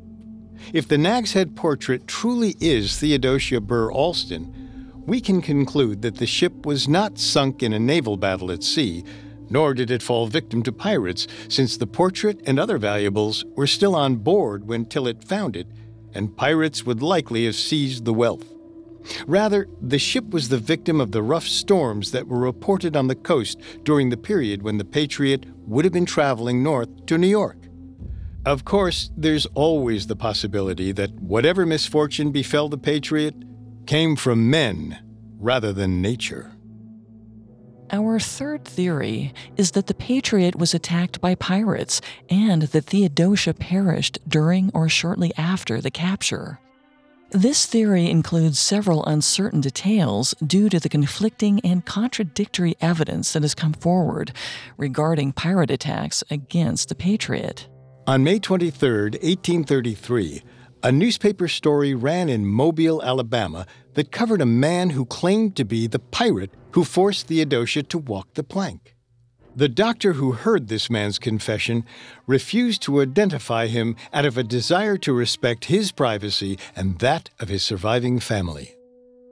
If 0.72 0.88
the 0.88 0.98
Nag's 0.98 1.34
Head 1.34 1.54
portrait 1.54 2.08
truly 2.08 2.56
is 2.58 2.98
Theodosia 2.98 3.60
Burr 3.60 3.92
Alston, 3.92 4.65
we 5.06 5.20
can 5.20 5.40
conclude 5.40 6.02
that 6.02 6.16
the 6.16 6.26
ship 6.26 6.66
was 6.66 6.88
not 6.88 7.18
sunk 7.18 7.62
in 7.62 7.72
a 7.72 7.78
naval 7.78 8.16
battle 8.16 8.50
at 8.50 8.64
sea, 8.64 9.04
nor 9.48 9.72
did 9.72 9.90
it 9.90 10.02
fall 10.02 10.26
victim 10.26 10.62
to 10.64 10.72
pirates, 10.72 11.28
since 11.48 11.76
the 11.76 11.86
portrait 11.86 12.40
and 12.46 12.58
other 12.58 12.78
valuables 12.78 13.44
were 13.54 13.66
still 13.66 13.94
on 13.94 14.16
board 14.16 14.66
when 14.66 14.84
Tillett 14.84 15.22
found 15.22 15.56
it, 15.56 15.68
and 16.12 16.36
pirates 16.36 16.84
would 16.84 17.02
likely 17.02 17.44
have 17.44 17.54
seized 17.54 18.04
the 18.04 18.12
wealth. 18.12 18.44
Rather, 19.28 19.68
the 19.80 20.00
ship 20.00 20.30
was 20.30 20.48
the 20.48 20.58
victim 20.58 21.00
of 21.00 21.12
the 21.12 21.22
rough 21.22 21.46
storms 21.46 22.10
that 22.10 22.26
were 22.26 22.40
reported 22.40 22.96
on 22.96 23.06
the 23.06 23.14
coast 23.14 23.60
during 23.84 24.10
the 24.10 24.16
period 24.16 24.62
when 24.62 24.78
the 24.78 24.84
Patriot 24.84 25.46
would 25.68 25.84
have 25.84 25.94
been 25.94 26.06
traveling 26.06 26.62
north 26.62 27.06
to 27.06 27.16
New 27.16 27.28
York. 27.28 27.58
Of 28.44 28.64
course, 28.64 29.10
there's 29.16 29.46
always 29.54 30.06
the 30.06 30.16
possibility 30.16 30.90
that 30.92 31.12
whatever 31.14 31.66
misfortune 31.66 32.32
befell 32.32 32.68
the 32.68 32.78
Patriot 32.78 33.34
came 33.86 34.16
from 34.16 34.50
men 34.50 34.98
rather 35.38 35.72
than 35.72 36.02
nature. 36.02 36.52
Our 37.90 38.18
third 38.18 38.64
theory 38.64 39.32
is 39.56 39.72
that 39.72 39.86
the 39.86 39.94
Patriot 39.94 40.56
was 40.56 40.74
attacked 40.74 41.20
by 41.20 41.36
pirates 41.36 42.00
and 42.28 42.62
that 42.62 42.86
Theodosia 42.86 43.54
perished 43.54 44.18
during 44.28 44.70
or 44.74 44.88
shortly 44.88 45.32
after 45.36 45.80
the 45.80 45.90
capture. 45.90 46.58
This 47.30 47.66
theory 47.66 48.08
includes 48.08 48.58
several 48.58 49.04
uncertain 49.04 49.60
details 49.60 50.34
due 50.44 50.68
to 50.68 50.80
the 50.80 50.88
conflicting 50.88 51.60
and 51.60 51.84
contradictory 51.84 52.76
evidence 52.80 53.32
that 53.32 53.42
has 53.42 53.54
come 53.54 53.72
forward 53.72 54.32
regarding 54.76 55.32
pirate 55.32 55.70
attacks 55.70 56.22
against 56.30 56.88
the 56.88 56.94
Patriot. 56.94 57.68
On 58.06 58.22
May 58.22 58.38
23, 58.38 58.88
1833, 58.88 60.42
a 60.86 60.92
newspaper 60.92 61.48
story 61.48 61.96
ran 61.96 62.28
in 62.28 62.46
Mobile, 62.46 63.02
Alabama, 63.02 63.66
that 63.94 64.12
covered 64.12 64.40
a 64.40 64.46
man 64.46 64.90
who 64.90 65.04
claimed 65.04 65.56
to 65.56 65.64
be 65.64 65.88
the 65.88 65.98
pirate 65.98 66.52
who 66.70 66.84
forced 66.84 67.26
Theodosia 67.26 67.82
to 67.82 67.98
walk 67.98 68.34
the 68.34 68.44
plank. 68.44 68.94
The 69.56 69.68
doctor 69.68 70.12
who 70.12 70.30
heard 70.30 70.68
this 70.68 70.88
man's 70.88 71.18
confession 71.18 71.84
refused 72.28 72.82
to 72.82 73.02
identify 73.02 73.66
him 73.66 73.96
out 74.12 74.26
of 74.26 74.38
a 74.38 74.44
desire 74.44 74.96
to 74.98 75.12
respect 75.12 75.64
his 75.64 75.90
privacy 75.90 76.56
and 76.76 77.00
that 77.00 77.30
of 77.40 77.48
his 77.48 77.64
surviving 77.64 78.20
family. 78.20 78.76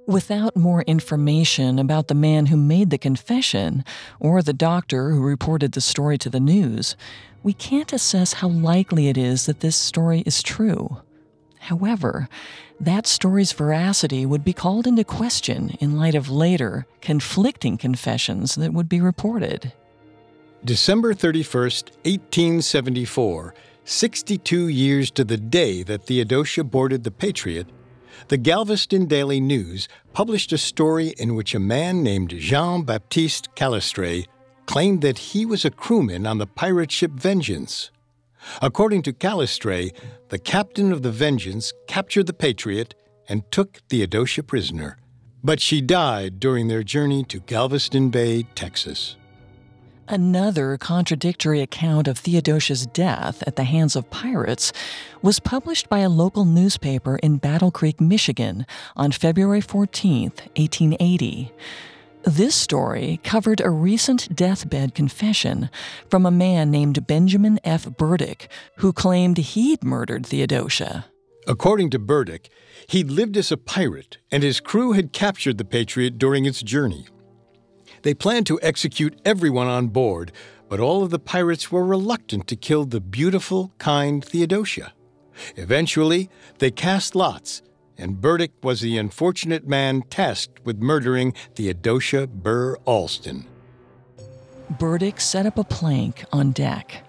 Without 0.09 0.57
more 0.57 0.83
information 0.89 1.79
about 1.79 2.09
the 2.09 2.17
man 2.17 2.47
who 2.47 2.57
made 2.57 2.91
the 2.91 2.99
confession 2.99 3.85
or 4.19 4.43
the 4.43 4.53
doctor 4.53 5.11
who 5.11 5.23
reported 5.23 5.71
the 5.71 5.81
story 5.81 6.19
to 6.19 6.29
the 6.29 6.41
news, 6.41 6.97
we 7.45 7.53
can't 7.53 7.93
assess 7.93 8.33
how 8.33 8.49
likely 8.49 9.07
it 9.07 9.17
is 9.17 9.47
that 9.47 9.61
this 9.61 9.77
story 9.77 10.25
is 10.27 10.43
true. 10.43 10.99
However, 11.65 12.29
that 12.79 13.07
story's 13.07 13.53
veracity 13.53 14.27
would 14.27 14.45
be 14.45 14.53
called 14.53 14.87
into 14.87 15.03
question 15.03 15.71
in 15.81 15.97
light 15.97 16.15
of 16.15 16.29
later, 16.29 16.87
conflicting 17.01 17.79
confessions 17.79 18.55
that 18.57 18.75
would 18.75 18.87
be 18.87 19.01
reported. 19.01 19.73
December 20.63 21.15
31st, 21.15 21.85
1874, 22.05 23.55
62 23.83 24.69
years 24.69 25.11
to 25.13 25.25
the 25.25 25.39
day 25.39 25.83
that 25.83 26.05
Theodosia 26.05 26.65
boarded 26.65 27.03
the 27.03 27.11
Patriot, 27.11 27.69
the 28.29 28.37
Galveston 28.37 29.07
Daily 29.07 29.41
News 29.41 29.89
published 30.13 30.53
a 30.53 30.59
story 30.59 31.15
in 31.17 31.35
which 31.35 31.55
a 31.55 31.59
man 31.59 32.03
named 32.03 32.35
Jean 32.39 32.83
Baptiste 32.83 33.55
Calestre 33.55 34.27
claimed 34.67 35.01
that 35.01 35.33
he 35.33 35.47
was 35.47 35.65
a 35.65 35.71
crewman 35.71 36.27
on 36.27 36.37
the 36.37 36.47
pirate 36.47 36.93
ship 36.93 37.13
Vengeance. 37.13 37.91
According 38.63 39.03
to 39.03 39.13
Calestre, 39.13 39.91
the 40.29 40.39
captain 40.39 40.93
of 40.93 41.03
the 41.03 41.11
Vengeance 41.11 41.73
captured 41.87 42.27
the 42.27 42.33
Patriot 42.33 42.95
and 43.29 43.51
took 43.51 43.79
Theodosia 43.89 44.43
prisoner. 44.43 44.99
But 45.43 45.61
she 45.61 45.81
died 45.81 46.41
during 46.41 46.69
their 46.69 46.83
journey 46.83 47.25
to 47.25 47.41
Galveston 47.41 48.11
Bay, 48.11 48.45
Texas. 48.55 49.17
Another 50.07 50.77
contradictory 50.77 51.63
account 51.63 52.09
of 52.09 52.19
Theodosia's 52.19 52.87
death 52.87 53.43
at 53.47 53.57
the 53.57 53.65
hands 53.65 53.97
of 53.97 54.11
pirates 54.11 54.71
was 55.23 55.41
published 55.41 55.89
by 55.89 56.01
a 56.01 56.11
local 56.11 56.45
newspaper 56.45 57.17
in 57.23 57.39
Battle 57.39 57.71
Creek, 57.71 58.03
Michigan 58.03 58.67
on 58.97 59.13
February 59.13 59.63
14, 59.63 60.25
1880. 60.57 61.53
This 62.27 62.55
story 62.55 63.21
covered 63.23 63.61
a 63.61 63.69
recent 63.69 64.35
deathbed 64.35 64.95
confession 64.95 65.69
from 66.09 66.25
a 66.25 66.31
man 66.31 66.71
named 66.71 67.07
Benjamin 67.07 67.61
F. 67.65 67.85
Burdick, 67.99 68.49
who 68.79 68.95
claimed 68.95 69.37
he'd 69.37 69.85
murdered 69.85 70.25
Theodosia. 70.25 71.05
According 71.47 71.91
to 71.91 71.99
Burdick, 71.99 72.49
he'd 72.89 73.11
lived 73.11 73.37
as 73.37 73.53
a 73.53 73.59
pirate 73.59 74.17
and 74.33 74.43
his 74.43 74.59
crew 74.59 74.93
had 74.93 75.13
captured 75.13 75.59
the 75.59 75.67
Patriot 75.67 76.17
during 76.17 76.47
its 76.47 76.63
journey. 76.63 77.07
They 78.01 78.15
planned 78.15 78.47
to 78.47 78.61
execute 78.63 79.21
everyone 79.27 79.67
on 79.67 79.89
board, 79.89 80.33
but 80.71 80.81
all 80.81 81.03
of 81.03 81.11
the 81.11 81.19
pirates 81.19 81.71
were 81.71 81.85
reluctant 81.85 82.47
to 82.49 82.57
kill 82.57 82.87
the 82.87 83.03
beautiful, 83.03 83.75
kind 83.77 84.25
Theodosia. 84.25 84.95
Eventually, 85.57 86.31
they 86.59 86.71
cast 86.71 87.15
lots, 87.15 87.61
and 87.99 88.21
Burdick 88.21 88.53
was 88.63 88.81
the 88.81 88.99
unfortunate 88.99 89.67
man 89.67 90.03
tasked 90.03 90.65
with 90.65 90.83
murdering 90.83 91.33
Theodosia 91.55 92.27
Burr 92.27 92.77
Alston. 92.85 93.47
Burdick 94.79 95.21
set 95.21 95.47
up 95.47 95.59
a 95.59 95.65
plank 95.65 96.25
on 96.33 96.53
deck. 96.53 97.05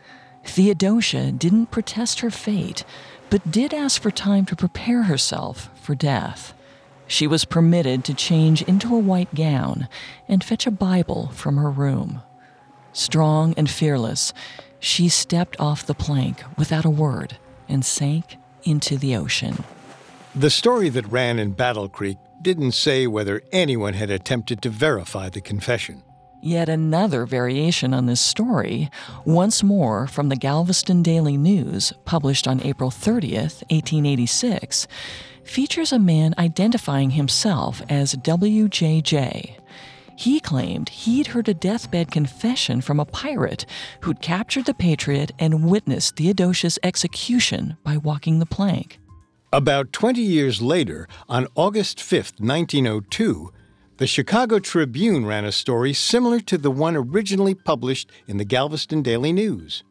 Theodosia 0.45 1.31
didn't 1.31 1.71
protest 1.71 2.19
her 2.19 2.29
fate, 2.29 2.83
but 3.29 3.51
did 3.51 3.73
ask 3.73 4.01
for 4.01 4.11
time 4.11 4.45
to 4.45 4.55
prepare 4.55 5.03
herself 5.03 5.69
for 5.81 5.95
death. 5.95 6.53
She 7.07 7.27
was 7.27 7.45
permitted 7.45 8.03
to 8.05 8.13
change 8.13 8.61
into 8.63 8.95
a 8.95 8.99
white 8.99 9.33
gown 9.33 9.87
and 10.27 10.43
fetch 10.43 10.65
a 10.67 10.71
Bible 10.71 11.29
from 11.33 11.57
her 11.57 11.69
room. 11.69 12.21
Strong 12.93 13.53
and 13.57 13.69
fearless, 13.69 14.33
she 14.79 15.09
stepped 15.09 15.59
off 15.59 15.85
the 15.85 15.93
plank 15.93 16.43
without 16.57 16.85
a 16.85 16.89
word 16.89 17.37
and 17.67 17.85
sank 17.85 18.37
into 18.63 18.97
the 18.97 19.15
ocean. 19.15 19.63
The 20.37 20.49
story 20.49 20.89
that 20.89 21.09
ran 21.09 21.39
in 21.39 21.53
Battle 21.53 21.87
Creek 21.87 22.17
didn't 22.41 22.73
say 22.73 23.07
whether 23.07 23.41
anyone 23.53 23.93
had 23.93 24.09
attempted 24.09 24.61
to 24.63 24.69
verify 24.69 25.29
the 25.29 25.39
confession. 25.39 26.03
Yet 26.41 26.67
another 26.67 27.25
variation 27.25 27.93
on 27.93 28.05
this 28.05 28.19
story, 28.19 28.89
once 29.23 29.63
more 29.63 30.07
from 30.07 30.27
the 30.27 30.35
Galveston 30.35 31.01
Daily 31.01 31.37
News, 31.37 31.93
published 32.03 32.49
on 32.49 32.61
April 32.63 32.91
30th, 32.91 33.63
1886, 33.71 34.89
features 35.45 35.93
a 35.93 35.99
man 35.99 36.35
identifying 36.37 37.11
himself 37.11 37.81
as 37.87 38.15
WJJ. 38.15 39.57
He 40.17 40.41
claimed 40.41 40.89
he'd 40.89 41.27
heard 41.27 41.47
a 41.47 41.53
deathbed 41.53 42.11
confession 42.11 42.81
from 42.81 42.99
a 42.99 43.05
pirate 43.05 43.65
who'd 44.01 44.21
captured 44.21 44.65
the 44.65 44.73
Patriot 44.73 45.31
and 45.39 45.69
witnessed 45.69 46.17
Theodosia's 46.17 46.77
execution 46.83 47.77
by 47.85 47.95
walking 47.95 48.39
the 48.39 48.45
plank. 48.45 48.99
About 49.55 49.93
20 49.93 50.19
years 50.19 50.61
later, 50.61 51.07
on 51.29 51.47
August 51.55 52.01
5, 52.01 52.33
1902, 52.39 53.53
the 53.95 54.05
Chicago 54.05 54.59
Tribune 54.59 55.25
ran 55.25 55.45
a 55.45 55.51
story 55.53 55.93
similar 55.93 56.41
to 56.41 56.57
the 56.57 56.69
one 56.69 56.97
originally 56.97 57.55
published 57.55 58.11
in 58.27 58.35
the 58.35 58.43
Galveston 58.43 59.01
Daily 59.01 59.31
News. 59.31 59.85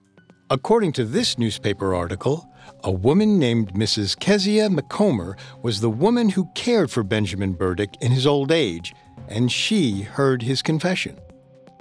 According 0.50 0.92
to 0.92 1.06
this 1.06 1.38
newspaper 1.38 1.94
article, 1.94 2.46
a 2.82 2.90
woman 2.90 3.38
named 3.38 3.72
Mrs. 3.72 4.20
Kezia 4.20 4.68
Macomber 4.68 5.34
was 5.62 5.80
the 5.80 5.88
woman 5.88 6.28
who 6.28 6.50
cared 6.54 6.90
for 6.90 7.02
Benjamin 7.02 7.54
Burdick 7.54 7.96
in 8.02 8.12
his 8.12 8.26
old 8.26 8.52
age, 8.52 8.92
and 9.28 9.50
she 9.50 10.02
heard 10.02 10.42
his 10.42 10.60
confession. 10.60 11.18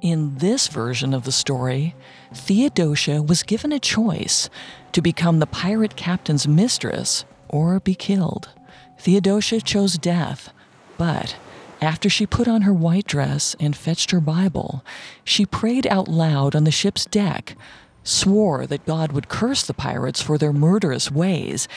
In 0.01 0.37
this 0.37 0.69
version 0.69 1.13
of 1.13 1.25
the 1.25 1.33
story, 1.33 1.95
Theodosia 2.33 3.21
was 3.21 3.43
given 3.43 3.73
a 3.73 3.79
choice 3.79 4.49
to 4.93 5.01
become 5.01 5.39
the 5.39 5.47
pirate 5.47 5.97
captain's 5.97 6.47
mistress 6.47 7.25
or 7.49 7.79
be 7.79 7.95
killed. 7.95 8.49
Theodosia 8.99 9.61
chose 9.61 9.97
death, 9.97 10.53
but 10.97 11.35
after 11.81 12.09
she 12.09 12.25
put 12.25 12.47
on 12.47 12.61
her 12.61 12.73
white 12.73 13.05
dress 13.05 13.55
and 13.59 13.75
fetched 13.75 14.11
her 14.11 14.21
Bible, 14.21 14.83
she 15.23 15.45
prayed 15.45 15.85
out 15.87 16.07
loud 16.07 16.55
on 16.55 16.63
the 16.63 16.71
ship's 16.71 17.05
deck 17.05 17.55
swore 18.03 18.67
that 18.67 18.85
God 18.85 19.11
would 19.11 19.29
curse 19.29 19.63
the 19.63 19.73
pirates 19.73 20.21
for 20.21 20.37
their 20.37 20.53
murderous 20.53 21.09
ways, 21.09 21.67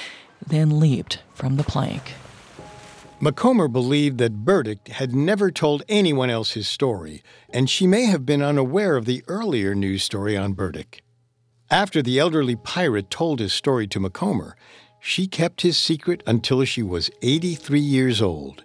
then 0.47 0.81
leaped 0.81 1.23
from 1.35 1.57
the 1.57 1.65
plank. 1.65 2.15
Macomber 3.19 3.69
believed 3.69 4.19
that 4.19 4.45
Burdick 4.45 4.89
had 4.89 5.15
never 5.15 5.51
told 5.51 5.83
anyone 5.89 6.29
else 6.29 6.53
his 6.53 6.69
story, 6.69 7.23
and 7.49 7.71
she 7.71 7.87
may 7.87 8.05
have 8.05 8.27
been 8.27 8.43
unaware 8.43 8.97
of 8.97 9.07
the 9.07 9.25
earlier 9.27 9.75
news 9.75 10.03
story 10.03 10.37
on 10.37 10.53
Burdick. 10.53 11.03
After 11.71 12.03
the 12.03 12.19
elderly 12.19 12.57
pirate 12.57 13.11
told 13.11 13.41
his 13.41 13.53
story 13.53 13.87
to 13.89 13.99
Macomber, 13.99 14.55
she 15.07 15.29
kept 15.29 15.61
his 15.61 15.79
secret 15.79 16.21
until 16.27 16.65
she 16.65 16.83
was 16.83 17.13
83 17.23 17.79
years 17.79 18.21
old. 18.21 18.65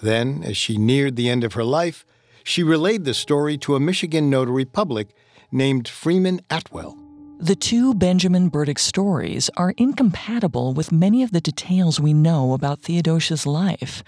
Then, 0.00 0.42
as 0.42 0.56
she 0.56 0.78
neared 0.78 1.16
the 1.16 1.28
end 1.28 1.44
of 1.44 1.52
her 1.52 1.64
life, 1.64 2.06
she 2.42 2.62
relayed 2.62 3.04
the 3.04 3.12
story 3.12 3.58
to 3.58 3.74
a 3.76 3.80
Michigan 3.80 4.30
notary 4.30 4.64
public 4.64 5.08
named 5.52 5.86
Freeman 5.86 6.40
Atwell. 6.48 6.96
The 7.38 7.54
two 7.54 7.92
Benjamin 7.92 8.48
Burdick 8.48 8.78
stories 8.78 9.50
are 9.58 9.74
incompatible 9.76 10.72
with 10.72 10.92
many 10.92 11.22
of 11.22 11.32
the 11.32 11.42
details 11.42 12.00
we 12.00 12.14
know 12.14 12.54
about 12.54 12.80
Theodosia's 12.80 13.46
life. 13.46 14.02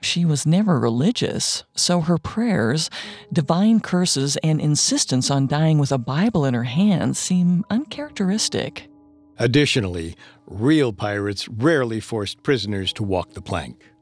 She 0.00 0.24
was 0.24 0.44
never 0.44 0.80
religious, 0.80 1.62
so 1.76 2.00
her 2.00 2.18
prayers, 2.18 2.90
divine 3.32 3.78
curses, 3.78 4.36
and 4.38 4.60
insistence 4.60 5.30
on 5.30 5.46
dying 5.46 5.78
with 5.78 5.92
a 5.92 5.98
Bible 5.98 6.44
in 6.44 6.54
her 6.54 6.64
hand 6.64 7.16
seem 7.16 7.64
uncharacteristic. 7.70 8.88
Additionally, 9.38 10.14
real 10.46 10.92
pirates 10.92 11.48
rarely 11.48 12.00
forced 12.00 12.42
prisoners 12.42 12.92
to 12.94 13.02
walk 13.02 13.32
the 13.32 13.42
plank. 13.42 13.92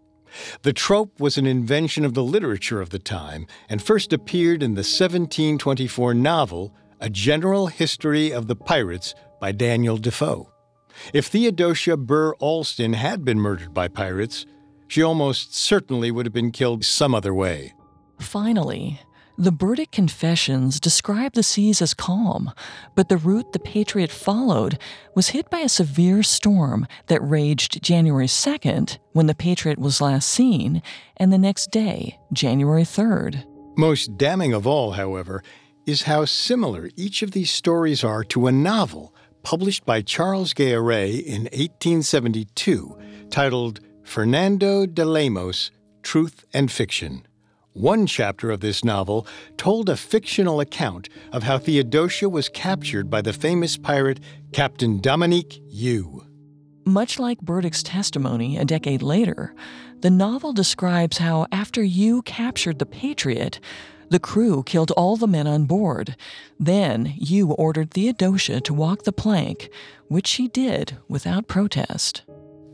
The 0.62 0.72
trope 0.72 1.18
was 1.18 1.38
an 1.38 1.47
invention 1.47 2.05
of 2.05 2.14
the 2.14 2.22
literature 2.22 2.80
of 2.80 2.91
the 2.91 2.99
time 2.99 3.47
and 3.68 3.82
first 3.82 4.12
appeared 4.12 4.62
in 4.62 4.74
the 4.74 4.80
1724 4.80 6.14
novel 6.14 6.74
a 7.01 7.11
General 7.11 7.66
History 7.68 8.30
of 8.30 8.47
the 8.47 8.57
Pirates 8.57 9.14
by 9.41 9.53
Daniel 9.53 9.97
Defoe. 9.97 10.53
If 11.14 11.26
Theodosia 11.26 11.97
Burr 11.97 12.34
Alston 12.34 12.93
had 12.93 13.24
been 13.24 13.41
murdered 13.41 13.72
by 13.72 13.88
pirates, 13.88 14.45
she 14.86 15.03
almost 15.03 15.55
certainly 15.55 16.11
would 16.11 16.26
have 16.26 16.32
been 16.32 16.51
killed 16.51 16.84
some 16.84 17.14
other 17.14 17.32
way. 17.32 17.74
Finally, 18.18 19.01
the 19.41 19.51
Burdick 19.51 19.91
Confessions 19.91 20.78
describe 20.78 21.32
the 21.32 21.43
seas 21.43 21.80
as 21.80 21.95
calm, 21.95 22.53
but 22.95 23.09
the 23.09 23.16
route 23.16 23.55
the 23.55 23.59
Patriot 23.59 24.11
followed 24.11 24.78
was 25.14 25.30
hit 25.30 25.49
by 25.49 25.61
a 25.61 25.68
severe 25.68 26.22
storm 26.22 26.86
that 27.07 27.22
raged 27.22 27.82
January 27.82 28.26
2nd, 28.26 28.99
when 29.12 29.28
the 29.28 29.34
Patriot 29.34 29.78
was 29.78 30.03
last 30.03 30.28
seen, 30.28 30.82
and 31.16 31.32
the 31.32 31.38
next 31.38 31.70
day, 31.70 32.18
January 32.34 32.82
3rd. 32.82 33.43
Most 33.78 34.18
damning 34.18 34.53
of 34.53 34.66
all, 34.66 34.93
however, 34.93 35.43
is 35.86 36.03
how 36.03 36.26
similar 36.26 36.91
each 36.97 37.22
of 37.22 37.30
these 37.30 37.51
stories 37.51 38.05
are 38.05 38.22
to 38.24 38.47
a 38.47 38.53
novel 38.53 39.14
published 39.43 39.86
by 39.86 40.03
Charles 40.03 40.53
Gayarré 40.53 41.14
in 41.18 41.45
1872 41.45 42.99
titled 43.30 43.80
Fernando 44.05 44.84
de 44.84 45.07
Lemos 45.07 45.70
Truth 46.03 46.45
and 46.53 46.70
Fiction. 46.70 47.26
One 47.72 48.06
chapter 48.06 48.50
of 48.50 48.60
this 48.60 48.84
novel 48.84 49.26
told 49.56 49.88
a 49.88 49.96
fictional 49.96 50.60
account 50.60 51.08
of 51.32 51.44
how 51.44 51.58
Theodosia 51.58 52.28
was 52.28 52.48
captured 52.48 53.08
by 53.08 53.22
the 53.22 53.32
famous 53.32 53.76
pirate 53.76 54.18
Captain 54.52 55.00
Dominique 55.00 55.62
You. 55.68 56.26
Much 56.84 57.20
like 57.20 57.40
Burdick's 57.40 57.84
testimony 57.84 58.56
a 58.56 58.64
decade 58.64 59.02
later, 59.02 59.54
The 60.00 60.10
novel 60.10 60.54
describes 60.54 61.18
how, 61.18 61.46
after 61.52 61.82
you 61.82 62.22
captured 62.22 62.78
the 62.78 62.86
Patriot, 62.86 63.60
the 64.08 64.18
crew 64.18 64.62
killed 64.62 64.90
all 64.92 65.16
the 65.16 65.26
men 65.26 65.46
on 65.46 65.66
board. 65.66 66.16
Then 66.58 67.12
you 67.16 67.52
ordered 67.52 67.90
Theodosia 67.90 68.62
to 68.62 68.74
walk 68.74 69.02
the 69.02 69.12
plank, 69.12 69.68
which 70.08 70.26
she 70.26 70.48
did 70.48 70.96
without 71.08 71.48
protest. 71.48 72.22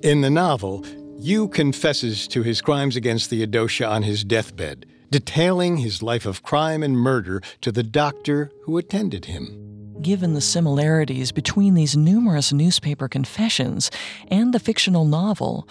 In 0.02 0.20
the 0.20 0.30
novel, 0.30 0.84
You 1.18 1.48
confesses 1.48 2.28
to 2.28 2.42
his 2.42 2.60
crimes 2.60 2.94
against 2.94 3.30
Theodosia 3.30 3.86
on 3.86 4.02
his 4.02 4.22
deathbed, 4.22 4.86
detailing 5.10 5.78
his 5.78 6.02
life 6.02 6.26
of 6.26 6.42
crime 6.42 6.82
and 6.82 6.96
murder 6.96 7.40
to 7.62 7.72
the 7.72 7.82
doctor 7.82 8.50
who 8.64 8.76
attended 8.76 9.24
him. 9.24 9.96
Given 10.02 10.34
the 10.34 10.42
similarities 10.42 11.32
between 11.32 11.74
these 11.74 11.96
numerous 11.96 12.52
newspaper 12.52 13.08
confessions 13.08 13.90
and 14.28 14.52
the 14.52 14.60
fictional 14.60 15.06
novel, 15.06 15.66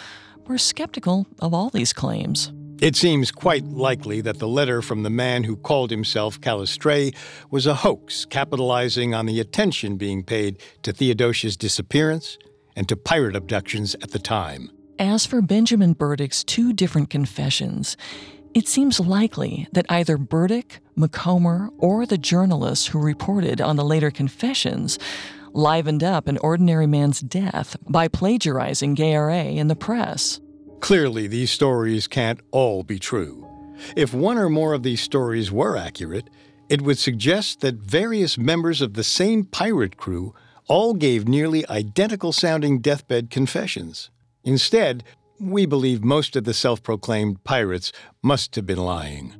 we're 0.47 0.57
skeptical 0.57 1.27
of 1.39 1.53
all 1.53 1.69
these 1.69 1.93
claims. 1.93 2.51
It 2.81 2.95
seems 2.95 3.31
quite 3.31 3.65
likely 3.65 4.21
that 4.21 4.39
the 4.39 4.47
letter 4.47 4.81
from 4.81 5.03
the 5.03 5.09
man 5.09 5.43
who 5.43 5.55
called 5.55 5.91
himself 5.91 6.41
Callistrae 6.41 7.15
was 7.51 7.67
a 7.67 7.75
hoax 7.75 8.25
capitalizing 8.25 9.13
on 9.13 9.27
the 9.27 9.39
attention 9.39 9.95
being 9.95 10.23
paid 10.23 10.61
to 10.81 10.91
Theodosia's 10.91 11.55
disappearance 11.55 12.37
and 12.75 12.89
to 12.89 12.97
pirate 12.97 13.35
abductions 13.35 13.95
at 14.01 14.11
the 14.11 14.19
time. 14.19 14.71
As 14.99 15.25
for 15.25 15.41
Benjamin 15.41 15.91
Burdick's 15.91 16.41
two 16.41 16.71
different 16.71 17.09
confessions, 17.09 17.97
it 18.53 18.65
seems 18.65 18.97
likely 18.97 19.67
that 19.73 19.85
either 19.89 20.17
Burdick, 20.17 20.79
Macomber, 20.95 21.69
or 21.77 22.05
the 22.05 22.17
journalists 22.17 22.87
who 22.87 22.99
reported 22.99 23.59
on 23.59 23.75
the 23.75 23.83
later 23.83 24.09
confessions 24.09 24.97
livened 25.51 26.01
up 26.01 26.29
an 26.29 26.37
ordinary 26.37 26.87
man's 26.87 27.19
death 27.19 27.75
by 27.89 28.07
plagiarizing 28.07 28.95
Gayarré 28.95 29.57
in 29.57 29.67
the 29.67 29.75
press. 29.75 30.39
Clearly, 30.79 31.27
these 31.27 31.51
stories 31.51 32.07
can't 32.07 32.39
all 32.51 32.83
be 32.83 32.97
true. 32.97 33.45
If 33.97 34.13
one 34.13 34.37
or 34.37 34.49
more 34.49 34.73
of 34.73 34.83
these 34.83 35.01
stories 35.01 35.51
were 35.51 35.75
accurate, 35.75 36.29
it 36.69 36.81
would 36.81 36.97
suggest 36.97 37.59
that 37.59 37.75
various 37.75 38.37
members 38.37 38.79
of 38.79 38.93
the 38.93 39.03
same 39.03 39.43
pirate 39.43 39.97
crew 39.97 40.33
all 40.67 40.93
gave 40.93 41.27
nearly 41.27 41.67
identical 41.69 42.31
sounding 42.31 42.79
deathbed 42.79 43.29
confessions. 43.29 44.09
Instead, 44.45 45.03
we 45.39 45.65
believe 45.65 46.03
most 46.03 46.35
of 46.35 46.45
the 46.45 46.53
self 46.53 46.81
proclaimed 46.81 47.43
pirates 47.43 47.91
must 48.23 48.55
have 48.55 48.65
been 48.65 48.77
lying. 48.77 49.35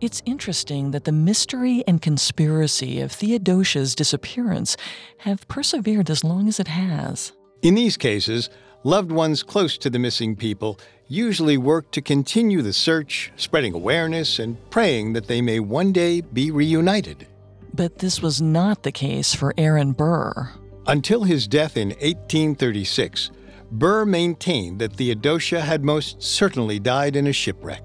It's 0.00 0.22
interesting 0.26 0.90
that 0.90 1.04
the 1.04 1.12
mystery 1.12 1.82
and 1.86 2.02
conspiracy 2.02 3.00
of 3.00 3.12
Theodosia's 3.12 3.94
disappearance 3.94 4.76
have 5.18 5.48
persevered 5.48 6.10
as 6.10 6.22
long 6.22 6.48
as 6.48 6.60
it 6.60 6.68
has. 6.68 7.32
In 7.62 7.74
these 7.74 7.96
cases, 7.96 8.50
loved 8.82 9.10
ones 9.10 9.42
close 9.42 9.78
to 9.78 9.88
the 9.88 9.98
missing 9.98 10.36
people 10.36 10.78
usually 11.08 11.56
work 11.56 11.90
to 11.92 12.02
continue 12.02 12.60
the 12.60 12.72
search, 12.72 13.32
spreading 13.36 13.74
awareness 13.74 14.38
and 14.38 14.58
praying 14.70 15.12
that 15.14 15.26
they 15.26 15.40
may 15.40 15.60
one 15.60 15.92
day 15.92 16.20
be 16.20 16.50
reunited. 16.50 17.26
But 17.72 17.98
this 17.98 18.20
was 18.20 18.42
not 18.42 18.82
the 18.82 18.92
case 18.92 19.34
for 19.34 19.54
Aaron 19.56 19.92
Burr. 19.92 20.50
Until 20.86 21.24
his 21.24 21.48
death 21.48 21.76
in 21.76 21.88
1836, 21.88 23.30
Burr 23.74 24.04
maintained 24.04 24.78
that 24.78 24.92
Theodosia 24.92 25.60
had 25.60 25.84
most 25.84 26.22
certainly 26.22 26.78
died 26.78 27.16
in 27.16 27.26
a 27.26 27.32
shipwreck. 27.32 27.82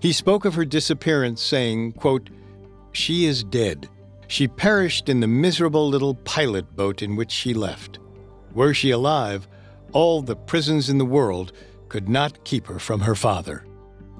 He 0.00 0.12
spoke 0.12 0.44
of 0.44 0.54
her 0.54 0.64
disappearance, 0.64 1.40
saying, 1.40 1.92
quote, 1.92 2.30
She 2.90 3.26
is 3.26 3.44
dead. 3.44 3.88
She 4.26 4.48
perished 4.48 5.08
in 5.08 5.20
the 5.20 5.28
miserable 5.28 5.88
little 5.88 6.14
pilot 6.14 6.74
boat 6.74 7.00
in 7.00 7.14
which 7.14 7.30
she 7.30 7.54
left. 7.54 8.00
Were 8.54 8.74
she 8.74 8.90
alive, 8.90 9.46
all 9.92 10.20
the 10.20 10.34
prisons 10.34 10.90
in 10.90 10.98
the 10.98 11.04
world 11.04 11.52
could 11.88 12.08
not 12.08 12.44
keep 12.44 12.66
her 12.66 12.80
from 12.80 13.00
her 13.00 13.14
father. 13.14 13.64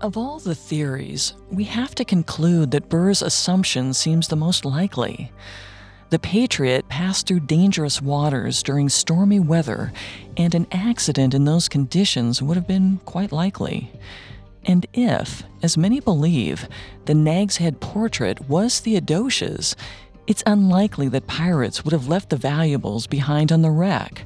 Of 0.01 0.17
all 0.17 0.39
the 0.39 0.55
theories, 0.55 1.35
we 1.51 1.65
have 1.65 1.95
to 1.97 2.05
conclude 2.05 2.71
that 2.71 2.89
Burr's 2.89 3.21
assumption 3.21 3.95
seems 3.95 4.29
the 4.29 4.37
most 4.37 4.65
likely. 4.65 5.33
The 6.11 6.19
Patriot 6.19 6.89
passed 6.89 7.29
through 7.29 7.41
dangerous 7.41 8.03
waters 8.03 8.65
during 8.65 8.89
stormy 8.89 9.39
weather, 9.39 9.93
and 10.37 10.53
an 10.57 10.67
accident 10.73 11.35
in 11.35 11.45
those 11.45 11.69
conditions 11.69 12.43
would 12.43 12.57
have 12.57 12.67
been 12.67 12.99
quite 13.05 13.31
likely. 13.31 13.93
And 14.65 14.87
if, 14.93 15.45
as 15.63 15.79
many 15.79 16.01
believe, 16.01 16.69
the 17.05 17.15
Nag's 17.15 17.59
Head 17.59 17.81
portrait 17.81 18.49
was 18.49 18.81
Theodosia's, 18.81 19.77
it's 20.27 20.43
unlikely 20.47 21.09
that 21.11 21.29
pirates 21.29 21.85
would 21.85 21.93
have 21.93 22.09
left 22.09 22.31
the 22.31 22.37
valuables 22.37 23.07
behind 23.07 23.53
on 23.53 23.63
the 23.63 23.71
wreck. 23.71 24.25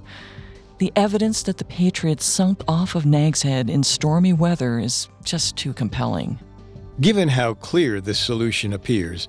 The 0.78 0.92
evidence 0.96 1.42
that 1.42 1.58
the 1.58 1.64
Patriot 1.64 2.22
sunk 2.22 2.62
off 2.66 2.94
of 2.94 3.04
Nag's 3.04 3.42
Head 3.42 3.68
in 3.68 3.82
stormy 3.82 4.32
weather 4.32 4.78
is 4.78 5.08
just 5.22 5.56
too 5.56 5.74
compelling. 5.74 6.38
Given 7.00 7.28
how 7.28 7.54
clear 7.54 8.00
this 8.00 8.18
solution 8.18 8.72
appears, 8.72 9.28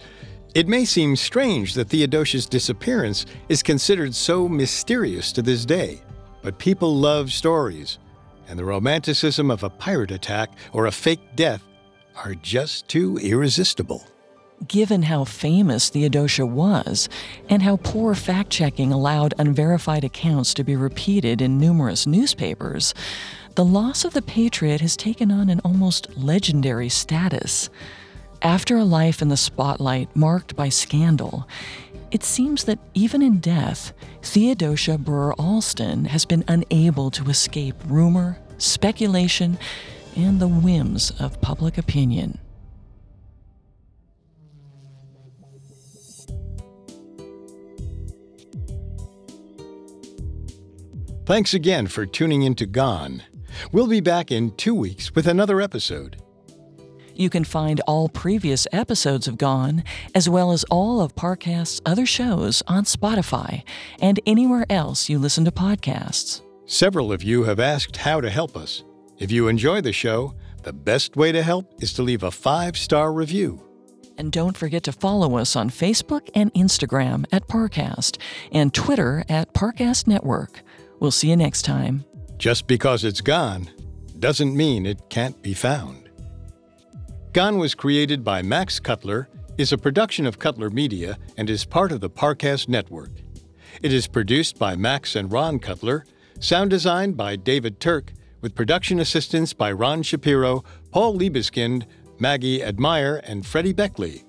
it 0.55 0.69
may 0.69 0.85
seem 0.85 1.17
strange 1.17 1.73
that 1.73 1.89
Theodosia's 1.89 2.45
disappearance 2.45 3.25
is 3.49 3.61
considered 3.61 4.15
so 4.15 4.47
mysterious 4.47 5.33
to 5.33 5.41
this 5.41 5.65
day. 5.65 6.01
But 6.41 6.57
people 6.57 6.95
love 6.95 7.33
stories, 7.33 7.99
and 8.47 8.57
the 8.57 8.63
romanticism 8.63 9.51
of 9.51 9.63
a 9.63 9.69
pirate 9.69 10.11
attack 10.11 10.51
or 10.71 10.85
a 10.85 10.93
fake 10.93 11.35
death 11.35 11.61
are 12.15 12.35
just 12.35 12.87
too 12.87 13.17
irresistible. 13.17 14.07
Given 14.65 15.03
how 15.03 15.25
famous 15.25 15.89
Theodosia 15.89 16.45
was, 16.45 17.09
and 17.49 17.61
how 17.61 17.75
poor 17.75 18.15
fact 18.15 18.49
checking 18.49 18.93
allowed 18.93 19.33
unverified 19.37 20.05
accounts 20.05 20.53
to 20.53 20.63
be 20.63 20.77
repeated 20.77 21.41
in 21.41 21.59
numerous 21.59 22.07
newspapers, 22.07 22.93
the 23.55 23.65
loss 23.65 24.05
of 24.05 24.13
the 24.13 24.21
Patriot 24.21 24.79
has 24.79 24.95
taken 24.95 25.31
on 25.31 25.49
an 25.49 25.59
almost 25.65 26.15
legendary 26.17 26.87
status. 26.87 27.69
After 28.41 28.77
a 28.77 28.83
life 28.83 29.21
in 29.21 29.29
the 29.29 29.37
spotlight 29.37 30.15
marked 30.15 30.55
by 30.55 30.69
scandal, 30.69 31.47
it 32.11 32.23
seems 32.23 32.65
that 32.65 32.79
even 32.93 33.21
in 33.21 33.39
death, 33.39 33.93
Theodosia 34.21 34.97
Burr 34.97 35.33
Alston 35.33 36.05
has 36.05 36.25
been 36.25 36.43
unable 36.47 37.11
to 37.11 37.29
escape 37.29 37.75
rumor, 37.87 38.37
speculation, 38.57 39.57
and 40.15 40.39
the 40.39 40.47
whims 40.47 41.11
of 41.19 41.41
public 41.41 41.77
opinion. 41.77 42.39
Thanks 51.25 51.55
again 51.55 51.87
for 51.87 52.05
tuning 52.05 52.43
into 52.43 52.67
Gone. 52.67 53.23
We'll 53.71 53.87
be 53.87 53.99
back 53.99 54.31
in 54.31 54.55
two 54.55 54.75
weeks 54.75 55.15
with 55.15 55.25
another 55.25 55.59
episode. 55.59 56.17
You 57.15 57.29
can 57.29 57.45
find 57.45 57.79
all 57.87 58.09
previous 58.09 58.67
episodes 58.73 59.25
of 59.25 59.37
Gone, 59.37 59.83
as 60.13 60.27
well 60.27 60.51
as 60.51 60.65
all 60.65 60.99
of 60.99 61.15
Parcast's 61.15 61.81
other 61.85 62.05
shows 62.05 62.61
on 62.67 62.83
Spotify 62.83 63.63
and 64.01 64.19
anywhere 64.25 64.65
else 64.69 65.07
you 65.07 65.17
listen 65.17 65.45
to 65.45 65.51
podcasts. 65.51 66.41
Several 66.65 67.13
of 67.13 67.23
you 67.23 67.43
have 67.43 67.59
asked 67.59 67.95
how 67.95 68.19
to 68.19 68.29
help 68.29 68.57
us. 68.57 68.83
If 69.17 69.31
you 69.31 69.47
enjoy 69.47 69.79
the 69.79 69.93
show, 69.93 70.35
the 70.63 70.73
best 70.73 71.15
way 71.15 71.31
to 71.31 71.41
help 71.41 71.81
is 71.81 71.93
to 71.93 72.01
leave 72.03 72.23
a 72.23 72.31
five 72.31 72.75
star 72.75 73.13
review. 73.13 73.61
And 74.17 74.31
don't 74.31 74.57
forget 74.57 74.83
to 74.83 74.91
follow 74.91 75.37
us 75.37 75.55
on 75.55 75.69
Facebook 75.69 76.29
and 76.35 76.53
Instagram 76.53 77.25
at 77.31 77.47
Parcast 77.47 78.17
and 78.51 78.73
Twitter 78.73 79.23
at 79.29 79.53
Parcast 79.53 80.07
Network. 80.07 80.63
We'll 80.99 81.11
see 81.11 81.29
you 81.29 81.37
next 81.37 81.63
time. 81.63 82.03
Just 82.37 82.67
because 82.67 83.03
it's 83.05 83.21
gone 83.21 83.69
doesn't 84.19 84.55
mean 84.55 84.85
it 84.85 85.09
can't 85.09 85.41
be 85.41 85.53
found. 85.53 86.04
Gone 87.35 87.57
was 87.57 87.75
created 87.75 88.23
by 88.23 88.41
Max 88.41 88.79
Cutler, 88.79 89.27
is 89.57 89.73
a 89.73 89.77
production 89.77 90.25
of 90.25 90.39
Cutler 90.39 90.69
Media, 90.69 91.17
and 91.35 91.49
is 91.49 91.65
part 91.65 91.91
of 91.91 91.99
the 91.99 92.09
Parcast 92.09 92.69
Network. 92.69 93.11
It 93.81 93.91
is 93.91 94.07
produced 94.07 94.57
by 94.57 94.77
Max 94.77 95.17
and 95.17 95.29
Ron 95.29 95.59
Cutler, 95.59 96.05
sound 96.39 96.69
designed 96.69 97.17
by 97.17 97.35
David 97.35 97.81
Turk, 97.81 98.13
with 98.39 98.55
production 98.55 99.01
assistance 99.01 99.51
by 99.51 99.69
Ron 99.73 100.01
Shapiro, 100.01 100.63
Paul 100.91 101.17
Liebeskind, 101.17 101.83
Maggie 102.19 102.63
Admire, 102.63 103.19
and 103.25 103.45
Freddie 103.45 103.73
Beckley. 103.73 104.23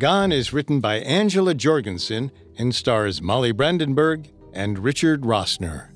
Gone 0.00 0.32
is 0.32 0.52
written 0.52 0.80
by 0.80 0.96
Angela 0.96 1.54
Jorgensen 1.54 2.32
and 2.58 2.74
stars 2.74 3.22
Molly 3.22 3.52
Brandenburg 3.52 4.28
and 4.52 4.80
Richard 4.80 5.20
Rossner. 5.20 5.89